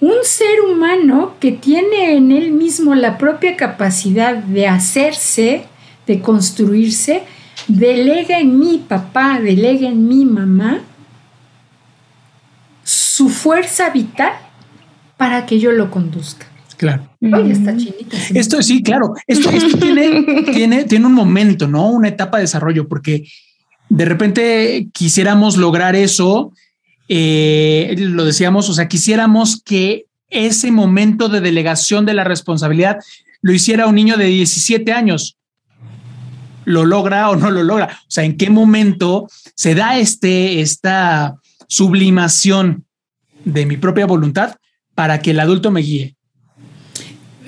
Un 0.00 0.14
ser 0.22 0.60
humano 0.62 1.34
que 1.40 1.52
tiene 1.52 2.16
en 2.16 2.32
él 2.32 2.52
mismo 2.52 2.94
la 2.94 3.18
propia 3.18 3.56
capacidad 3.56 4.34
de 4.34 4.66
hacerse, 4.66 5.66
de 6.08 6.20
construirse, 6.20 7.22
delega 7.68 8.40
en 8.40 8.58
mi 8.58 8.78
papá, 8.78 9.38
delega 9.40 9.88
en 9.88 10.08
mi 10.08 10.24
mamá 10.24 10.80
su 12.82 13.28
fuerza 13.28 13.90
vital 13.90 14.32
para 15.18 15.44
que 15.44 15.60
yo 15.60 15.70
lo 15.70 15.90
conduzca. 15.90 16.46
Claro. 16.78 17.10
Oye, 17.20 17.52
está 17.52 17.76
chinita. 17.76 18.16
Esto 18.34 18.62
sí, 18.62 18.82
claro. 18.82 19.12
Esto, 19.26 19.50
tiene, 19.78 20.44
tiene, 20.52 20.84
tiene 20.84 21.06
un 21.06 21.12
momento, 21.12 21.68
¿no? 21.68 21.90
Una 21.90 22.08
etapa 22.08 22.38
de 22.38 22.44
desarrollo, 22.44 22.88
porque 22.88 23.28
de 23.90 24.04
repente 24.04 24.88
quisiéramos 24.92 25.56
lograr 25.56 25.94
eso. 25.94 26.52
Eh, 27.08 27.96
lo 27.98 28.24
decíamos, 28.24 28.70
o 28.70 28.74
sea, 28.74 28.88
quisiéramos 28.88 29.60
que 29.62 30.06
ese 30.30 30.70
momento 30.70 31.28
de 31.28 31.40
delegación 31.40 32.06
de 32.06 32.14
la 32.14 32.24
responsabilidad 32.24 32.98
lo 33.42 33.52
hiciera 33.52 33.86
un 33.86 33.96
niño 33.96 34.16
de 34.16 34.26
17 34.26 34.92
años. 34.92 35.37
¿Lo 36.68 36.84
logra 36.84 37.30
o 37.30 37.36
no 37.36 37.50
lo 37.50 37.62
logra? 37.62 37.86
O 38.02 38.10
sea, 38.10 38.24
¿en 38.24 38.36
qué 38.36 38.50
momento 38.50 39.26
se 39.54 39.74
da 39.74 39.98
este, 39.98 40.60
esta 40.60 41.36
sublimación 41.66 42.84
de 43.46 43.64
mi 43.64 43.78
propia 43.78 44.04
voluntad 44.04 44.56
para 44.94 45.20
que 45.20 45.30
el 45.30 45.40
adulto 45.40 45.70
me 45.70 45.80
guíe? 45.80 46.14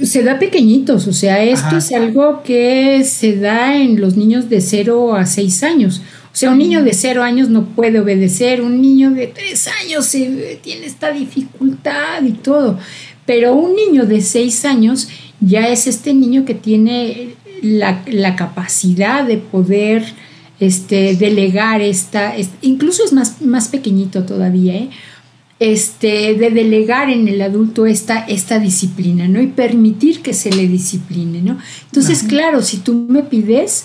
Se 0.02 0.22
da 0.22 0.38
pequeñitos, 0.38 1.06
o 1.06 1.12
sea, 1.12 1.42
esto 1.42 1.76
es 1.76 1.92
algo 1.92 2.42
que 2.42 3.04
se 3.04 3.36
da 3.36 3.76
en 3.76 4.00
los 4.00 4.16
niños 4.16 4.48
de 4.48 4.62
0 4.62 5.14
a 5.14 5.26
6 5.26 5.62
años. 5.64 6.00
O 6.32 6.36
sea, 6.36 6.52
un 6.52 6.58
niño 6.58 6.82
de 6.82 6.94
0 6.94 7.22
años 7.22 7.50
no 7.50 7.66
puede 7.66 8.00
obedecer, 8.00 8.62
un 8.62 8.80
niño 8.80 9.10
de 9.10 9.26
3 9.26 9.68
años 9.82 10.10
tiene 10.62 10.86
esta 10.86 11.12
dificultad 11.12 12.22
y 12.22 12.32
todo, 12.32 12.78
pero 13.26 13.52
un 13.52 13.76
niño 13.76 14.06
de 14.06 14.22
6 14.22 14.64
años 14.64 15.08
ya 15.40 15.68
es 15.68 15.86
este 15.86 16.14
niño 16.14 16.46
que 16.46 16.54
tiene 16.54 17.34
la, 17.62 18.36
capacidad 18.36 19.24
de 19.24 19.38
poder 19.38 20.04
este, 20.58 21.16
delegar 21.16 21.80
esta, 21.80 22.34
incluso 22.62 23.04
es 23.04 23.12
más, 23.12 23.42
más 23.42 23.68
pequeñito 23.68 24.24
todavía, 24.24 24.74
¿eh? 24.74 24.90
este, 25.60 26.34
de 26.34 26.50
delegar 26.50 27.10
en 27.10 27.28
el 27.28 27.40
adulto 27.42 27.84
esta, 27.84 28.20
esta 28.20 28.58
disciplina, 28.58 29.28
¿no? 29.28 29.42
Y 29.42 29.48
permitir 29.48 30.22
que 30.22 30.32
se 30.32 30.50
le 30.50 30.66
discipline, 30.66 31.44
¿no? 31.44 31.58
Entonces, 31.84 32.22
claro, 32.22 32.62
si 32.62 32.78
tú 32.78 33.06
me 33.08 33.22
pides, 33.22 33.84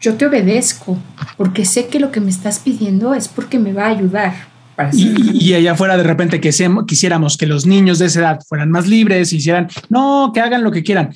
yo 0.00 0.14
te 0.14 0.26
obedezco, 0.26 0.98
porque 1.36 1.64
sé 1.64 1.86
que 1.86 2.00
lo 2.00 2.10
que 2.10 2.20
me 2.20 2.30
estás 2.30 2.58
pidiendo 2.58 3.14
es 3.14 3.28
porque 3.28 3.60
me 3.60 3.72
va 3.72 3.86
a 3.86 3.90
ayudar. 3.90 4.34
y, 4.92 5.52
allá 5.54 5.72
afuera 5.72 5.96
de 5.96 6.02
repente 6.02 6.40
que 6.40 6.50
quisiéramos 6.86 7.36
que 7.36 7.46
los 7.46 7.66
niños 7.66 7.98
de 8.00 8.06
esa 8.06 8.20
edad 8.20 8.40
fueran 8.48 8.70
más 8.70 8.88
libres, 8.88 9.32
hicieran, 9.32 9.68
no, 9.90 10.32
que 10.34 10.40
hagan 10.40 10.64
lo 10.64 10.72
que 10.72 10.82
quieran. 10.82 11.10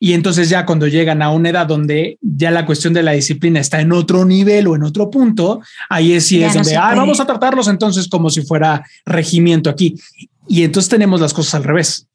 Y 0.00 0.12
entonces 0.12 0.48
ya 0.48 0.66
cuando 0.66 0.86
llegan 0.86 1.22
a 1.22 1.30
una 1.30 1.50
edad 1.50 1.66
donde 1.66 2.18
ya 2.20 2.50
la 2.50 2.66
cuestión 2.66 2.92
de 2.92 3.02
la 3.02 3.12
disciplina 3.12 3.60
está 3.60 3.80
en 3.80 3.92
otro 3.92 4.24
nivel 4.24 4.66
o 4.66 4.76
en 4.76 4.82
otro 4.82 5.10
punto, 5.10 5.60
ahí 5.88 6.12
es 6.12 6.26
sí 6.26 6.42
es 6.42 6.54
donde, 6.54 6.76
ah, 6.76 6.94
vamos 6.94 7.20
a 7.20 7.26
tratarlos 7.26 7.68
entonces 7.68 8.08
como 8.08 8.30
si 8.30 8.42
fuera 8.42 8.84
regimiento 9.06 9.70
aquí. 9.70 9.94
Y 10.48 10.64
entonces 10.64 10.88
tenemos 10.88 11.20
las 11.20 11.32
cosas 11.32 11.54
al 11.54 11.64
revés. 11.64 12.06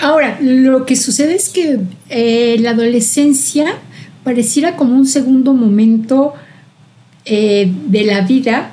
Ahora, 0.00 0.38
lo 0.40 0.84
que 0.84 0.96
sucede 0.96 1.34
es 1.34 1.48
que 1.48 1.80
eh, 2.08 2.56
la 2.60 2.70
adolescencia 2.70 3.78
pareciera 4.24 4.76
como 4.76 4.94
un 4.94 5.06
segundo 5.06 5.54
momento 5.54 6.34
eh, 7.24 7.70
de 7.86 8.04
la 8.04 8.22
vida 8.22 8.72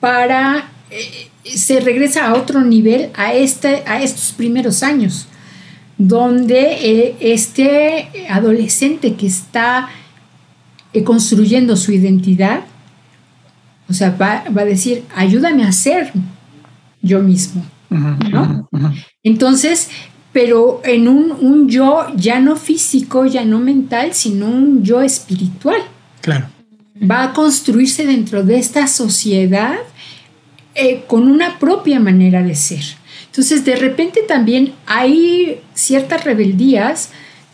para... 0.00 0.70
Eh, 0.90 1.28
se 1.44 1.80
regresa 1.80 2.26
a 2.26 2.34
otro 2.34 2.60
nivel 2.60 3.08
a, 3.14 3.32
este, 3.32 3.82
a 3.86 4.02
estos 4.02 4.32
primeros 4.32 4.82
años 4.82 5.28
donde 5.98 6.78
eh, 6.80 7.16
este 7.20 8.08
adolescente 8.30 9.14
que 9.14 9.26
está 9.26 9.88
eh, 10.92 11.02
construyendo 11.02 11.76
su 11.76 11.92
identidad, 11.92 12.60
o 13.88 13.92
sea, 13.92 14.10
va, 14.10 14.44
a 14.44 14.64
decir, 14.64 15.04
ayúdame 15.14 15.64
a 15.64 15.72
ser 15.72 16.12
yo 17.02 17.20
mismo, 17.20 17.64
¿no? 17.90 18.68
Entonces, 19.22 19.90
pero 20.32 20.80
en 20.84 21.08
un, 21.08 21.32
un, 21.32 21.68
yo 21.68 22.06
ya 22.14 22.38
no 22.38 22.54
físico, 22.56 23.26
ya 23.26 23.44
no 23.44 23.58
mental, 23.58 24.14
sino 24.14 24.46
un 24.46 24.84
yo 24.84 25.02
espiritual. 25.02 25.80
Claro. 26.20 26.46
Va 27.10 27.24
a 27.24 27.32
construirse 27.32 28.06
dentro 28.06 28.44
de 28.44 28.58
esta 28.58 28.86
sociedad 28.86 29.78
eh, 30.74 31.04
con 31.06 31.28
una 31.28 31.58
propia 31.58 31.98
manera 31.98 32.42
de 32.42 32.54
ser. 32.54 32.84
Entonces, 33.38 33.64
de 33.64 33.76
repente 33.76 34.22
también 34.26 34.72
hay 34.84 35.60
ciertas 35.72 36.24
rebeldías, 36.24 37.10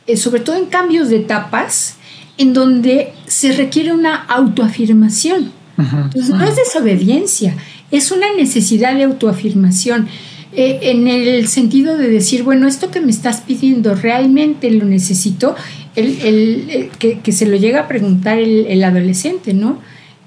eh, 0.07 0.17
sobre 0.17 0.41
todo 0.41 0.57
en 0.57 0.65
cambios 0.65 1.11
de 1.11 1.17
etapas, 1.17 1.97
en 2.39 2.55
donde 2.55 3.13
se 3.27 3.53
requiere 3.53 3.93
una 3.93 4.17
autoafirmación. 4.17 5.53
Entonces, 5.77 6.31
no 6.31 6.43
es 6.43 6.57
desobediencia, 6.57 7.55
es 7.91 8.11
una 8.13 8.35
necesidad 8.35 8.95
de 8.95 9.03
autoafirmación. 9.03 10.09
Eh, 10.55 10.79
en 10.85 11.07
el 11.07 11.49
sentido 11.49 11.99
de 11.99 12.09
decir, 12.09 12.45
bueno, 12.45 12.67
esto 12.67 12.91
que 12.91 13.03
me 13.03 13.11
estás 13.11 13.43
pidiendo 13.43 13.95
realmente 13.95 14.71
lo 14.71 14.87
necesito, 14.87 15.55
el, 15.97 16.89
que, 16.99 17.33
se 17.33 17.45
lo 17.45 17.57
llega 17.57 17.81
a 17.81 17.89
preguntar 17.89 18.39
el, 18.39 18.83
adolescente, 18.83 19.53
¿no? 19.53 19.81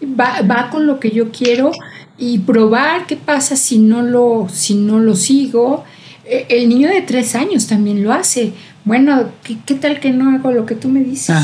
Va, 0.04 0.44
va, 0.44 0.70
con 0.70 0.86
lo 0.86 1.00
que 1.00 1.10
yo 1.10 1.32
quiero, 1.32 1.72
y 2.18 2.40
probar 2.40 3.06
qué 3.06 3.16
pasa 3.16 3.56
si 3.56 3.78
no 3.78 4.02
lo, 4.02 4.48
si 4.52 4.76
no 4.76 5.00
lo 5.00 5.16
sigo. 5.16 5.84
E, 6.26 6.46
el 6.50 6.70
niño 6.70 6.90
de 6.90 7.02
tres 7.02 7.36
años 7.36 7.68
también 7.68 8.04
lo 8.04 8.14
hace. 8.14 8.54
Bueno, 8.86 9.30
¿qué, 9.44 9.76
tal 9.76 10.00
que 10.00 10.12
no 10.12 10.32
hago 10.36 10.52
lo 10.52 10.66
que 10.66 10.76
tú 10.76 10.90
me 10.90 11.02
dices? 11.02 11.36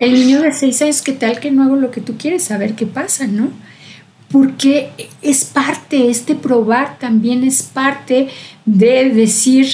El 0.00 0.12
niño 0.14 0.42
de 0.42 0.52
seis 0.52 0.82
años, 0.82 1.02
¿qué 1.02 1.12
tal 1.12 1.38
que 1.38 1.52
no 1.52 1.62
hago 1.62 1.76
lo 1.76 1.92
que 1.92 2.00
tú 2.00 2.16
quieres? 2.18 2.50
A 2.50 2.58
ver 2.58 2.74
qué 2.74 2.84
pasa, 2.84 3.26
¿no? 3.26 3.50
porque 4.34 4.90
es 5.22 5.44
parte, 5.44 6.10
este 6.10 6.34
probar 6.34 6.98
también 6.98 7.44
es 7.44 7.62
parte 7.62 8.26
de 8.64 9.10
decir, 9.10 9.68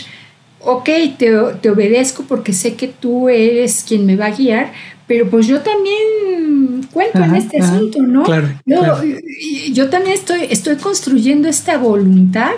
ok, 0.60 0.84
te, 1.16 1.32
te, 1.62 1.70
obedezco 1.70 2.24
porque 2.24 2.52
sé 2.52 2.74
que 2.74 2.86
tú 2.86 3.30
eres 3.30 3.82
quien 3.88 4.04
me 4.04 4.16
va 4.16 4.26
a 4.26 4.36
guiar, 4.36 4.74
pero 5.10 5.28
pues 5.28 5.48
yo 5.48 5.60
también 5.60 6.86
cuento 6.92 7.18
en 7.18 7.34
este 7.34 7.58
asunto, 7.58 8.00
¿no? 8.00 8.24
yo, 8.64 9.02
yo, 9.72 9.90
también 9.90 10.14
estoy, 10.14 10.42
estoy 10.50 10.76
construyendo 10.76 11.48
esta 11.48 11.78
voluntad 11.78 12.52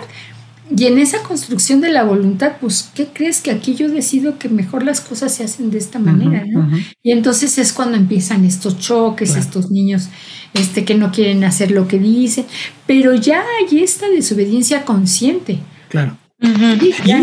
y 0.69 0.85
en 0.85 0.99
esa 0.99 1.23
construcción 1.23 1.81
de 1.81 1.89
la 1.89 2.03
voluntad, 2.03 2.57
pues, 2.61 2.91
¿qué 2.93 3.07
crees 3.11 3.41
que 3.41 3.49
aquí 3.49 3.73
yo 3.73 3.89
decido 3.89 4.37
que 4.37 4.49
mejor 4.49 4.83
las 4.83 5.01
cosas 5.01 5.33
se 5.33 5.43
hacen 5.43 5.71
de 5.71 5.79
esta 5.79 5.97
manera, 5.97 6.45
¿no? 6.45 6.69
Y 7.01 7.09
entonces 7.09 7.57
es 7.57 7.73
cuando 7.73 7.97
empiezan 7.97 8.45
estos 8.45 8.77
choques, 8.77 9.35
estos 9.35 9.71
niños 9.71 10.09
este, 10.53 10.85
que 10.85 10.93
no 10.93 11.11
quieren 11.11 11.43
hacer 11.43 11.71
lo 11.71 11.87
que 11.87 11.97
dicen, 11.97 12.45
pero 12.85 13.15
ya 13.15 13.43
hay 13.59 13.79
esta 13.81 14.07
desobediencia 14.09 14.85
consciente. 14.85 15.57
Claro. 15.89 16.17
ya, 17.03 17.19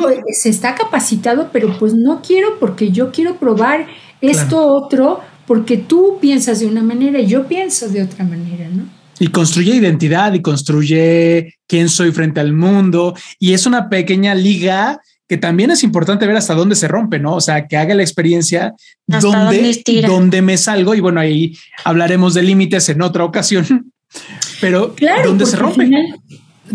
pues, 0.00 0.20
se 0.40 0.48
está 0.48 0.74
capacitado, 0.74 1.50
pero 1.52 1.78
pues 1.78 1.92
no 1.92 2.22
quiero 2.22 2.58
porque 2.58 2.92
yo 2.92 3.12
quiero 3.12 3.36
probar 3.36 3.88
esto 4.28 4.66
otro, 4.66 5.20
porque 5.46 5.76
tú 5.76 6.18
piensas 6.20 6.60
de 6.60 6.66
una 6.66 6.82
manera 6.82 7.20
y 7.20 7.26
yo 7.26 7.46
pienso 7.46 7.88
de 7.88 8.02
otra 8.02 8.24
manera, 8.24 8.68
¿no? 8.68 8.84
Y 9.18 9.28
construye 9.28 9.76
identidad 9.76 10.32
y 10.34 10.42
construye 10.42 11.54
quién 11.68 11.88
soy 11.88 12.10
frente 12.12 12.40
al 12.40 12.52
mundo. 12.52 13.14
Y 13.38 13.52
es 13.52 13.64
una 13.64 13.88
pequeña 13.88 14.34
liga 14.34 15.00
que 15.28 15.36
también 15.38 15.70
es 15.70 15.82
importante 15.82 16.26
ver 16.26 16.36
hasta 16.36 16.54
dónde 16.54 16.74
se 16.74 16.88
rompe, 16.88 17.18
¿no? 17.18 17.34
O 17.34 17.40
sea, 17.40 17.66
que 17.66 17.76
haga 17.76 17.94
la 17.94 18.02
experiencia 18.02 18.74
donde, 19.06 19.82
donde 20.06 20.42
me 20.42 20.58
salgo. 20.58 20.94
Y 20.94 21.00
bueno, 21.00 21.20
ahí 21.20 21.56
hablaremos 21.84 22.34
de 22.34 22.42
límites 22.42 22.88
en 22.88 23.02
otra 23.02 23.24
ocasión, 23.24 23.92
pero 24.60 24.94
claro, 24.94 25.28
¿dónde 25.28 25.46
se 25.46 25.56
rompe? 25.56 25.90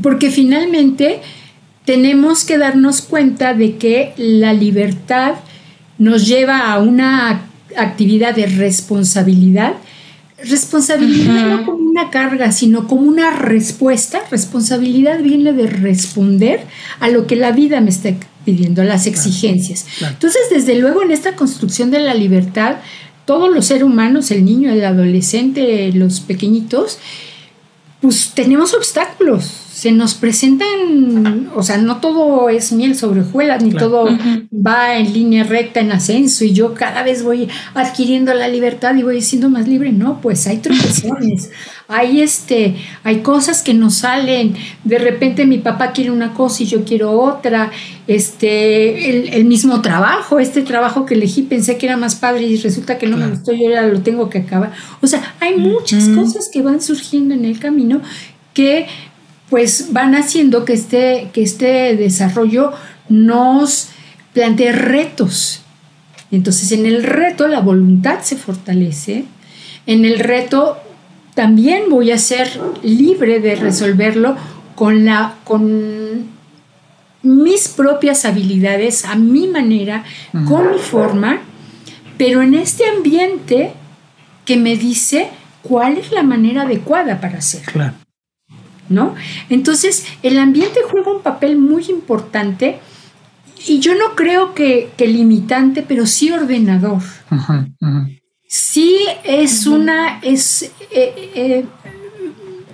porque 0.02 0.30
finalmente 0.30 1.22
tenemos 1.86 2.45
que 2.45 2.58
darnos 2.58 3.02
cuenta 3.02 3.54
de 3.54 3.78
que 3.78 4.14
la 4.18 4.54
libertad 4.54 5.36
nos 6.00 6.26
lleva 6.28 6.72
a 6.72 6.80
una 6.80 7.45
actividad 7.78 8.36
de 8.36 8.47
responsabilidad. 8.47 9.74
Responsabilidad 10.43 11.50
no 11.50 11.66
como 11.66 11.89
una 11.89 12.10
carga, 12.10 12.52
sino 12.52 12.88
como 12.88 13.02
una 13.02 13.32
respuesta. 13.32 14.22
Responsabilidad 14.32 15.22
viene 15.22 15.54
de 15.54 15.68
responder 15.68 16.62
a 17.00 17.10
lo 17.10 17.28
que 17.28 17.36
la 17.36 17.52
vida 17.52 17.82
me 17.82 17.89
está 17.89 18.12
pidiendo, 18.45 18.82
a 18.82 18.86
las 18.86 19.06
exigencias. 19.06 19.86
Entonces, 20.02 20.41
desde 20.50 20.76
luego, 20.76 21.04
en 21.04 21.12
esta 21.12 21.36
construcción 21.36 21.91
de 21.91 22.00
la 22.00 22.14
libertad, 22.14 22.78
todos 23.26 23.54
los 23.54 23.66
seres 23.66 23.84
humanos, 23.84 24.32
el 24.32 24.45
niño, 24.45 24.72
el 24.72 24.84
adolescente, 24.84 25.91
los 25.91 26.22
pequeñitos, 26.22 26.97
pues 28.02 28.32
tenemos 28.34 28.74
obstáculos, 28.74 29.43
se 29.80 29.94
nos 29.94 30.14
presentan, 30.14 31.50
o 31.56 31.64
sea, 31.64 31.78
no 31.78 32.02
todo 32.02 32.50
es 32.50 32.74
miel 32.74 32.96
sobre 32.96 33.22
hojuelas, 33.22 33.64
ni 33.64 33.72
todo 33.72 34.10
va 34.52 34.98
en 34.98 35.14
línea 35.14 35.46
recta, 35.46 35.80
en 35.80 35.94
ascenso, 35.94 36.44
y 36.44 36.52
yo 36.52 36.74
cada 36.74 37.02
vez 37.02 37.24
voy 37.24 37.48
adquiriendo 37.76 38.34
la 38.34 38.50
libertad 38.50 38.94
y 38.96 39.04
voy 39.04 39.22
siendo 39.22 39.50
más 39.50 39.70
libre. 39.70 39.94
No, 39.94 40.20
pues 40.20 40.48
hay 40.48 40.58
tropezones, 40.58 41.52
hay 41.88 42.20
este, 42.20 42.76
hay 43.06 43.20
cosas 43.20 43.62
que 43.62 43.74
no 43.74 43.90
salen. 43.90 44.54
De 44.84 44.98
repente 44.98 45.46
mi 45.46 45.60
papá 45.60 45.94
quiere 45.94 46.12
una 46.12 46.34
cosa 46.34 46.64
y 46.64 46.66
yo 46.66 46.84
quiero 46.84 47.14
otra. 47.14 47.72
Este, 48.06 49.38
el, 49.38 49.46
mismo 49.46 49.82
trabajo, 49.82 50.40
este 50.40 50.62
trabajo 50.62 51.06
que 51.06 51.14
elegí, 51.14 51.44
pensé 51.44 51.78
que 51.78 51.86
era 51.86 51.96
más 51.96 52.16
padre 52.16 52.48
y 52.48 52.58
resulta 52.58 52.98
que 52.98 53.08
no 53.08 53.16
me 53.16 53.30
gustó, 53.30 53.54
yo 53.54 53.70
ya 53.70 53.84
lo 53.84 54.02
tengo 54.02 54.30
que 54.30 54.40
acabar. 54.40 54.74
O 55.02 55.08
sea, 55.08 55.36
hay 55.40 55.56
muchas 55.56 56.10
cosas 56.10 56.50
que 56.52 56.62
van 56.62 56.82
surgiendo 56.82 57.34
en 57.34 57.46
el 57.46 57.60
camino 57.60 58.02
que 58.54 58.88
pues 59.50 59.91
van 59.91 60.16
haciendo 60.16 60.66
que 60.66 60.74
este, 60.74 61.30
que 61.34 61.41
este 61.41 61.95
desarrollo 61.95 62.72
nos 63.10 63.89
plantee 64.34 64.72
retos. 64.72 65.62
Entonces 66.32 66.72
en 66.72 66.86
el 66.86 67.04
reto 67.04 67.47
la 67.47 67.60
voluntad 67.60 68.20
se 68.22 68.38
fortalece, 68.38 69.26
en 69.88 70.06
el 70.06 70.20
reto 70.20 70.78
también 71.34 71.84
voy 71.89 72.12
a 72.12 72.18
ser 72.18 72.60
libre 72.84 73.39
de 73.39 73.56
resolverlo 73.56 74.36
con, 74.76 75.06
la, 75.06 75.36
con 75.43 76.28
mis 77.24 77.70
propias 77.70 78.26
habilidades, 78.26 79.06
a 79.06 79.16
mi 79.16 79.47
manera, 79.47 80.04
con 80.47 80.72
mi 80.72 80.80
forma, 80.80 81.39
pero 82.18 82.41
en 82.41 82.54
este 82.54 82.88
ambiente 82.88 83.72
que 84.45 84.58
me 84.58 84.76
dice 84.76 85.30
cuál 85.64 85.97
es 85.97 86.12
la 86.12 86.24
manera 86.24 86.64
adecuada 86.64 87.20
para 87.20 87.39
hacerlo. 87.39 87.93
¿No? 88.90 89.16
Entonces, 89.50 90.06
el 90.24 90.38
ambiente 90.40 90.80
juega 90.90 91.12
un 91.12 91.22
papel 91.22 91.58
muy 91.58 91.86
importante 91.90 92.80
y 93.68 93.80
yo 93.80 93.96
no 93.96 94.16
creo 94.16 94.54
que, 94.54 94.92
limitante, 95.00 95.84
pero 95.88 96.06
sí 96.06 96.32
ordenador. 96.32 97.02
Sí 98.48 98.98
es 99.24 99.68
una, 99.68 100.20
es, 100.22 100.64
eh, 100.92 101.32
eh, 101.36 101.66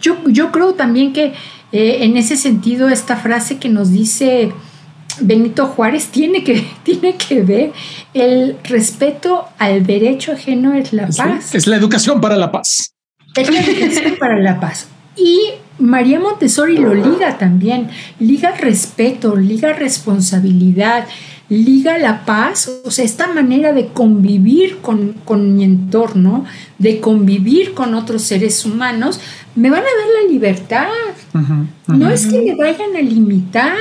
yo, 0.01 0.17
yo, 0.27 0.51
creo 0.51 0.73
también 0.73 1.11
que 1.11 1.33
eh, 1.71 1.97
en 2.01 2.15
ese 2.15 2.37
sentido 2.37 2.87
esta 2.87 3.17
frase 3.17 3.57
que 3.57 3.67
nos 3.67 3.91
dice 3.91 4.53
Benito 5.19 5.67
Juárez 5.67 6.07
tiene 6.07 6.43
que, 6.43 6.65
tiene 6.83 7.15
que 7.15 7.41
ver 7.41 7.73
el 8.13 8.57
respeto 8.63 9.47
al 9.57 9.85
derecho 9.85 10.33
ajeno 10.33 10.73
es 10.73 10.93
la 10.93 11.07
paz. 11.07 11.53
Es 11.53 11.67
la 11.67 11.75
educación 11.75 12.21
para 12.21 12.37
la 12.37 12.51
paz. 12.51 12.93
Es 13.35 13.49
la 13.51 13.59
educación 13.59 14.15
para 14.17 14.39
la 14.39 14.59
paz. 14.59 14.87
Y 15.17 15.49
María 15.77 16.19
Montessori 16.19 16.77
lo 16.77 16.93
liga 16.93 17.37
también, 17.37 17.89
liga 18.19 18.51
respeto, 18.51 19.35
liga 19.35 19.73
responsabilidad, 19.73 21.05
liga 21.49 21.97
la 21.97 22.25
paz, 22.25 22.71
o 22.83 22.91
sea, 22.91 23.05
esta 23.05 23.27
manera 23.27 23.73
de 23.73 23.87
convivir 23.87 24.79
con, 24.79 25.55
mi 25.55 25.63
entorno, 25.63 26.45
de 26.79 26.99
convivir 26.99 27.73
con 27.73 27.93
otros 27.93 28.23
seres 28.23 28.65
humanos, 28.65 29.19
me 29.55 29.69
van 29.69 29.81
a 29.81 29.83
dar 29.83 30.23
la 30.23 30.31
libertad. 30.31 30.87
No 31.87 32.09
es 32.09 32.25
que 32.25 32.41
me 32.41 32.55
vayan 32.55 32.95
a 32.95 33.01
limitar, 33.01 33.75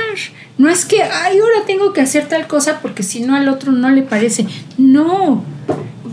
no 0.57 0.69
es 0.69 0.85
que, 0.85 1.01
ay, 1.01 1.39
ahora 1.39 1.65
tengo 1.65 1.93
que 1.93 2.01
hacer 2.01 2.27
tal 2.27 2.47
cosa 2.47 2.81
porque 2.81 3.03
si 3.03 3.21
no 3.21 3.35
al 3.35 3.47
otro 3.47 3.71
no 3.71 3.89
le 3.89 4.03
parece. 4.03 4.45
No, 4.77 5.43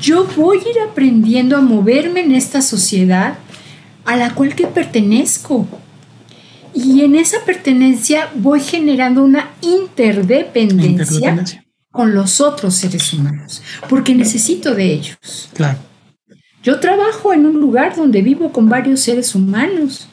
yo 0.00 0.26
voy 0.36 0.58
a 0.58 0.70
ir 0.70 0.80
aprendiendo 0.88 1.56
a 1.56 1.60
moverme 1.60 2.20
en 2.20 2.32
esta 2.32 2.62
sociedad 2.62 3.34
a 4.04 4.16
la 4.16 4.34
cual 4.34 4.54
que 4.54 4.66
pertenezco. 4.66 5.66
Y 6.74 7.02
en 7.02 7.14
esa 7.16 7.44
pertenencia 7.44 8.30
voy 8.34 8.60
generando 8.60 9.22
una 9.22 9.50
interdependencia, 9.60 11.44
con 11.90 12.14
los 12.14 12.40
otros 12.40 12.74
seres 12.74 13.12
humanos, 13.12 13.62
porque 13.88 14.14
necesito 14.14 14.74
de 14.74 14.94
ellos. 14.94 15.50
Claro. 15.52 15.78
Yo 16.62 16.80
trabajo 16.80 17.34
en 17.34 17.44
un 17.44 17.60
lugar 17.60 17.94
donde 17.94 18.22
vivo 18.22 18.50
con 18.52 18.68
varios 18.68 19.00
seres 19.00 19.34
humanos 19.34 20.08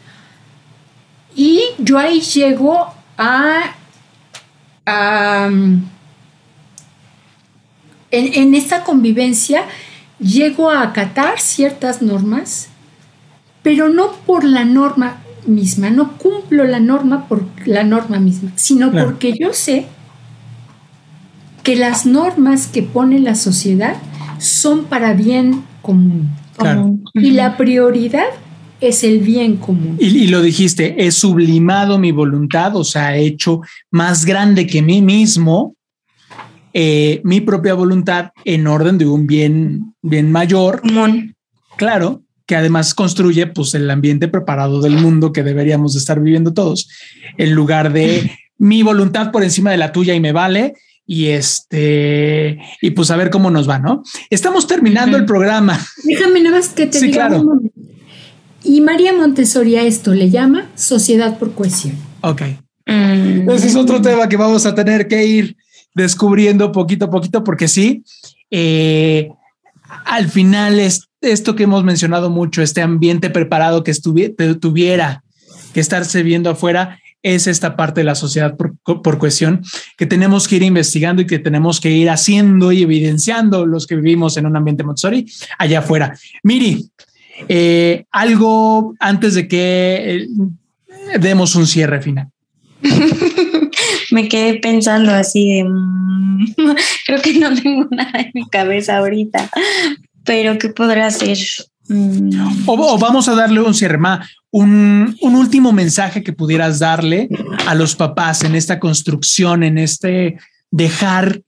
y 1.35 1.61
yo 1.77 1.97
ahí 1.97 2.19
llego 2.19 2.93
a, 3.17 3.75
en, 4.85 5.87
en 8.11 8.55
esta 8.55 8.83
convivencia, 8.83 9.63
llego 10.19 10.69
a 10.69 10.81
acatar 10.81 11.39
ciertas 11.39 12.01
normas 12.01 12.67
pero 13.69 13.87
no 13.87 14.13
por 14.25 14.45
la 14.45 14.65
norma 14.65 15.17
misma, 15.45 15.91
no 15.91 16.17
cumplo 16.17 16.63
la 16.63 16.79
norma 16.79 17.27
por 17.27 17.45
la 17.67 17.83
norma 17.83 18.19
misma, 18.19 18.51
sino 18.55 18.91
porque 18.91 19.35
yo 19.39 19.53
sé 19.53 19.85
que 21.61 21.75
las 21.75 22.07
normas 22.07 22.65
que 22.65 22.81
pone 22.81 23.19
la 23.19 23.35
sociedad 23.35 23.95
son 24.39 24.85
para 24.85 25.13
bien 25.13 25.63
común. 25.83 26.31
Y 27.13 27.29
la 27.29 27.57
prioridad 27.57 28.25
es 28.81 29.03
el 29.03 29.19
bien 29.19 29.57
común. 29.57 29.97
Y, 29.99 30.25
lo 30.29 30.41
dijiste, 30.41 31.05
he 31.05 31.11
sublimado 31.11 31.99
mi 31.99 32.11
voluntad, 32.11 32.75
o 32.75 32.83
sea, 32.83 33.17
he 33.17 33.23
hecho 33.23 33.61
más 33.91 34.25
grande 34.25 34.65
que 34.65 34.81
mí 34.81 35.03
mismo 35.03 35.75
eh, 36.73 37.21
mi 37.23 37.39
propia 37.39 37.75
voluntad 37.75 38.31
en 38.45 38.65
orden 38.65 38.97
de 38.97 39.05
un 39.05 39.27
bien, 39.27 39.93
bien 40.01 40.31
mayor. 40.31 40.81
Común. 40.81 41.35
Claro, 41.77 42.23
que 42.49 42.55
además 42.55 42.95
construye 42.95 43.45
pues 43.45 43.75
el 43.75 43.87
ambiente 43.91 44.27
preparado 44.27 44.81
del 44.81 44.93
mundo 44.93 45.31
que 45.31 45.43
deberíamos 45.43 45.95
estar 45.95 46.19
viviendo 46.19 46.51
todos, 46.51 46.89
en 47.37 47.53
lugar 47.53 47.93
de 47.93 48.31
mi 48.57 48.81
voluntad 48.81 49.31
por 49.31 49.43
encima 49.43 49.69
de 49.69 49.77
la 49.77 49.91
tuya 49.91 50.15
y 50.15 50.19
me 50.19 50.31
vale. 50.31 50.73
Y 51.05 51.27
este, 51.27 52.57
y 52.81 52.89
pues 52.89 53.11
a 53.11 53.17
ver 53.17 53.29
cómo 53.29 53.51
nos 53.51 53.69
va, 53.69 53.77
¿no? 53.77 54.01
Estamos 54.31 54.65
terminando 54.65 55.15
el 55.15 55.25
programa. 55.25 55.79
Déjame 56.03 56.41
nada 56.41 56.57
más 56.57 56.69
que 56.69 56.87
te 56.87 56.99
diga 56.99 57.27
claro. 57.27 57.61
Y 58.63 58.81
María 58.81 59.13
Montessori 59.13 59.75
a 59.75 59.83
esto 59.83 60.15
le 60.15 60.31
llama 60.31 60.69
sociedad 60.73 61.37
por 61.37 61.53
cohesión. 61.53 61.97
Ok. 62.21 62.41
Mm. 62.87 63.47
Ese 63.51 63.67
es 63.67 63.75
otro 63.75 64.01
tema 64.01 64.27
que 64.27 64.37
vamos 64.37 64.65
a 64.65 64.73
tener 64.73 65.07
que 65.07 65.23
ir 65.23 65.55
descubriendo 65.93 66.71
poquito 66.71 67.05
a 67.05 67.09
poquito, 67.11 67.43
porque 67.43 67.67
sí, 67.67 68.03
eh, 68.49 69.29
al 70.05 70.29
final 70.29 70.79
es 70.79 71.08
esto 71.21 71.55
que 71.55 71.63
hemos 71.63 71.83
mencionado 71.83 72.29
mucho, 72.29 72.61
este 72.61 72.81
ambiente 72.81 73.29
preparado 73.29 73.83
que 73.83 73.93
tuviera 73.93 75.23
que 75.73 75.79
estarse 75.79 76.23
viendo 76.23 76.49
afuera, 76.49 76.99
es 77.21 77.47
esta 77.47 77.75
parte 77.75 78.01
de 78.01 78.05
la 78.05 78.15
sociedad 78.15 78.55
por, 78.55 79.17
cuestión 79.17 79.61
que 79.97 80.05
tenemos 80.05 80.47
que 80.47 80.55
ir 80.55 80.63
investigando 80.63 81.21
y 81.21 81.27
que 81.27 81.39
tenemos 81.39 81.81
que 81.81 81.91
ir 81.91 82.09
haciendo 82.09 82.71
y 82.71 82.83
evidenciando 82.83 83.65
los 83.65 83.87
que 83.87 83.95
vivimos 83.95 84.37
en 84.37 84.45
un 84.45 84.55
ambiente 84.55 84.83
Montessori 84.83 85.25
allá 85.57 85.79
afuera. 85.79 86.17
Miri, 86.43 86.89
eh, 87.49 88.05
algo 88.11 88.93
antes 88.99 89.33
de 89.35 89.47
que 89.47 90.15
eh, 90.15 90.27
demos 91.19 91.55
un 91.55 91.67
cierre 91.67 92.01
final. 92.01 92.27
Me 94.11 94.27
quedé 94.27 94.55
pensando 94.55 95.11
así 95.11 95.55
de, 95.55 95.63
mm, 95.65 96.55
creo 97.05 97.21
que 97.21 97.33
no 97.33 97.53
tengo 97.53 97.87
nada 97.91 98.19
en 98.21 98.31
mi 98.33 98.47
cabeza 98.49 98.97
ahorita, 98.97 99.49
pero 100.23 100.57
¿qué 100.57 100.69
podrá 100.69 101.07
hacer? 101.07 101.37
Mm. 101.87 102.67
O, 102.67 102.97
vamos 102.97 103.27
a 103.27 103.35
darle 103.35 103.61
un 103.61 103.73
cierre, 103.73 103.97
un, 104.51 105.17
un, 105.21 105.35
último 105.35 105.71
mensaje 105.71 106.23
que 106.23 106.33
pudieras 106.33 106.79
darle 106.79 107.29
a 107.65 107.73
los 107.75 107.95
papás 107.95 108.43
en 108.43 108.55
esta 108.55 108.79
construcción, 108.79 109.63
en 109.63 109.77
este 109.77 110.37
dejar 110.71 111.41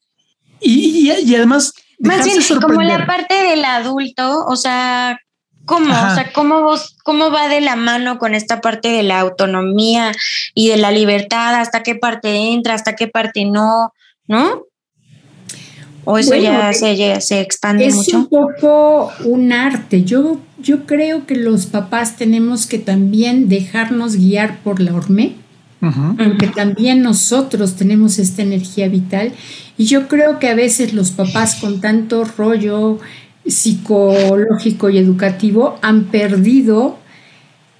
y, 0.60 1.12
y, 1.12 1.36
además... 1.36 1.74
Más 2.00 2.26
bien, 2.26 2.40
como 2.60 2.82
la 2.82 3.06
parte 3.06 3.36
del 3.36 3.64
adulto, 3.64 4.46
o 4.46 4.56
sea, 4.56 5.20
¿Cómo? 5.66 5.94
O 5.94 6.16
sea, 6.16 6.32
¿cómo, 6.34 6.64
vos, 6.64 6.98
¿cómo 7.04 7.32
va 7.32 7.48
de 7.48 7.62
la 7.62 7.76
mano 7.76 8.18
con 8.18 8.34
esta 8.34 8.62
parte 8.62 8.90
de 8.90 9.04
la 9.04 9.20
autonomía 9.20 10.12
y 10.56 10.70
de 10.70 10.78
la 10.78 10.92
libertad? 10.92 11.56
¿Hasta 11.56 11.84
qué 11.84 11.96
parte 11.96 12.52
entra? 12.52 12.74
¿Hasta 12.74 12.96
qué 12.96 13.08
parte 13.08 13.46
no? 13.46 13.94
¿No? 14.28 14.64
¿O 16.04 16.18
eso 16.18 16.36
ya, 16.36 16.74
se, 16.74 17.22
se, 17.22 17.42
expande 17.42 17.86
es 17.86 17.96
mucho? 17.96 18.10
Es 18.10 18.14
un 18.16 18.28
poco 18.28 19.12
un 19.26 19.52
arte. 19.52 20.04
Yo, 20.04 20.40
yo 20.62 20.86
creo 20.86 21.26
que 21.26 21.36
los 21.36 21.68
papás 21.68 22.16
tenemos 22.16 22.66
que 22.66 22.80
también 22.80 23.50
dejarnos 23.50 24.16
guiar 24.16 24.60
por 24.64 24.80
la 24.80 24.96
horme, 24.96 25.34
porque 25.80 26.48
también 26.48 27.02
nosotros 27.02 27.76
tenemos 27.76 28.20
esta 28.20 28.42
energía 28.42 28.88
vital. 28.88 29.32
Y 29.78 29.86
yo 29.86 30.08
creo 30.08 30.40
que 30.40 30.50
a 30.50 30.56
veces 30.56 30.94
los 30.94 31.12
papás 31.12 31.56
con 31.56 31.82
tanto 31.82 32.24
rollo 32.24 33.00
psicológico 33.46 34.90
y 34.90 34.98
educativo 35.00 35.80
han 35.82 36.06
perdido 36.06 36.98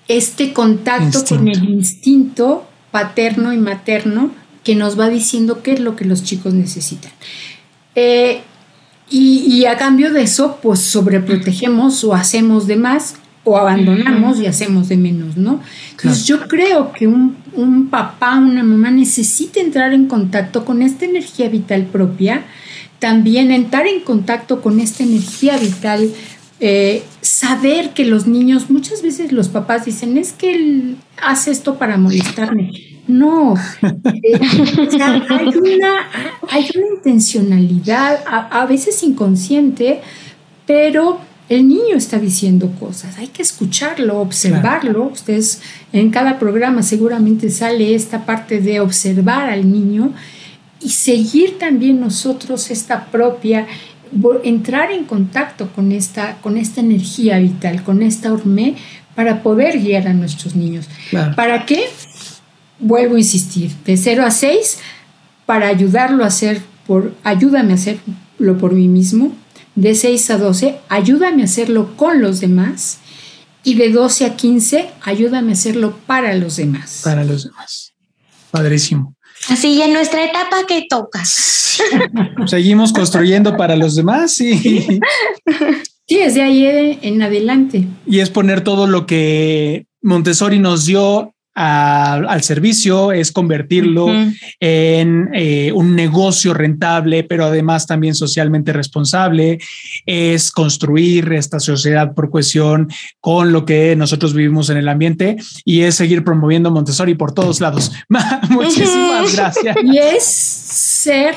este 0.08 0.52
contacto 0.54 1.24
con 1.26 1.48
el 1.48 1.70
instinto 1.70 2.66
paterno 2.92 3.54
y 3.54 3.58
materno 3.58 4.32
que 4.64 4.76
nos 4.76 5.00
va 5.00 5.10
diciendo 5.10 5.64
qué 5.64 5.74
es 5.74 5.80
lo 5.80 5.96
que 5.96 6.06
los 6.06 6.24
chicos 6.24 6.54
necesitan. 6.54 7.12
Eh, 7.96 8.42
y, 9.10 9.66
a 9.66 9.76
cambio 9.76 10.14
de 10.14 10.24
eso, 10.24 10.60
pues 10.62 10.80
sobreprotegemos 10.80 12.04
o 12.06 12.14
hacemos 12.14 12.66
de 12.66 12.78
más 12.78 13.16
o 13.44 13.58
abandonamos 13.58 14.40
y 14.40 14.46
hacemos 14.46 14.88
de 14.88 14.96
menos, 14.96 15.36
¿no? 15.36 15.60
Entonces 15.92 16.26
yo 16.26 16.48
creo 16.48 16.94
que 16.94 17.08
un, 17.08 17.36
un 17.54 17.90
papá, 17.90 18.38
una 18.38 18.64
mamá 18.64 18.90
necesita 18.92 19.60
entrar 19.60 19.94
en 19.94 20.08
contacto 20.08 20.64
con 20.64 20.82
esta 20.82 21.06
energía 21.06 21.50
vital 21.50 21.88
propia, 21.88 22.46
también 23.00 23.52
entrar 23.52 23.88
en 23.88 24.00
contacto 24.02 24.62
con 24.62 24.80
esta 24.80 25.04
energía 25.04 25.58
vital, 25.58 26.10
eh, 26.62 27.04
saber 27.22 27.90
que 27.90 28.06
los 28.06 28.28
niños, 28.28 28.70
muchas 28.70 29.02
veces 29.02 29.32
los 29.32 29.50
papás 29.50 29.86
dicen, 29.86 30.18
es 30.18 30.32
que 30.32 30.54
él 30.54 30.96
hace 31.22 31.52
esto 31.52 31.80
para 31.80 31.98
molestarme. 31.98 32.72
No, 33.12 33.56
eh, 33.84 34.40
hay, 35.30 35.48
una, 35.48 35.94
hay, 36.48 36.70
una, 36.76 36.88
intencionalidad, 36.96 38.22
a, 38.26 38.66
veces 38.66 39.04
inconsciente, 39.04 40.00
pero 40.66 41.20
el 41.50 41.68
niño 41.68 41.98
está 41.98 42.20
diciendo 42.20 42.72
cosas, 42.80 43.18
hay 43.18 43.28
que 43.28 43.42
escucharlo, 43.42 44.22
observarlo. 44.22 45.10
Ustedes 45.12 45.62
en 45.92 46.10
cada 46.10 46.40
programa 46.40 46.84
seguramente 46.84 47.50
sale 47.50 47.94
esta 47.96 48.26
parte 48.26 48.62
de 48.62 48.80
observar 48.80 49.50
al 49.50 49.70
niño 49.70 50.14
y 50.80 50.90
seguir 50.90 51.60
también 51.60 52.00
nosotros 52.00 52.72
esta 52.72 53.08
propia, 53.08 53.68
entrar 54.46 54.90
en 54.90 55.04
contacto 55.04 55.70
con 55.74 55.92
esta, 55.92 56.38
con 56.38 56.56
esta 56.56 56.80
energía 56.80 57.40
vital, 57.40 57.84
con 57.84 58.04
esta 58.04 58.32
hormé, 58.32 58.78
para 59.16 59.44
poder 59.44 59.80
guiar 59.80 60.08
a 60.08 60.14
nuestros 60.14 60.56
niños. 60.56 60.88
¿Para 61.36 61.66
qué? 61.66 61.84
Vuelvo 62.82 63.16
a 63.16 63.20
insistir, 63.20 63.72
de 63.86 63.96
0 63.96 64.26
a 64.26 64.32
6, 64.32 64.80
para 65.46 65.68
ayudarlo 65.68 66.24
a 66.24 66.28
hacer, 66.28 66.62
por, 66.86 67.14
ayúdame 67.24 67.74
a 67.74 67.76
hacerlo 67.76 68.58
por 68.60 68.74
mí 68.74 68.88
mismo. 68.88 69.34
De 69.76 69.96
6 69.96 70.32
a 70.32 70.38
12, 70.38 70.80
ayúdame 70.90 71.44
a 71.44 71.46
hacerlo 71.46 71.96
con 71.96 72.22
los 72.22 72.42
demás. 72.42 73.00
Y 73.64 73.76
de 73.76 73.90
12 73.90 74.26
a 74.26 74.36
15, 74.36 74.90
ayúdame 75.02 75.52
a 75.52 75.54
hacerlo 75.54 75.96
para 76.08 76.34
los 76.34 76.58
demás. 76.58 77.02
Para 77.04 77.24
los 77.24 77.46
demás. 77.46 77.94
Padrísimo. 78.50 79.16
Así 79.50 79.82
en 79.82 79.94
nuestra 79.94 80.24
etapa 80.24 80.66
que 80.68 80.86
tocas. 80.90 81.82
Seguimos 82.48 82.94
construyendo 82.94 83.58
para 83.58 83.76
los 83.76 83.96
demás 83.96 84.40
y 84.40 84.58
sí, 86.08 86.18
desde 86.18 86.42
ahí 86.42 87.00
en 87.02 87.22
adelante. 87.22 87.88
Y 88.06 88.20
es 88.20 88.30
poner 88.30 88.62
todo 88.62 88.88
lo 88.88 89.06
que 89.06 89.88
Montessori 90.02 90.60
nos 90.60 90.86
dio 90.86 91.34
al 91.54 92.44
servicio, 92.44 93.12
es 93.12 93.32
convertirlo 93.32 94.08
en 94.60 95.30
eh, 95.34 95.72
un 95.74 95.96
negocio 95.96 96.54
rentable, 96.54 97.24
pero 97.24 97.46
además 97.46 97.88
también 97.88 98.16
socialmente 98.16 98.72
responsable, 98.72 99.60
es 100.06 100.52
construir 100.52 101.32
esta 101.34 101.60
sociedad 101.60 102.14
por 102.14 102.30
cohesión 102.30 102.90
con 103.20 103.52
lo 103.52 103.66
que 103.66 103.96
nosotros 103.96 104.34
vivimos 104.34 104.70
en 104.70 104.78
el 104.78 104.88
ambiente 104.88 105.38
y 105.66 105.82
es 105.82 105.96
seguir 105.96 106.24
promoviendo 106.24 106.72
Montessori 106.72 107.16
por 107.16 107.34
todos 107.34 107.60
lados. 107.60 107.92
Muchísimas 108.50 109.36
gracias. 109.36 109.76
Y 109.84 109.98
es 109.98 110.24
ser 110.24 111.36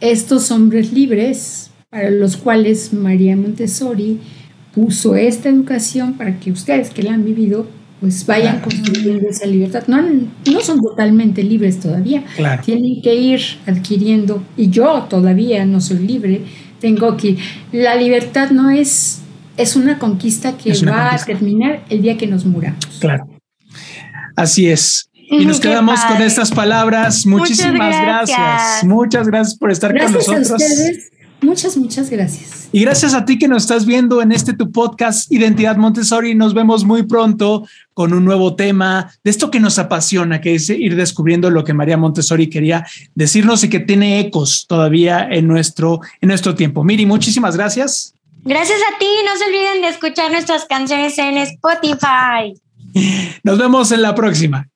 estos 0.00 0.50
hombres 0.50 0.92
libres 0.92 1.70
para 1.90 2.10
los 2.10 2.36
cuales 2.36 2.92
María 2.92 3.36
Montessori 3.36 4.20
puso 4.74 5.16
esta 5.16 5.48
educación 5.48 6.14
para 6.14 6.38
que 6.38 6.52
ustedes 6.52 6.90
que 6.90 7.02
la 7.02 7.14
han 7.14 7.24
vivido 7.24 7.66
pues 8.00 8.26
vayan 8.26 8.60
construyendo 8.60 9.28
esa 9.28 9.46
libertad. 9.46 9.84
No, 9.86 10.02
no 10.02 10.60
son 10.60 10.80
totalmente 10.80 11.42
libres 11.42 11.80
todavía. 11.80 12.24
Tienen 12.64 13.00
que 13.02 13.14
ir 13.14 13.40
adquiriendo, 13.66 14.42
y 14.56 14.70
yo 14.70 15.06
todavía 15.08 15.64
no 15.64 15.80
soy 15.80 15.98
libre, 15.98 16.42
tengo 16.80 17.16
que... 17.16 17.36
La 17.72 17.94
libertad 17.94 18.50
no 18.50 18.70
es, 18.70 19.20
es 19.56 19.76
una 19.76 19.98
conquista 19.98 20.56
que 20.56 20.72
va 20.86 21.14
a 21.14 21.18
terminar 21.18 21.84
el 21.88 22.02
día 22.02 22.16
que 22.16 22.26
nos 22.26 22.44
muramos. 22.44 22.84
Claro. 23.00 23.26
Así 24.36 24.68
es. 24.68 25.08
Y 25.28 25.44
nos 25.44 25.58
quedamos 25.58 25.98
con 26.04 26.22
estas 26.22 26.52
palabras. 26.52 27.26
Muchísimas 27.26 28.00
gracias. 28.00 28.84
Muchas 28.84 29.26
gracias 29.26 29.58
por 29.58 29.72
estar 29.72 29.96
con 29.98 30.12
nosotros. 30.12 30.50
A 30.50 30.54
ustedes. 30.54 31.10
Muchas, 31.42 31.76
muchas 31.76 32.10
gracias. 32.10 32.68
Y 32.72 32.80
gracias 32.80 33.14
a 33.14 33.24
ti 33.24 33.38
que 33.38 33.46
nos 33.46 33.64
estás 33.64 33.84
viendo 33.84 34.22
en 34.22 34.32
este 34.32 34.54
tu 34.54 34.72
podcast 34.72 35.30
Identidad 35.30 35.76
Montessori. 35.76 36.34
Nos 36.34 36.54
vemos 36.54 36.84
muy 36.84 37.02
pronto 37.02 37.66
con 37.94 38.12
un 38.12 38.24
nuevo 38.24 38.56
tema 38.56 39.12
de 39.22 39.30
esto 39.30 39.50
que 39.50 39.60
nos 39.60 39.78
apasiona, 39.78 40.40
que 40.40 40.54
es 40.54 40.70
ir 40.70 40.96
descubriendo 40.96 41.50
lo 41.50 41.62
que 41.64 41.74
María 41.74 41.96
Montessori 41.96 42.48
quería 42.48 42.86
decirnos 43.14 43.62
y 43.64 43.70
que 43.70 43.80
tiene 43.80 44.20
ecos 44.20 44.66
todavía 44.66 45.28
en 45.30 45.46
nuestro, 45.46 46.00
en 46.20 46.28
nuestro 46.28 46.54
tiempo. 46.54 46.84
Miri, 46.84 47.06
muchísimas 47.06 47.56
gracias. 47.56 48.14
Gracias 48.44 48.78
a 48.78 48.98
ti. 48.98 49.06
No 49.24 49.36
se 49.36 49.44
olviden 49.44 49.82
de 49.82 49.88
escuchar 49.88 50.30
nuestras 50.30 50.64
canciones 50.64 51.18
en 51.18 51.36
Spotify. 51.38 52.54
Nos 53.42 53.58
vemos 53.58 53.92
en 53.92 54.02
la 54.02 54.14
próxima. 54.14 54.68